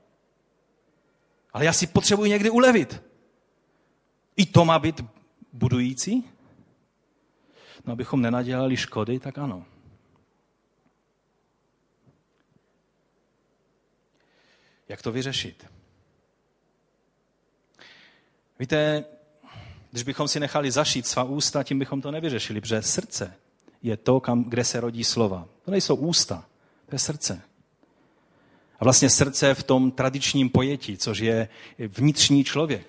Ale 1.52 1.64
já 1.64 1.72
si 1.72 1.86
potřebuji 1.86 2.30
někdy 2.30 2.50
ulevit. 2.50 3.02
I 4.36 4.46
to 4.46 4.64
má 4.64 4.78
být 4.78 5.21
budující? 5.52 6.24
No, 7.86 7.92
abychom 7.92 8.22
nenadělali 8.22 8.76
škody, 8.76 9.18
tak 9.18 9.38
ano. 9.38 9.64
Jak 14.88 15.02
to 15.02 15.12
vyřešit? 15.12 15.66
Víte, 18.58 19.04
když 19.90 20.02
bychom 20.02 20.28
si 20.28 20.40
nechali 20.40 20.70
zašít 20.70 21.06
svá 21.06 21.24
ústa, 21.24 21.62
tím 21.62 21.78
bychom 21.78 22.02
to 22.02 22.10
nevyřešili, 22.10 22.60
protože 22.60 22.82
srdce 22.82 23.34
je 23.82 23.96
to, 23.96 24.20
kam, 24.20 24.44
kde 24.44 24.64
se 24.64 24.80
rodí 24.80 25.04
slova. 25.04 25.48
To 25.64 25.70
nejsou 25.70 25.94
ústa, 25.94 26.44
to 26.86 26.94
je 26.94 26.98
srdce. 26.98 27.42
A 28.80 28.84
vlastně 28.84 29.10
srdce 29.10 29.54
v 29.54 29.62
tom 29.62 29.90
tradičním 29.90 30.50
pojetí, 30.50 30.96
což 30.96 31.18
je 31.18 31.48
vnitřní 31.78 32.44
člověk, 32.44 32.86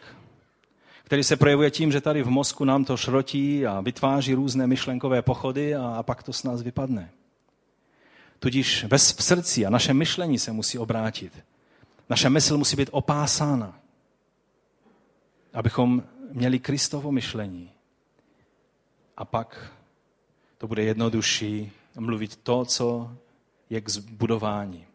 který 1.03 1.23
se 1.23 1.35
projevuje 1.35 1.71
tím, 1.71 1.91
že 1.91 2.01
tady 2.01 2.23
v 2.23 2.29
mozku 2.29 2.65
nám 2.65 2.85
to 2.85 2.97
šrotí 2.97 3.65
a 3.65 3.81
vytváří 3.81 4.33
různé 4.33 4.67
myšlenkové 4.67 5.21
pochody 5.21 5.75
a, 5.75 5.87
a 5.87 6.03
pak 6.03 6.23
to 6.23 6.33
s 6.33 6.43
nás 6.43 6.61
vypadne. 6.61 7.11
Tudíž 8.39 8.83
ve 8.83 8.99
srdci 8.99 9.65
a 9.65 9.69
naše 9.69 9.93
myšlení 9.93 10.39
se 10.39 10.51
musí 10.51 10.79
obrátit. 10.79 11.43
Naše 12.09 12.29
mysl 12.29 12.57
musí 12.57 12.75
být 12.75 12.89
opásána, 12.91 13.79
abychom 15.53 16.03
měli 16.31 16.59
Kristovo 16.59 17.11
myšlení. 17.11 17.71
A 19.17 19.25
pak 19.25 19.73
to 20.57 20.67
bude 20.67 20.83
jednodušší 20.83 21.71
mluvit 21.99 22.35
to, 22.35 22.65
co 22.65 23.11
je 23.69 23.81
k 23.81 23.89
zbudování. 23.89 24.85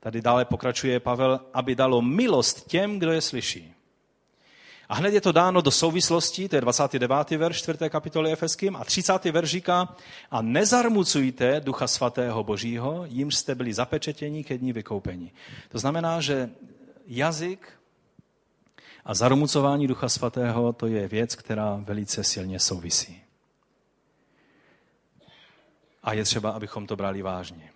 Tady 0.00 0.22
dále 0.22 0.44
pokračuje 0.44 1.00
Pavel, 1.00 1.40
aby 1.54 1.74
dalo 1.74 2.02
milost 2.02 2.66
těm, 2.66 2.98
kdo 2.98 3.12
je 3.12 3.20
slyší. 3.20 3.74
A 4.92 4.94
hned 4.94 5.14
je 5.14 5.20
to 5.20 5.32
dáno 5.32 5.60
do 5.60 5.70
souvislosti, 5.70 6.48
to 6.48 6.56
je 6.56 6.60
29. 6.60 7.30
verš 7.30 7.56
4. 7.56 7.90
kapitoly 7.90 8.32
Efeským 8.32 8.76
a 8.76 8.84
30. 8.84 9.24
verš 9.24 9.50
říká, 9.50 9.96
a 10.30 10.42
nezarmucujte 10.42 11.60
ducha 11.60 11.86
svatého 11.86 12.44
božího, 12.44 13.04
jim 13.08 13.30
jste 13.30 13.54
byli 13.54 13.72
zapečetěni 13.72 14.44
ke 14.44 14.58
dní 14.58 14.72
vykoupení. 14.72 15.32
To 15.68 15.78
znamená, 15.78 16.20
že 16.20 16.50
jazyk 17.06 17.72
a 19.04 19.14
zarmucování 19.14 19.86
ducha 19.86 20.08
svatého 20.08 20.72
to 20.72 20.86
je 20.86 21.08
věc, 21.08 21.34
která 21.36 21.80
velice 21.84 22.24
silně 22.24 22.58
souvisí. 22.58 23.22
A 26.02 26.12
je 26.12 26.24
třeba, 26.24 26.50
abychom 26.50 26.86
to 26.86 26.96
brali 26.96 27.22
vážně. 27.22 27.70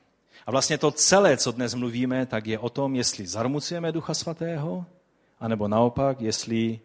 A 0.46 0.50
vlastně 0.50 0.78
to 0.78 0.90
celé, 0.90 1.36
co 1.36 1.52
dnes 1.52 1.74
mluvíme, 1.74 2.26
tak 2.26 2.46
je 2.46 2.58
o 2.58 2.68
tom, 2.68 2.94
jestli 2.94 3.26
zarmucujeme 3.26 3.92
Ducha 3.92 4.14
Svatého, 4.14 4.86
anebo 5.40 5.68
naopak, 5.68 6.20
jestli 6.20 6.80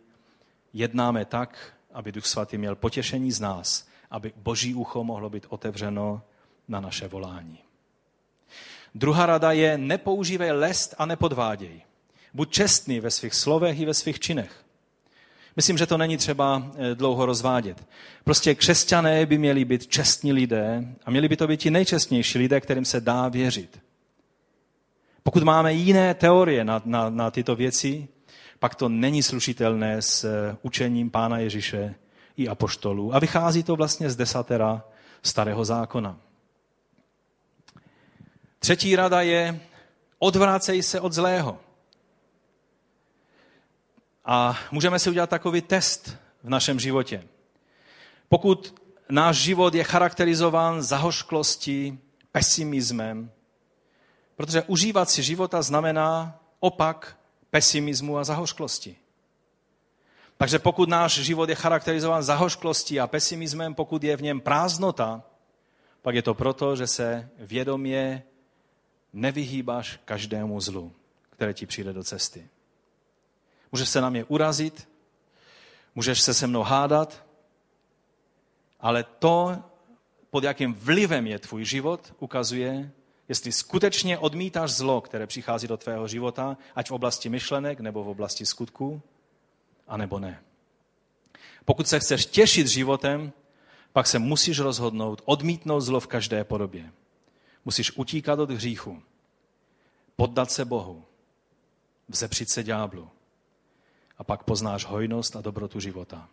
jednáme 0.74 1.26
tak, 1.26 1.74
aby 1.94 2.12
Duch 2.12 2.26
Svatý 2.26 2.58
měl 2.58 2.76
potěšení 2.76 3.32
z 3.32 3.40
nás, 3.40 3.88
aby 4.12 4.34
Boží 4.36 4.76
ucho 4.76 5.04
mohlo 5.04 5.30
být 5.30 5.46
otevřeno 5.50 6.22
na 6.68 6.80
naše 6.80 7.08
volání. 7.08 7.60
Druhá 8.96 9.26
rada 9.26 9.52
je 9.52 9.78
nepoužívej 9.78 10.52
lest 10.52 10.96
a 10.98 11.06
nepodváděj. 11.06 11.82
Buď 12.34 12.52
čestný 12.52 13.00
ve 13.00 13.12
svých 13.12 13.34
slovech 13.34 13.80
i 13.80 13.86
ve 13.86 13.94
svých 13.94 14.20
činech. 14.20 14.66
Myslím, 15.56 15.78
že 15.78 15.86
to 15.86 15.98
není 15.98 16.18
třeba 16.18 16.72
eh, 16.76 16.96
dlouho 16.96 17.26
rozvádět. 17.26 17.88
Prostě 18.24 18.56
křesťané 18.56 19.26
by 19.26 19.38
měli 19.38 19.66
být 19.66 19.88
čestní 19.88 20.34
lidé 20.34 20.96
a 21.06 21.12
měli 21.12 21.30
by 21.30 21.38
to 21.38 21.48
být 21.48 21.60
ti 21.60 21.72
nejčestnější 21.72 22.38
lidé, 22.38 22.62
kterým 22.62 22.86
se 22.86 23.02
dá 23.02 23.28
věřit. 23.28 23.80
Pokud 25.24 25.44
máme 25.44 25.74
jiné 25.74 26.14
teorie 26.14 26.66
na, 26.66 26.82
na, 26.86 27.10
na 27.10 27.32
tyto 27.32 27.56
věci, 27.56 28.08
pak 28.62 28.76
to 28.76 28.90
není 28.90 29.24
slušitelné 29.24 30.02
s 30.02 30.24
eh, 30.24 30.58
učením 30.62 31.10
Pána 31.10 31.38
Ježíše 31.38 31.96
i 32.38 32.48
apoštolů. 32.48 33.16
A 33.16 33.20
vychází 33.20 33.64
to 33.64 33.76
vlastně 33.76 34.10
z 34.10 34.16
desatera 34.16 34.84
starého 35.24 35.66
zákona. 35.66 36.18
Třetí 38.60 38.96
rada 38.96 39.22
je, 39.22 39.60
odvrácej 40.20 40.84
se 40.84 41.00
od 41.00 41.14
zlého. 41.14 41.60
A 44.26 44.58
můžeme 44.72 45.00
si 45.00 45.10
udělat 45.10 45.30
takový 45.30 45.62
test 45.62 46.18
v 46.44 46.50
našem 46.50 46.80
životě. 46.80 47.24
Pokud 48.30 48.82
náš 49.10 49.38
život 49.38 49.74
je 49.74 49.84
charakterizován 49.84 50.82
zahošklostí, 50.82 52.00
pesimismem, 52.32 53.32
protože 54.36 54.62
užívat 54.62 55.10
si 55.10 55.24
života 55.24 55.62
znamená 55.62 56.40
opak 56.60 57.21
pesimismu 57.52 58.18
a 58.18 58.24
zahošklosti. 58.24 58.96
Takže 60.38 60.60
pokud 60.60 60.90
náš 60.90 61.14
život 61.14 61.50
je 61.50 61.56
charakterizován 61.56 62.24
zahošklostí 62.24 63.00
a 63.00 63.08
pesimismem, 63.08 63.76
pokud 63.76 64.04
je 64.04 64.18
v 64.18 64.22
něm 64.22 64.42
prázdnota, 64.42 65.24
pak 66.02 66.16
je 66.16 66.22
to 66.22 66.34
proto, 66.34 66.76
že 66.76 66.88
se 66.88 67.30
vědomě 67.38 68.24
nevyhýbáš 69.14 70.00
každému 70.06 70.62
zlu, 70.62 70.92
které 71.30 71.54
ti 71.54 71.66
přijde 71.66 71.94
do 71.94 72.04
cesty. 72.04 72.50
Můžeš 73.72 73.90
se 73.90 74.02
na 74.02 74.10
mě 74.10 74.24
urazit, 74.24 74.90
můžeš 75.96 76.22
se 76.22 76.34
se 76.34 76.48
mnou 76.48 76.64
hádat, 76.64 77.26
ale 78.80 79.04
to, 79.04 79.64
pod 80.30 80.44
jakým 80.44 80.74
vlivem 80.74 81.28
je 81.28 81.40
tvůj 81.40 81.66
život, 81.66 82.14
ukazuje, 82.20 82.92
jestli 83.32 83.52
skutečně 83.52 84.18
odmítáš 84.18 84.72
zlo, 84.72 85.02
které 85.02 85.28
přichází 85.28 85.68
do 85.68 85.78
tvého 85.78 86.08
života, 86.08 86.58
ať 86.76 86.90
v 86.90 86.92
oblasti 86.92 87.30
myšlenek 87.30 87.80
nebo 87.80 88.04
v 88.04 88.08
oblasti 88.08 88.46
skutků, 88.46 89.02
anebo 89.88 90.20
ne. 90.20 90.44
Pokud 91.66 91.88
se 91.88 92.00
chceš 92.00 92.26
těšit 92.26 92.68
životem, 92.68 93.32
pak 93.94 94.08
se 94.08 94.20
musíš 94.20 94.60
rozhodnout 94.60 95.22
odmítnout 95.26 95.82
zlo 95.82 96.00
v 96.00 96.08
každé 96.08 96.44
podobě. 96.44 96.92
Musíš 97.66 97.92
utíkat 97.96 98.40
od 98.40 98.52
hříchu, 98.52 99.04
poddat 100.16 100.52
se 100.52 100.66
Bohu, 100.66 101.04
vzepřít 102.10 102.50
se 102.50 102.64
ďáblu 102.64 103.10
a 104.18 104.24
pak 104.24 104.44
poznáš 104.44 104.86
hojnost 104.86 105.36
a 105.36 105.42
dobrotu 105.42 105.80
života. 105.80 106.28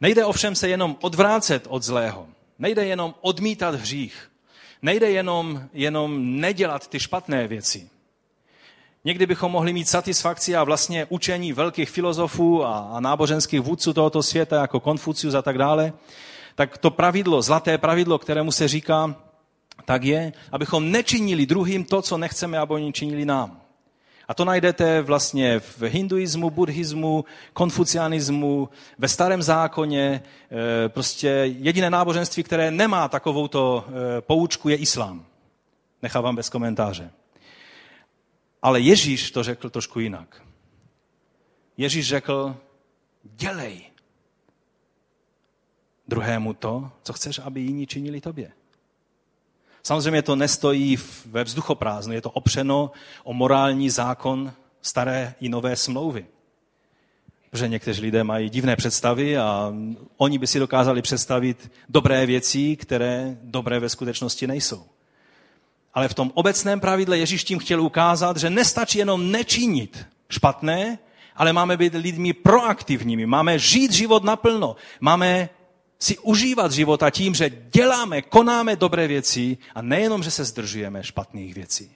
Nejde 0.00 0.24
ovšem 0.24 0.54
se 0.54 0.68
jenom 0.68 0.96
odvrácet 1.00 1.66
od 1.68 1.82
zlého. 1.82 2.28
Nejde 2.58 2.84
jenom 2.84 3.14
odmítat 3.20 3.74
hřích. 3.74 4.30
Nejde 4.82 5.10
jenom, 5.10 5.62
jenom 5.72 6.40
nedělat 6.40 6.88
ty 6.88 7.00
špatné 7.00 7.48
věci. 7.48 7.90
Někdy 9.04 9.26
bychom 9.26 9.52
mohli 9.52 9.72
mít 9.72 9.88
satisfakci 9.88 10.56
a 10.56 10.64
vlastně 10.64 11.06
učení 11.08 11.52
velkých 11.52 11.90
filozofů 11.90 12.64
a, 12.64 12.78
a 12.78 13.00
náboženských 13.00 13.60
vůdců 13.60 13.92
tohoto 13.92 14.22
světa, 14.22 14.60
jako 14.60 14.80
Konfucius 14.80 15.34
a 15.34 15.42
tak 15.42 15.58
dále, 15.58 15.92
tak 16.54 16.78
to 16.78 16.90
pravidlo, 16.90 17.42
zlaté 17.42 17.78
pravidlo, 17.78 18.18
kterému 18.18 18.52
se 18.52 18.68
říká, 18.68 19.14
tak 19.84 20.04
je, 20.04 20.32
abychom 20.52 20.90
nečinili 20.90 21.46
druhým 21.46 21.84
to, 21.84 22.02
co 22.02 22.18
nechceme, 22.18 22.58
aby 22.58 22.74
oni 22.74 22.92
činili 22.92 23.24
nám. 23.24 23.60
A 24.28 24.34
to 24.34 24.44
najdete 24.44 25.02
vlastně 25.02 25.60
v 25.60 25.82
hinduismu, 25.82 26.50
buddhismu, 26.50 27.24
konfucianismu, 27.52 28.68
ve 28.98 29.08
starém 29.08 29.42
zákoně. 29.42 30.22
E, 30.84 30.88
prostě 30.88 31.28
jediné 31.44 31.90
náboženství, 31.90 32.42
které 32.42 32.70
nemá 32.70 33.08
takovouto 33.08 33.86
e, 33.88 34.20
poučku, 34.20 34.68
je 34.68 34.76
islám. 34.76 35.26
Nechávám 36.02 36.36
bez 36.36 36.48
komentáře. 36.48 37.10
Ale 38.62 38.80
Ježíš 38.80 39.30
to 39.30 39.42
řekl 39.42 39.70
trošku 39.70 40.00
jinak. 40.00 40.42
Ježíš 41.76 42.08
řekl, 42.08 42.56
dělej, 43.22 43.84
druhému 46.08 46.54
to, 46.54 46.90
co 47.02 47.12
chceš, 47.12 47.38
aby 47.38 47.60
jiní 47.60 47.86
činili 47.86 48.20
tobě. 48.20 48.52
Samozřejmě 49.82 50.22
to 50.22 50.36
nestojí 50.36 50.98
ve 51.26 51.44
vzduchoprázdnu, 51.44 52.14
je 52.14 52.20
to 52.20 52.30
opřeno 52.30 52.90
o 53.24 53.32
morální 53.32 53.90
zákon 53.90 54.52
staré 54.82 55.34
i 55.40 55.48
nové 55.48 55.76
smlouvy. 55.76 56.26
Protože 57.50 57.68
někteří 57.68 58.02
lidé 58.02 58.24
mají 58.24 58.50
divné 58.50 58.76
představy 58.76 59.38
a 59.38 59.72
oni 60.16 60.38
by 60.38 60.46
si 60.46 60.58
dokázali 60.58 61.02
představit 61.02 61.70
dobré 61.88 62.26
věci, 62.26 62.76
které 62.76 63.36
dobré 63.42 63.80
ve 63.80 63.88
skutečnosti 63.88 64.46
nejsou. 64.46 64.84
Ale 65.94 66.08
v 66.08 66.14
tom 66.14 66.32
obecném 66.34 66.80
pravidle 66.80 67.18
Ježíš 67.18 67.44
tím 67.44 67.58
chtěl 67.58 67.82
ukázat, 67.82 68.36
že 68.36 68.50
nestačí 68.50 68.98
jenom 68.98 69.30
nečinit 69.30 70.06
špatné, 70.30 70.98
ale 71.36 71.52
máme 71.52 71.76
být 71.76 71.94
lidmi 71.94 72.32
proaktivními, 72.32 73.26
máme 73.26 73.58
žít 73.58 73.92
život 73.92 74.24
naplno, 74.24 74.76
máme 75.00 75.48
si 75.98 76.18
užívat 76.18 76.72
života 76.72 77.10
tím, 77.10 77.34
že 77.34 77.50
děláme, 77.50 78.22
konáme 78.22 78.76
dobré 78.76 79.06
věci 79.06 79.58
a 79.74 79.82
nejenom, 79.82 80.22
že 80.22 80.30
se 80.30 80.44
zdržujeme 80.44 81.04
špatných 81.04 81.54
věcí. 81.54 81.90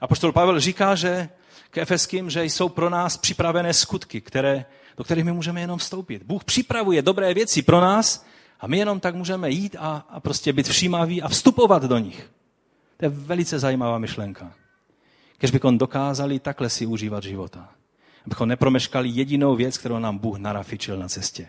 A 0.00 0.06
poštol 0.06 0.32
Pavel 0.32 0.60
říká, 0.60 0.94
že 0.94 1.28
k 1.70 1.78
Efeským, 1.78 2.30
že 2.30 2.44
jsou 2.44 2.68
pro 2.68 2.90
nás 2.90 3.16
připravené 3.16 3.74
skutky, 3.74 4.20
které, 4.20 4.64
do 4.96 5.04
kterých 5.04 5.24
my 5.24 5.32
můžeme 5.32 5.60
jenom 5.60 5.78
vstoupit. 5.78 6.22
Bůh 6.22 6.44
připravuje 6.44 7.02
dobré 7.02 7.34
věci 7.34 7.62
pro 7.62 7.80
nás 7.80 8.26
a 8.60 8.66
my 8.66 8.78
jenom 8.78 9.00
tak 9.00 9.14
můžeme 9.14 9.50
jít 9.50 9.76
a, 9.78 10.06
a 10.08 10.20
prostě 10.20 10.52
být 10.52 10.68
všímaví 10.68 11.22
a 11.22 11.28
vstupovat 11.28 11.82
do 11.82 11.98
nich. 11.98 12.30
To 12.96 13.04
je 13.04 13.08
velice 13.08 13.58
zajímavá 13.58 13.98
myšlenka. 13.98 14.52
Když 15.38 15.50
bychom 15.50 15.78
dokázali 15.78 16.38
takhle 16.38 16.70
si 16.70 16.86
užívat 16.86 17.22
života. 17.22 17.68
Abychom 18.26 18.48
nepromeškali 18.48 19.08
jedinou 19.08 19.56
věc, 19.56 19.78
kterou 19.78 19.98
nám 19.98 20.18
Bůh 20.18 20.38
narafičil 20.38 20.96
na 20.96 21.08
cestě. 21.08 21.48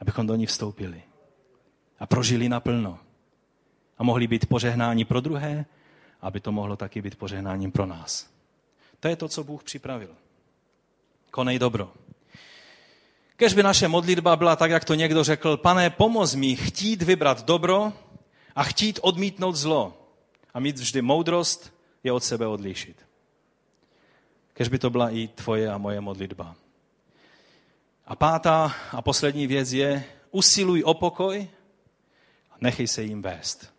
Abychom 0.00 0.26
do 0.26 0.34
ní 0.34 0.46
vstoupili. 0.46 1.02
A 1.98 2.06
prožili 2.06 2.48
naplno. 2.48 2.98
A 3.98 4.04
mohli 4.04 4.26
být 4.26 4.46
požehnáni 4.46 5.04
pro 5.04 5.20
druhé, 5.20 5.66
aby 6.20 6.40
to 6.40 6.52
mohlo 6.52 6.76
taky 6.76 7.02
být 7.02 7.16
požehnáním 7.16 7.72
pro 7.72 7.86
nás. 7.86 8.30
To 9.00 9.08
je 9.08 9.16
to, 9.16 9.28
co 9.28 9.44
Bůh 9.44 9.64
připravil. 9.64 10.10
Konej 11.30 11.58
dobro. 11.58 11.92
Kež 13.36 13.54
by 13.54 13.62
naše 13.62 13.88
modlitba 13.88 14.36
byla 14.36 14.56
tak, 14.56 14.70
jak 14.70 14.84
to 14.84 14.94
někdo 14.94 15.24
řekl, 15.24 15.56
pane, 15.56 15.90
pomoz 15.90 16.34
mi 16.34 16.56
chtít 16.56 17.02
vybrat 17.02 17.44
dobro 17.44 17.92
a 18.54 18.64
chtít 18.64 18.98
odmítnout 19.02 19.56
zlo 19.56 20.08
a 20.54 20.60
mít 20.60 20.78
vždy 20.78 21.02
moudrost 21.02 21.74
je 22.04 22.12
od 22.12 22.24
sebe 22.24 22.46
odlišit. 22.46 22.96
Kež 24.52 24.68
by 24.68 24.78
to 24.78 24.90
byla 24.90 25.10
i 25.10 25.28
tvoje 25.28 25.70
a 25.70 25.78
moje 25.78 26.00
modlitba. 26.00 26.56
A 28.06 28.16
pátá 28.16 28.74
a 28.92 29.02
poslední 29.02 29.46
věc 29.46 29.72
je, 29.72 30.04
usiluj 30.30 30.82
o 30.82 30.94
pokoj 30.94 31.48
a 32.50 32.54
nechej 32.60 32.88
se 32.88 33.02
jim 33.02 33.22
vést. 33.22 33.74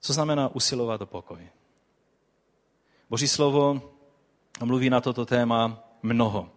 Co 0.00 0.12
znamená 0.12 0.48
usilovat 0.54 1.00
o 1.00 1.06
pokoj? 1.06 1.48
Boží 3.10 3.28
slovo 3.28 3.92
mluví 4.64 4.90
na 4.90 5.00
toto 5.00 5.26
téma 5.26 5.84
mnoho. 6.02 6.50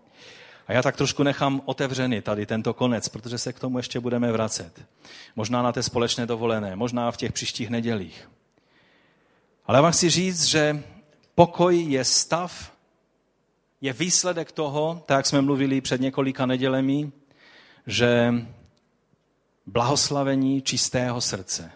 A 0.67 0.73
já 0.73 0.81
tak 0.81 0.95
trošku 0.95 1.23
nechám 1.23 1.61
otevřený 1.65 2.21
tady 2.21 2.45
tento 2.45 2.73
konec, 2.73 3.09
protože 3.09 3.37
se 3.37 3.53
k 3.53 3.59
tomu 3.59 3.77
ještě 3.77 3.99
budeme 3.99 4.31
vracet. 4.31 4.85
Možná 5.35 5.61
na 5.61 5.71
té 5.71 5.83
společné 5.83 6.25
dovolené, 6.25 6.75
možná 6.75 7.11
v 7.11 7.17
těch 7.17 7.31
příštích 7.31 7.69
nedělích. 7.69 8.29
Ale 9.65 9.81
vám 9.81 9.91
chci 9.91 10.09
říct, 10.09 10.43
že 10.43 10.83
pokoj 11.35 11.79
je 11.79 12.05
stav, 12.05 12.74
je 13.85 13.93
výsledek 13.93 14.51
toho, 14.51 15.03
tak 15.05 15.17
jak 15.17 15.25
jsme 15.25 15.41
mluvili 15.41 15.81
před 15.81 16.01
několika 16.01 16.45
nedělemi, 16.45 17.11
že 17.87 18.33
blahoslavení 19.65 20.61
čistého 20.61 21.21
srdce. 21.21 21.71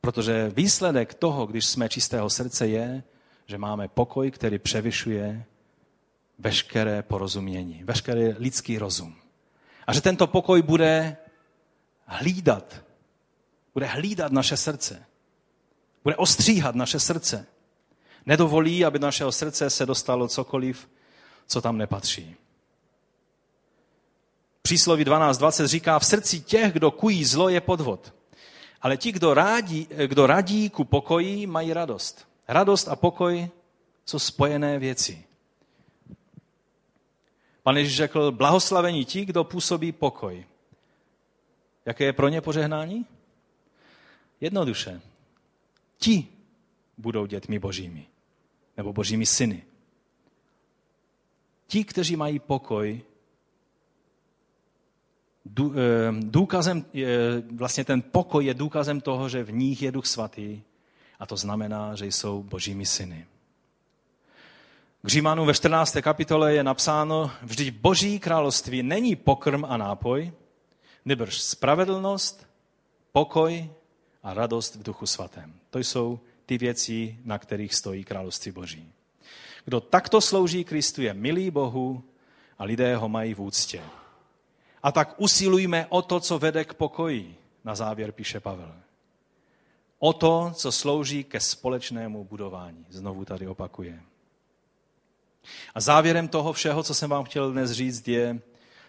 Protože 0.00 0.52
výsledek 0.54 1.14
toho, 1.14 1.46
když 1.46 1.66
jsme 1.66 1.88
čistého 1.88 2.30
srdce, 2.30 2.66
je, 2.66 3.02
že 3.46 3.58
máme 3.58 3.88
pokoj, 3.88 4.30
který 4.30 4.58
převyšuje 4.58 5.44
veškeré 6.38 7.02
porozumění, 7.02 7.84
veškerý 7.84 8.34
lidský 8.38 8.78
rozum. 8.78 9.14
A 9.86 9.92
že 9.92 10.00
tento 10.00 10.26
pokoj 10.26 10.62
bude 10.62 11.16
hlídat, 12.06 12.82
bude 13.74 13.86
hlídat 13.86 14.32
naše 14.32 14.56
srdce. 14.56 15.04
Bude 16.04 16.16
ostříhat 16.16 16.74
naše 16.74 17.00
srdce. 17.00 17.46
Nedovolí, 18.26 18.84
aby 18.84 18.98
do 18.98 19.06
našeho 19.06 19.32
srdce 19.32 19.70
se 19.70 19.86
dostalo 19.86 20.28
cokoliv, 20.28 20.88
co 21.48 21.60
tam 21.60 21.78
nepatří. 21.78 22.36
Přísloví 24.62 25.04
12.20 25.04 25.66
říká, 25.66 25.98
v 25.98 26.06
srdci 26.06 26.40
těch, 26.40 26.72
kdo 26.72 26.90
kují 26.90 27.24
zlo, 27.24 27.48
je 27.48 27.60
podvod. 27.60 28.14
Ale 28.80 28.96
ti, 28.96 29.12
kdo, 29.12 29.34
rádí, 29.34 29.88
kdo 30.06 30.26
radí 30.26 30.70
ku 30.70 30.84
pokoji, 30.84 31.46
mají 31.46 31.72
radost. 31.72 32.28
Radost 32.48 32.88
a 32.88 32.96
pokoj 32.96 33.48
jsou 34.06 34.18
spojené 34.18 34.78
věci. 34.78 35.24
Pan 37.62 37.76
Ježíš 37.76 37.96
řekl, 37.96 38.32
blahoslavení 38.32 39.04
ti, 39.04 39.24
kdo 39.24 39.44
působí 39.44 39.92
pokoj. 39.92 40.46
Jaké 41.86 42.04
je 42.04 42.12
pro 42.12 42.28
ně 42.28 42.40
požehnání? 42.40 43.06
Jednoduše. 44.40 45.00
Ti 45.98 46.26
budou 46.98 47.26
dětmi 47.26 47.58
božími. 47.58 48.06
Nebo 48.76 48.92
božími 48.92 49.26
syny. 49.26 49.62
Ti, 51.68 51.84
kteří 51.84 52.16
mají 52.16 52.38
pokoj, 52.38 53.00
eh, 55.60 55.74
důkazem, 56.20 56.84
vlastně 57.52 57.84
ten 57.84 58.02
pokoj 58.02 58.44
je 58.44 58.54
důkazem 58.54 59.00
toho, 59.00 59.28
že 59.28 59.44
v 59.44 59.52
nich 59.52 59.82
je 59.82 59.92
duch 59.92 60.06
svatý 60.06 60.62
a 61.18 61.26
to 61.26 61.36
znamená, 61.36 61.94
že 61.94 62.06
jsou 62.06 62.42
božími 62.42 62.86
syny. 62.86 63.26
K 65.02 65.08
Římanům 65.08 65.46
ve 65.46 65.54
14. 65.54 66.02
kapitole 66.02 66.54
je 66.54 66.64
napsáno, 66.64 67.30
vždyť 67.42 67.74
boží 67.74 68.18
království 68.18 68.82
není 68.82 69.16
pokrm 69.16 69.64
a 69.64 69.76
nápoj, 69.76 70.32
nebrž 71.04 71.40
spravedlnost, 71.40 72.46
pokoj 73.12 73.70
a 74.22 74.34
radost 74.34 74.74
v 74.74 74.82
duchu 74.82 75.06
svatém. 75.06 75.54
To 75.70 75.78
jsou 75.78 76.20
ty 76.46 76.58
věci, 76.58 77.18
na 77.24 77.38
kterých 77.38 77.74
stojí 77.74 78.04
království 78.04 78.52
boží. 78.52 78.92
Kdo 79.68 79.80
takto 79.80 80.20
slouží 80.20 80.64
Kristu, 80.64 81.02
je 81.02 81.14
milý 81.14 81.50
Bohu 81.50 82.04
a 82.58 82.64
lidé 82.64 82.96
ho 82.96 83.08
mají 83.08 83.34
v 83.34 83.40
úctě. 83.40 83.82
A 84.82 84.92
tak 84.92 85.14
usilujme 85.20 85.86
o 85.88 86.02
to, 86.02 86.20
co 86.20 86.38
vede 86.38 86.64
k 86.64 86.74
pokoji, 86.74 87.36
na 87.64 87.74
závěr 87.74 88.12
píše 88.12 88.40
Pavel. 88.40 88.74
O 89.98 90.12
to, 90.12 90.52
co 90.54 90.72
slouží 90.72 91.24
ke 91.24 91.40
společnému 91.40 92.24
budování. 92.24 92.86
Znovu 92.88 93.24
tady 93.24 93.46
opakuje. 93.46 94.00
A 95.74 95.80
závěrem 95.80 96.28
toho 96.28 96.52
všeho, 96.52 96.82
co 96.82 96.94
jsem 96.94 97.10
vám 97.10 97.24
chtěl 97.24 97.52
dnes 97.52 97.70
říct, 97.70 98.08
je 98.08 98.40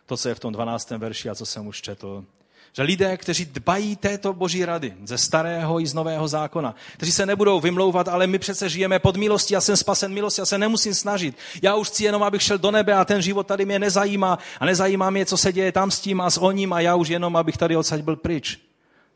to, 0.05 0.17
co 0.17 0.29
je 0.29 0.35
v 0.35 0.39
tom 0.39 0.53
12. 0.53 0.89
verši 0.89 1.29
a 1.29 1.35
co 1.35 1.45
jsem 1.45 1.67
už 1.67 1.81
četl. 1.81 2.25
Že 2.73 2.83
lidé, 2.83 3.17
kteří 3.17 3.45
dbají 3.45 3.95
této 3.95 4.33
boží 4.33 4.65
rady 4.65 4.93
ze 5.03 5.17
starého 5.17 5.81
i 5.81 5.87
z 5.87 5.93
nového 5.93 6.27
zákona, 6.27 6.75
kteří 6.93 7.11
se 7.11 7.25
nebudou 7.25 7.59
vymlouvat, 7.59 8.07
ale 8.07 8.27
my 8.27 8.39
přece 8.39 8.69
žijeme 8.69 8.99
pod 8.99 9.17
milostí, 9.17 9.53
já 9.53 9.61
jsem 9.61 9.77
spasen 9.77 10.13
milostí, 10.13 10.41
já 10.41 10.45
se 10.45 10.57
nemusím 10.57 10.93
snažit. 10.93 11.37
Já 11.61 11.75
už 11.75 11.87
chci 11.87 12.03
jenom, 12.03 12.23
abych 12.23 12.41
šel 12.41 12.57
do 12.57 12.71
nebe 12.71 12.93
a 12.93 13.05
ten 13.05 13.21
život 13.21 13.47
tady 13.47 13.65
mě 13.65 13.79
nezajímá 13.79 14.39
a 14.59 14.65
nezajímá 14.65 15.09
mě, 15.09 15.25
co 15.25 15.37
se 15.37 15.53
děje 15.53 15.71
tam 15.71 15.91
s 15.91 15.99
tím 15.99 16.21
a 16.21 16.29
s 16.29 16.37
oním 16.37 16.73
a 16.73 16.79
já 16.79 16.95
už 16.95 17.09
jenom, 17.09 17.35
abych 17.35 17.57
tady 17.57 17.75
odsaď 17.75 18.01
byl 18.01 18.15
pryč. 18.15 18.59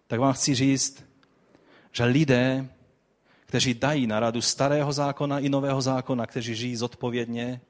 Tak 0.08 0.20
vám 0.20 0.34
chci 0.34 0.56
říct, 0.56 1.04
že 1.92 2.04
lidé, 2.04 2.68
kteří 3.46 3.74
dají 3.74 4.08
na 4.08 4.20
radu 4.20 4.42
starého 4.42 4.94
zákona 4.94 5.40
i 5.40 5.50
nového 5.50 5.82
zákona, 5.82 6.26
kteří 6.26 6.56
žijí 6.56 6.76
zodpovědně 6.76 7.62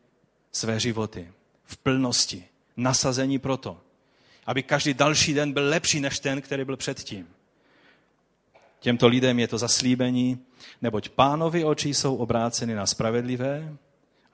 své 0.52 0.80
životy 0.80 1.28
v 1.64 1.78
plnosti, 1.78 2.46
nasazení 2.78 3.40
proto, 3.40 3.78
aby 4.46 4.64
každý 4.64 4.94
další 4.94 5.34
den 5.34 5.54
byl 5.54 5.70
lepší 5.70 6.00
než 6.00 6.20
ten, 6.20 6.42
který 6.42 6.66
byl 6.66 6.78
předtím. 6.78 7.28
Těmto 8.80 9.08
lidem 9.08 9.40
je 9.40 9.48
to 9.48 9.58
zaslíbení, 9.58 10.40
neboť 10.82 11.10
pánovi 11.10 11.64
oči 11.64 11.94
jsou 11.94 12.16
obráceny 12.16 12.76
na 12.76 12.86
spravedlivé 12.86 13.78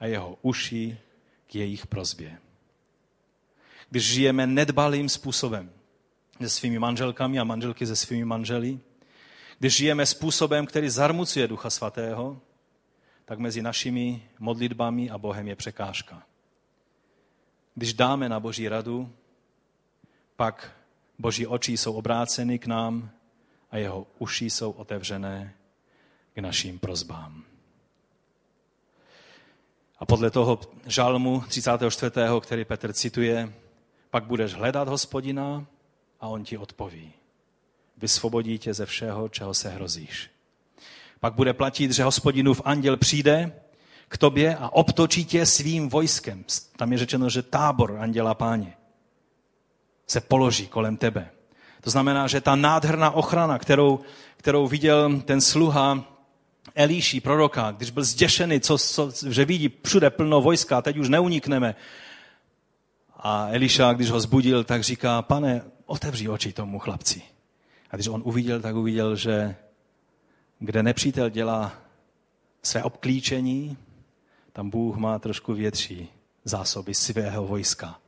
a 0.00 0.06
jeho 0.06 0.38
uši 0.42 0.98
k 1.46 1.54
jejich 1.54 1.86
prozbě. 1.86 2.38
Když 3.90 4.04
žijeme 4.04 4.46
nedbalým 4.46 5.08
způsobem 5.08 5.70
se 6.40 6.48
svými 6.48 6.78
manželkami 6.78 7.38
a 7.38 7.44
manželky 7.44 7.86
se 7.86 7.96
svými 7.96 8.24
manželi, 8.24 8.80
když 9.58 9.76
žijeme 9.76 10.06
způsobem, 10.06 10.66
který 10.66 10.88
zarmucuje 10.88 11.48
Ducha 11.48 11.70
Svatého, 11.70 12.40
tak 13.24 13.38
mezi 13.38 13.62
našimi 13.62 14.22
modlitbami 14.38 15.10
a 15.10 15.18
Bohem 15.18 15.48
je 15.48 15.56
překážka. 15.56 16.22
Když 17.74 17.94
dáme 17.94 18.28
na 18.28 18.40
Boží 18.40 18.68
radu, 18.68 19.12
pak 20.40 20.72
Boží 21.18 21.46
oči 21.46 21.76
jsou 21.76 21.92
obráceny 21.92 22.58
k 22.58 22.66
nám 22.66 23.10
a 23.70 23.76
jeho 23.76 24.06
uši 24.18 24.50
jsou 24.50 24.70
otevřené 24.70 25.54
k 26.34 26.38
našim 26.38 26.78
prozbám. 26.78 27.44
A 29.98 30.06
podle 30.06 30.30
toho 30.30 30.60
žalmu 30.86 31.44
34., 31.48 32.12
který 32.40 32.64
Petr 32.64 32.92
cituje, 32.92 33.52
Pak 34.10 34.24
budeš 34.24 34.54
hledat 34.54 34.88
hospodina 34.88 35.66
a 36.20 36.28
on 36.28 36.44
ti 36.44 36.58
odpoví. 36.58 37.12
Vysvobodí 37.96 38.58
tě 38.58 38.74
ze 38.74 38.86
všeho, 38.86 39.28
čeho 39.28 39.54
se 39.54 39.68
hrozíš. 39.68 40.30
Pak 41.20 41.34
bude 41.34 41.52
platit, 41.52 41.92
že 41.92 42.04
hospodinův 42.04 42.62
anděl 42.64 42.96
přijde 42.96 43.60
k 44.08 44.18
tobě 44.18 44.56
a 44.56 44.68
obtočí 44.68 45.24
tě 45.24 45.46
svým 45.46 45.88
vojskem. 45.88 46.44
Tam 46.76 46.92
je 46.92 46.98
řečeno, 46.98 47.30
že 47.30 47.42
tábor 47.42 47.96
anděla 48.00 48.34
páně 48.34 48.79
se 50.10 50.20
položí 50.20 50.66
kolem 50.66 50.96
tebe. 50.96 51.30
To 51.80 51.90
znamená, 51.90 52.26
že 52.26 52.40
ta 52.40 52.56
nádherná 52.56 53.10
ochrana, 53.10 53.58
kterou, 53.58 54.00
kterou 54.36 54.68
viděl 54.68 55.20
ten 55.20 55.40
sluha 55.40 56.04
Elíši, 56.74 57.20
proroka, 57.20 57.70
když 57.70 57.90
byl 57.90 58.04
zděšený, 58.04 58.60
co, 58.60 58.78
co, 58.78 59.12
že 59.28 59.44
vidí 59.44 59.72
všude 59.84 60.10
plno 60.10 60.40
vojska, 60.40 60.82
teď 60.82 60.96
už 60.96 61.08
neunikneme. 61.08 61.74
A 63.16 63.48
Eliša, 63.50 63.92
když 63.92 64.10
ho 64.10 64.20
zbudil, 64.20 64.64
tak 64.64 64.82
říká, 64.82 65.22
pane, 65.22 65.62
otevři 65.86 66.28
oči 66.28 66.52
tomu 66.52 66.78
chlapci. 66.78 67.22
A 67.90 67.96
když 67.96 68.08
on 68.08 68.22
uviděl, 68.24 68.60
tak 68.60 68.74
uviděl, 68.74 69.16
že 69.16 69.56
kde 70.58 70.82
nepřítel 70.82 71.30
dělá 71.30 71.72
své 72.62 72.82
obklíčení, 72.82 73.78
tam 74.52 74.70
Bůh 74.70 74.96
má 74.96 75.18
trošku 75.18 75.54
větší 75.54 76.08
zásoby 76.44 76.94
svého 76.94 77.46
vojska, 77.46 77.98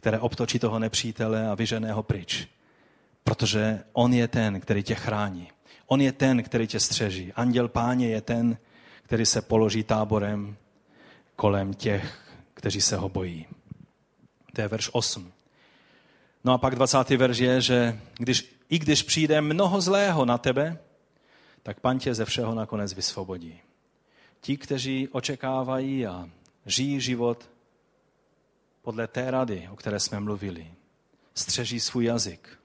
které 0.00 0.18
obtočí 0.18 0.58
toho 0.58 0.78
nepřítele 0.78 1.48
a 1.48 1.54
vyžené 1.54 1.92
ho 1.92 2.02
pryč. 2.02 2.48
Protože 3.24 3.84
on 3.92 4.12
je 4.12 4.28
ten, 4.28 4.60
který 4.60 4.82
tě 4.82 4.94
chrání. 4.94 5.48
On 5.86 6.00
je 6.00 6.12
ten, 6.12 6.42
který 6.42 6.66
tě 6.66 6.80
střeží. 6.80 7.32
Anděl 7.32 7.68
páně 7.68 8.08
je 8.08 8.20
ten, 8.20 8.58
který 9.02 9.26
se 9.26 9.42
položí 9.42 9.84
táborem 9.84 10.56
kolem 11.36 11.74
těch, 11.74 12.32
kteří 12.54 12.80
se 12.80 12.96
ho 12.96 13.08
bojí. 13.08 13.46
To 14.52 14.60
je 14.60 14.68
verš 14.68 14.90
8. 14.92 15.32
No 16.44 16.52
a 16.52 16.58
pak 16.58 16.74
20. 16.74 17.10
verš 17.10 17.38
je, 17.38 17.60
že 17.60 18.00
když, 18.18 18.56
i 18.68 18.78
když 18.78 19.02
přijde 19.02 19.40
mnoho 19.40 19.80
zlého 19.80 20.24
na 20.24 20.38
tebe, 20.38 20.78
tak 21.62 21.80
pan 21.80 21.98
tě 21.98 22.14
ze 22.14 22.24
všeho 22.24 22.54
nakonec 22.54 22.94
vysvobodí. 22.94 23.60
Ti, 24.40 24.56
kteří 24.56 25.08
očekávají 25.08 26.06
a 26.06 26.28
žijí 26.66 27.00
život 27.00 27.49
podle 28.82 29.06
té 29.06 29.30
rady, 29.30 29.68
o 29.72 29.76
které 29.76 30.00
jsme 30.00 30.20
mluvili, 30.20 30.74
střeží 31.34 31.80
svůj 31.80 32.04
jazyk, 32.04 32.58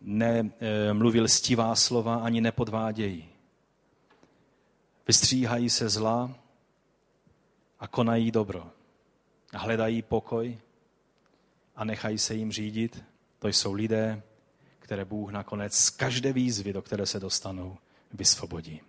nemluvil 0.00 1.24
e, 1.24 1.28
stivá 1.28 1.74
slova 1.74 2.16
ani 2.16 2.40
nepodvádějí. 2.40 3.28
Vystříhají 5.06 5.70
se 5.70 5.88
zla 5.88 6.34
a 7.80 7.88
konají 7.88 8.30
dobro. 8.30 8.70
A 9.52 9.58
hledají 9.58 10.02
pokoj 10.02 10.58
a 11.76 11.84
nechají 11.84 12.18
se 12.18 12.34
jim 12.34 12.52
řídit. 12.52 13.04
To 13.38 13.48
jsou 13.48 13.72
lidé, 13.72 14.22
které 14.78 15.04
Bůh 15.04 15.30
nakonec 15.30 15.74
z 15.74 15.90
každé 15.90 16.32
výzvy, 16.32 16.72
do 16.72 16.82
které 16.82 17.06
se 17.06 17.20
dostanou, 17.20 17.78
vysvobodí. 18.12 18.80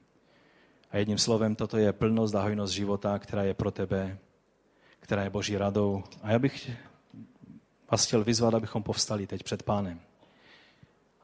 A 0.92 0.98
jedním 0.98 1.18
slovem, 1.18 1.56
toto 1.56 1.78
je 1.78 1.94
plnost 1.94 2.36
a 2.36 2.42
hojnost 2.42 2.74
života, 2.74 3.20
která 3.20 3.44
je 3.44 3.54
pro 3.54 3.72
tebe, 3.72 4.18
která 5.10 5.24
je 5.24 5.30
Boží 5.30 5.58
radou. 5.58 6.04
A 6.22 6.32
já 6.32 6.40
bych 6.40 6.72
vás 7.92 8.06
chtěl 8.06 8.24
vyzvat, 8.24 8.54
abychom 8.54 8.84
povstali 8.84 9.28
teď 9.28 9.44
před 9.44 9.64
pánem. 9.64 10.00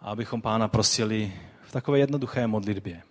A 0.01 0.05
abychom 0.05 0.41
pána 0.41 0.67
prosili 0.67 1.33
v 1.61 1.71
takové 1.71 1.99
jednoduché 1.99 2.47
modlitbě. 2.47 3.01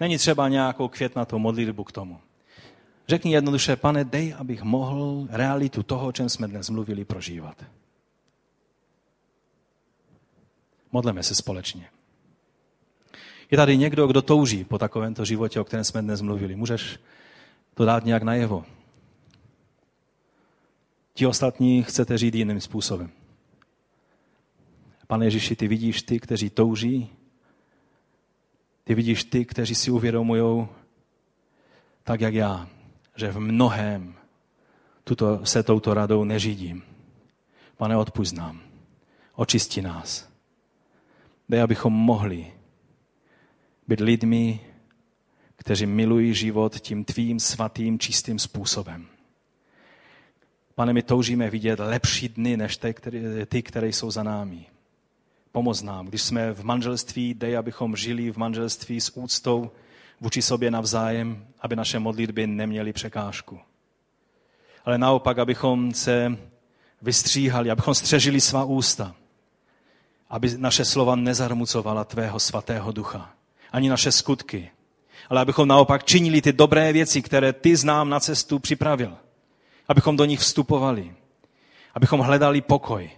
Není 0.00 0.18
třeba 0.18 0.48
nějakou 0.48 0.88
květnatou 0.88 1.38
modlitbu 1.38 1.84
k 1.84 1.92
tomu. 1.92 2.20
Řekni 3.08 3.32
jednoduše, 3.32 3.76
pane, 3.76 4.04
dej, 4.04 4.34
abych 4.38 4.62
mohl 4.62 5.28
realitu 5.30 5.82
toho, 5.82 6.06
o 6.06 6.12
čem 6.12 6.28
jsme 6.28 6.48
dnes 6.48 6.70
mluvili, 6.70 7.04
prožívat. 7.04 7.64
Modleme 10.92 11.22
se 11.22 11.34
společně. 11.34 11.88
Je 13.50 13.56
tady 13.56 13.76
někdo, 13.76 14.06
kdo 14.06 14.22
touží 14.22 14.64
po 14.64 14.78
takovémto 14.78 15.24
životě, 15.24 15.60
o 15.60 15.64
kterém 15.64 15.84
jsme 15.84 16.02
dnes 16.02 16.20
mluvili. 16.20 16.56
Můžeš 16.56 16.98
to 17.74 17.84
dát 17.84 18.04
nějak 18.04 18.22
najevo. 18.22 18.64
Ti 21.14 21.26
ostatní 21.26 21.82
chcete 21.82 22.18
žít 22.18 22.34
jiným 22.34 22.60
způsobem. 22.60 23.10
Pane 25.06 25.26
Ježíši, 25.26 25.56
ty 25.56 25.68
vidíš 25.68 26.02
ty, 26.02 26.20
kteří 26.20 26.50
touží. 26.50 27.10
Ty 28.84 28.94
vidíš 28.94 29.24
ty, 29.24 29.44
kteří 29.44 29.74
si 29.74 29.90
uvědomují, 29.90 30.66
tak 32.02 32.20
jak 32.20 32.34
já, 32.34 32.68
že 33.16 33.32
v 33.32 33.40
mnohém 33.40 34.14
tuto, 35.04 35.46
se 35.46 35.62
touto 35.62 35.94
radou 35.94 36.24
neřídím. 36.24 36.82
Pane, 37.76 37.96
odpust 37.96 38.34
nám. 38.34 38.60
Očisti 39.34 39.82
nás. 39.82 40.28
Dej, 41.48 41.62
abychom 41.62 41.92
mohli 41.92 42.52
být 43.88 44.00
lidmi, 44.00 44.60
kteří 45.56 45.86
milují 45.86 46.34
život 46.34 46.80
tím 46.80 47.04
tvým 47.04 47.40
svatým, 47.40 47.98
čistým 47.98 48.38
způsobem. 48.38 49.13
Pane, 50.74 50.92
my 50.92 51.02
toužíme 51.02 51.50
vidět 51.50 51.78
lepší 51.78 52.28
dny 52.28 52.56
než 52.56 52.76
ty, 52.76 52.94
které, 52.94 53.46
ty, 53.46 53.62
které 53.62 53.88
jsou 53.88 54.10
za 54.10 54.22
námi. 54.22 54.66
Pomoz 55.52 55.82
nám, 55.82 56.06
když 56.06 56.22
jsme 56.22 56.52
v 56.52 56.64
manželství, 56.64 57.34
dej, 57.34 57.56
abychom 57.56 57.96
žili 57.96 58.30
v 58.30 58.36
manželství 58.36 59.00
s 59.00 59.16
úctou 59.16 59.70
vůči 60.20 60.42
sobě 60.42 60.70
navzájem, 60.70 61.46
aby 61.60 61.76
naše 61.76 61.98
modlitby 61.98 62.46
neměly 62.46 62.92
překážku. 62.92 63.58
Ale 64.84 64.98
naopak, 64.98 65.38
abychom 65.38 65.94
se 65.94 66.36
vystříhali, 67.02 67.70
abychom 67.70 67.94
střežili 67.94 68.40
svá 68.40 68.64
ústa, 68.64 69.14
aby 70.30 70.58
naše 70.58 70.84
slova 70.84 71.16
nezarmucovala 71.16 72.04
tvého 72.04 72.40
svatého 72.40 72.92
ducha, 72.92 73.34
ani 73.72 73.88
naše 73.88 74.12
skutky, 74.12 74.70
ale 75.28 75.40
abychom 75.40 75.68
naopak 75.68 76.04
činili 76.04 76.42
ty 76.42 76.52
dobré 76.52 76.92
věci, 76.92 77.22
které 77.22 77.52
ty 77.52 77.76
znám 77.76 78.10
na 78.10 78.20
cestu 78.20 78.58
připravil. 78.58 79.16
Abychom 79.88 80.16
do 80.16 80.24
nich 80.24 80.40
vstupovali. 80.40 81.14
Abychom 81.94 82.20
hledali 82.20 82.60
pokoj. 82.60 83.10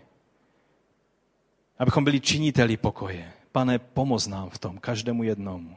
Abychom 1.79 2.05
byli 2.05 2.21
činiteli 2.21 2.77
pokoje. 2.77 3.33
Pane, 3.53 3.79
pomoz 3.79 4.27
nám 4.27 4.51
v 4.51 4.59
tom, 4.59 4.79
každému 4.79 5.23
jednomu. 5.23 5.77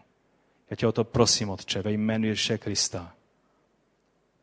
Já 0.70 0.76
tě 0.76 0.88
o 0.88 0.92
to 0.92 1.04
prosím, 1.04 1.50
Otče, 1.50 1.82
ve 1.82 1.92
jménu 1.92 2.26
Ježíše 2.26 2.58
Krista. 2.58 3.14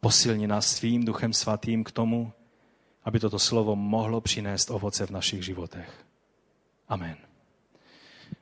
Posilni 0.01 0.47
nás 0.47 0.76
svým 0.76 1.05
duchem 1.05 1.32
svatým 1.32 1.84
k 1.84 1.90
tomu, 1.90 2.32
aby 3.05 3.20
toto 3.20 3.38
slovo 3.38 3.76
mohlo 3.76 4.20
přinést 4.20 4.70
ovoce 4.70 5.07
v 5.07 5.11
našich 5.11 5.44
životech. 5.44 6.05
Amen. 6.88 7.16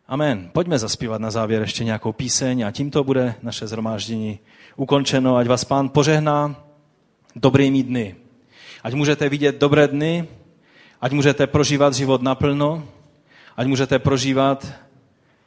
Amen. 0.07 0.51
Pojďme 0.53 0.79
zaspívat 0.79 1.21
na 1.21 1.31
závěr 1.31 1.61
ještě 1.61 1.85
nějakou 1.85 2.13
píseň 2.13 2.67
a 2.67 2.71
tímto 2.71 3.05
bude 3.05 3.35
naše 3.43 3.67
zhromáždění 3.67 4.39
ukončeno. 4.77 5.37
Ať 5.37 5.47
vás 5.47 5.65
pán 5.65 5.89
požehná 5.89 6.64
dobrými 7.37 7.83
dny. 7.83 8.17
Ať 8.83 8.95
můžete 8.95 9.29
vidět 9.29 9.61
dobré 9.61 9.89
dny, 9.89 10.29
ať 11.01 11.13
můžete 11.13 11.47
prožívat 11.47 11.95
život 11.95 12.23
naplno, 12.23 12.89
ať 13.57 13.67
můžete 13.67 13.99
prožívat 13.99 14.67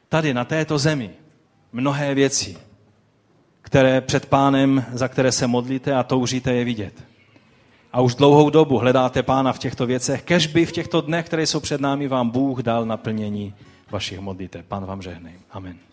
tady 0.08 0.34
na 0.34 0.44
této 0.44 0.78
zemi 0.78 1.10
mnohé 1.72 2.14
věci, 2.14 2.56
které 3.62 4.00
před 4.00 4.26
pánem, 4.26 4.84
za 4.92 5.08
které 5.08 5.32
se 5.32 5.46
modlíte 5.46 5.94
a 5.94 6.02
toužíte 6.02 6.52
je 6.52 6.64
vidět. 6.64 7.04
A 7.92 8.00
už 8.00 8.14
dlouhou 8.14 8.50
dobu 8.50 8.78
hledáte 8.78 9.22
pána 9.22 9.52
v 9.52 9.58
těchto 9.58 9.86
věcech, 9.86 10.22
kež 10.22 10.46
by 10.46 10.66
v 10.66 10.72
těchto 10.72 11.00
dnech, 11.00 11.26
které 11.26 11.46
jsou 11.46 11.60
před 11.60 11.80
námi, 11.80 12.08
vám 12.08 12.30
Bůh 12.30 12.62
dal 12.62 12.86
naplnění 12.86 13.54
vašich 13.90 14.20
modlitev. 14.20 14.64
Pán 14.64 14.86
vám 14.86 15.02
žehnej. 15.02 15.34
Amen. 15.50 15.87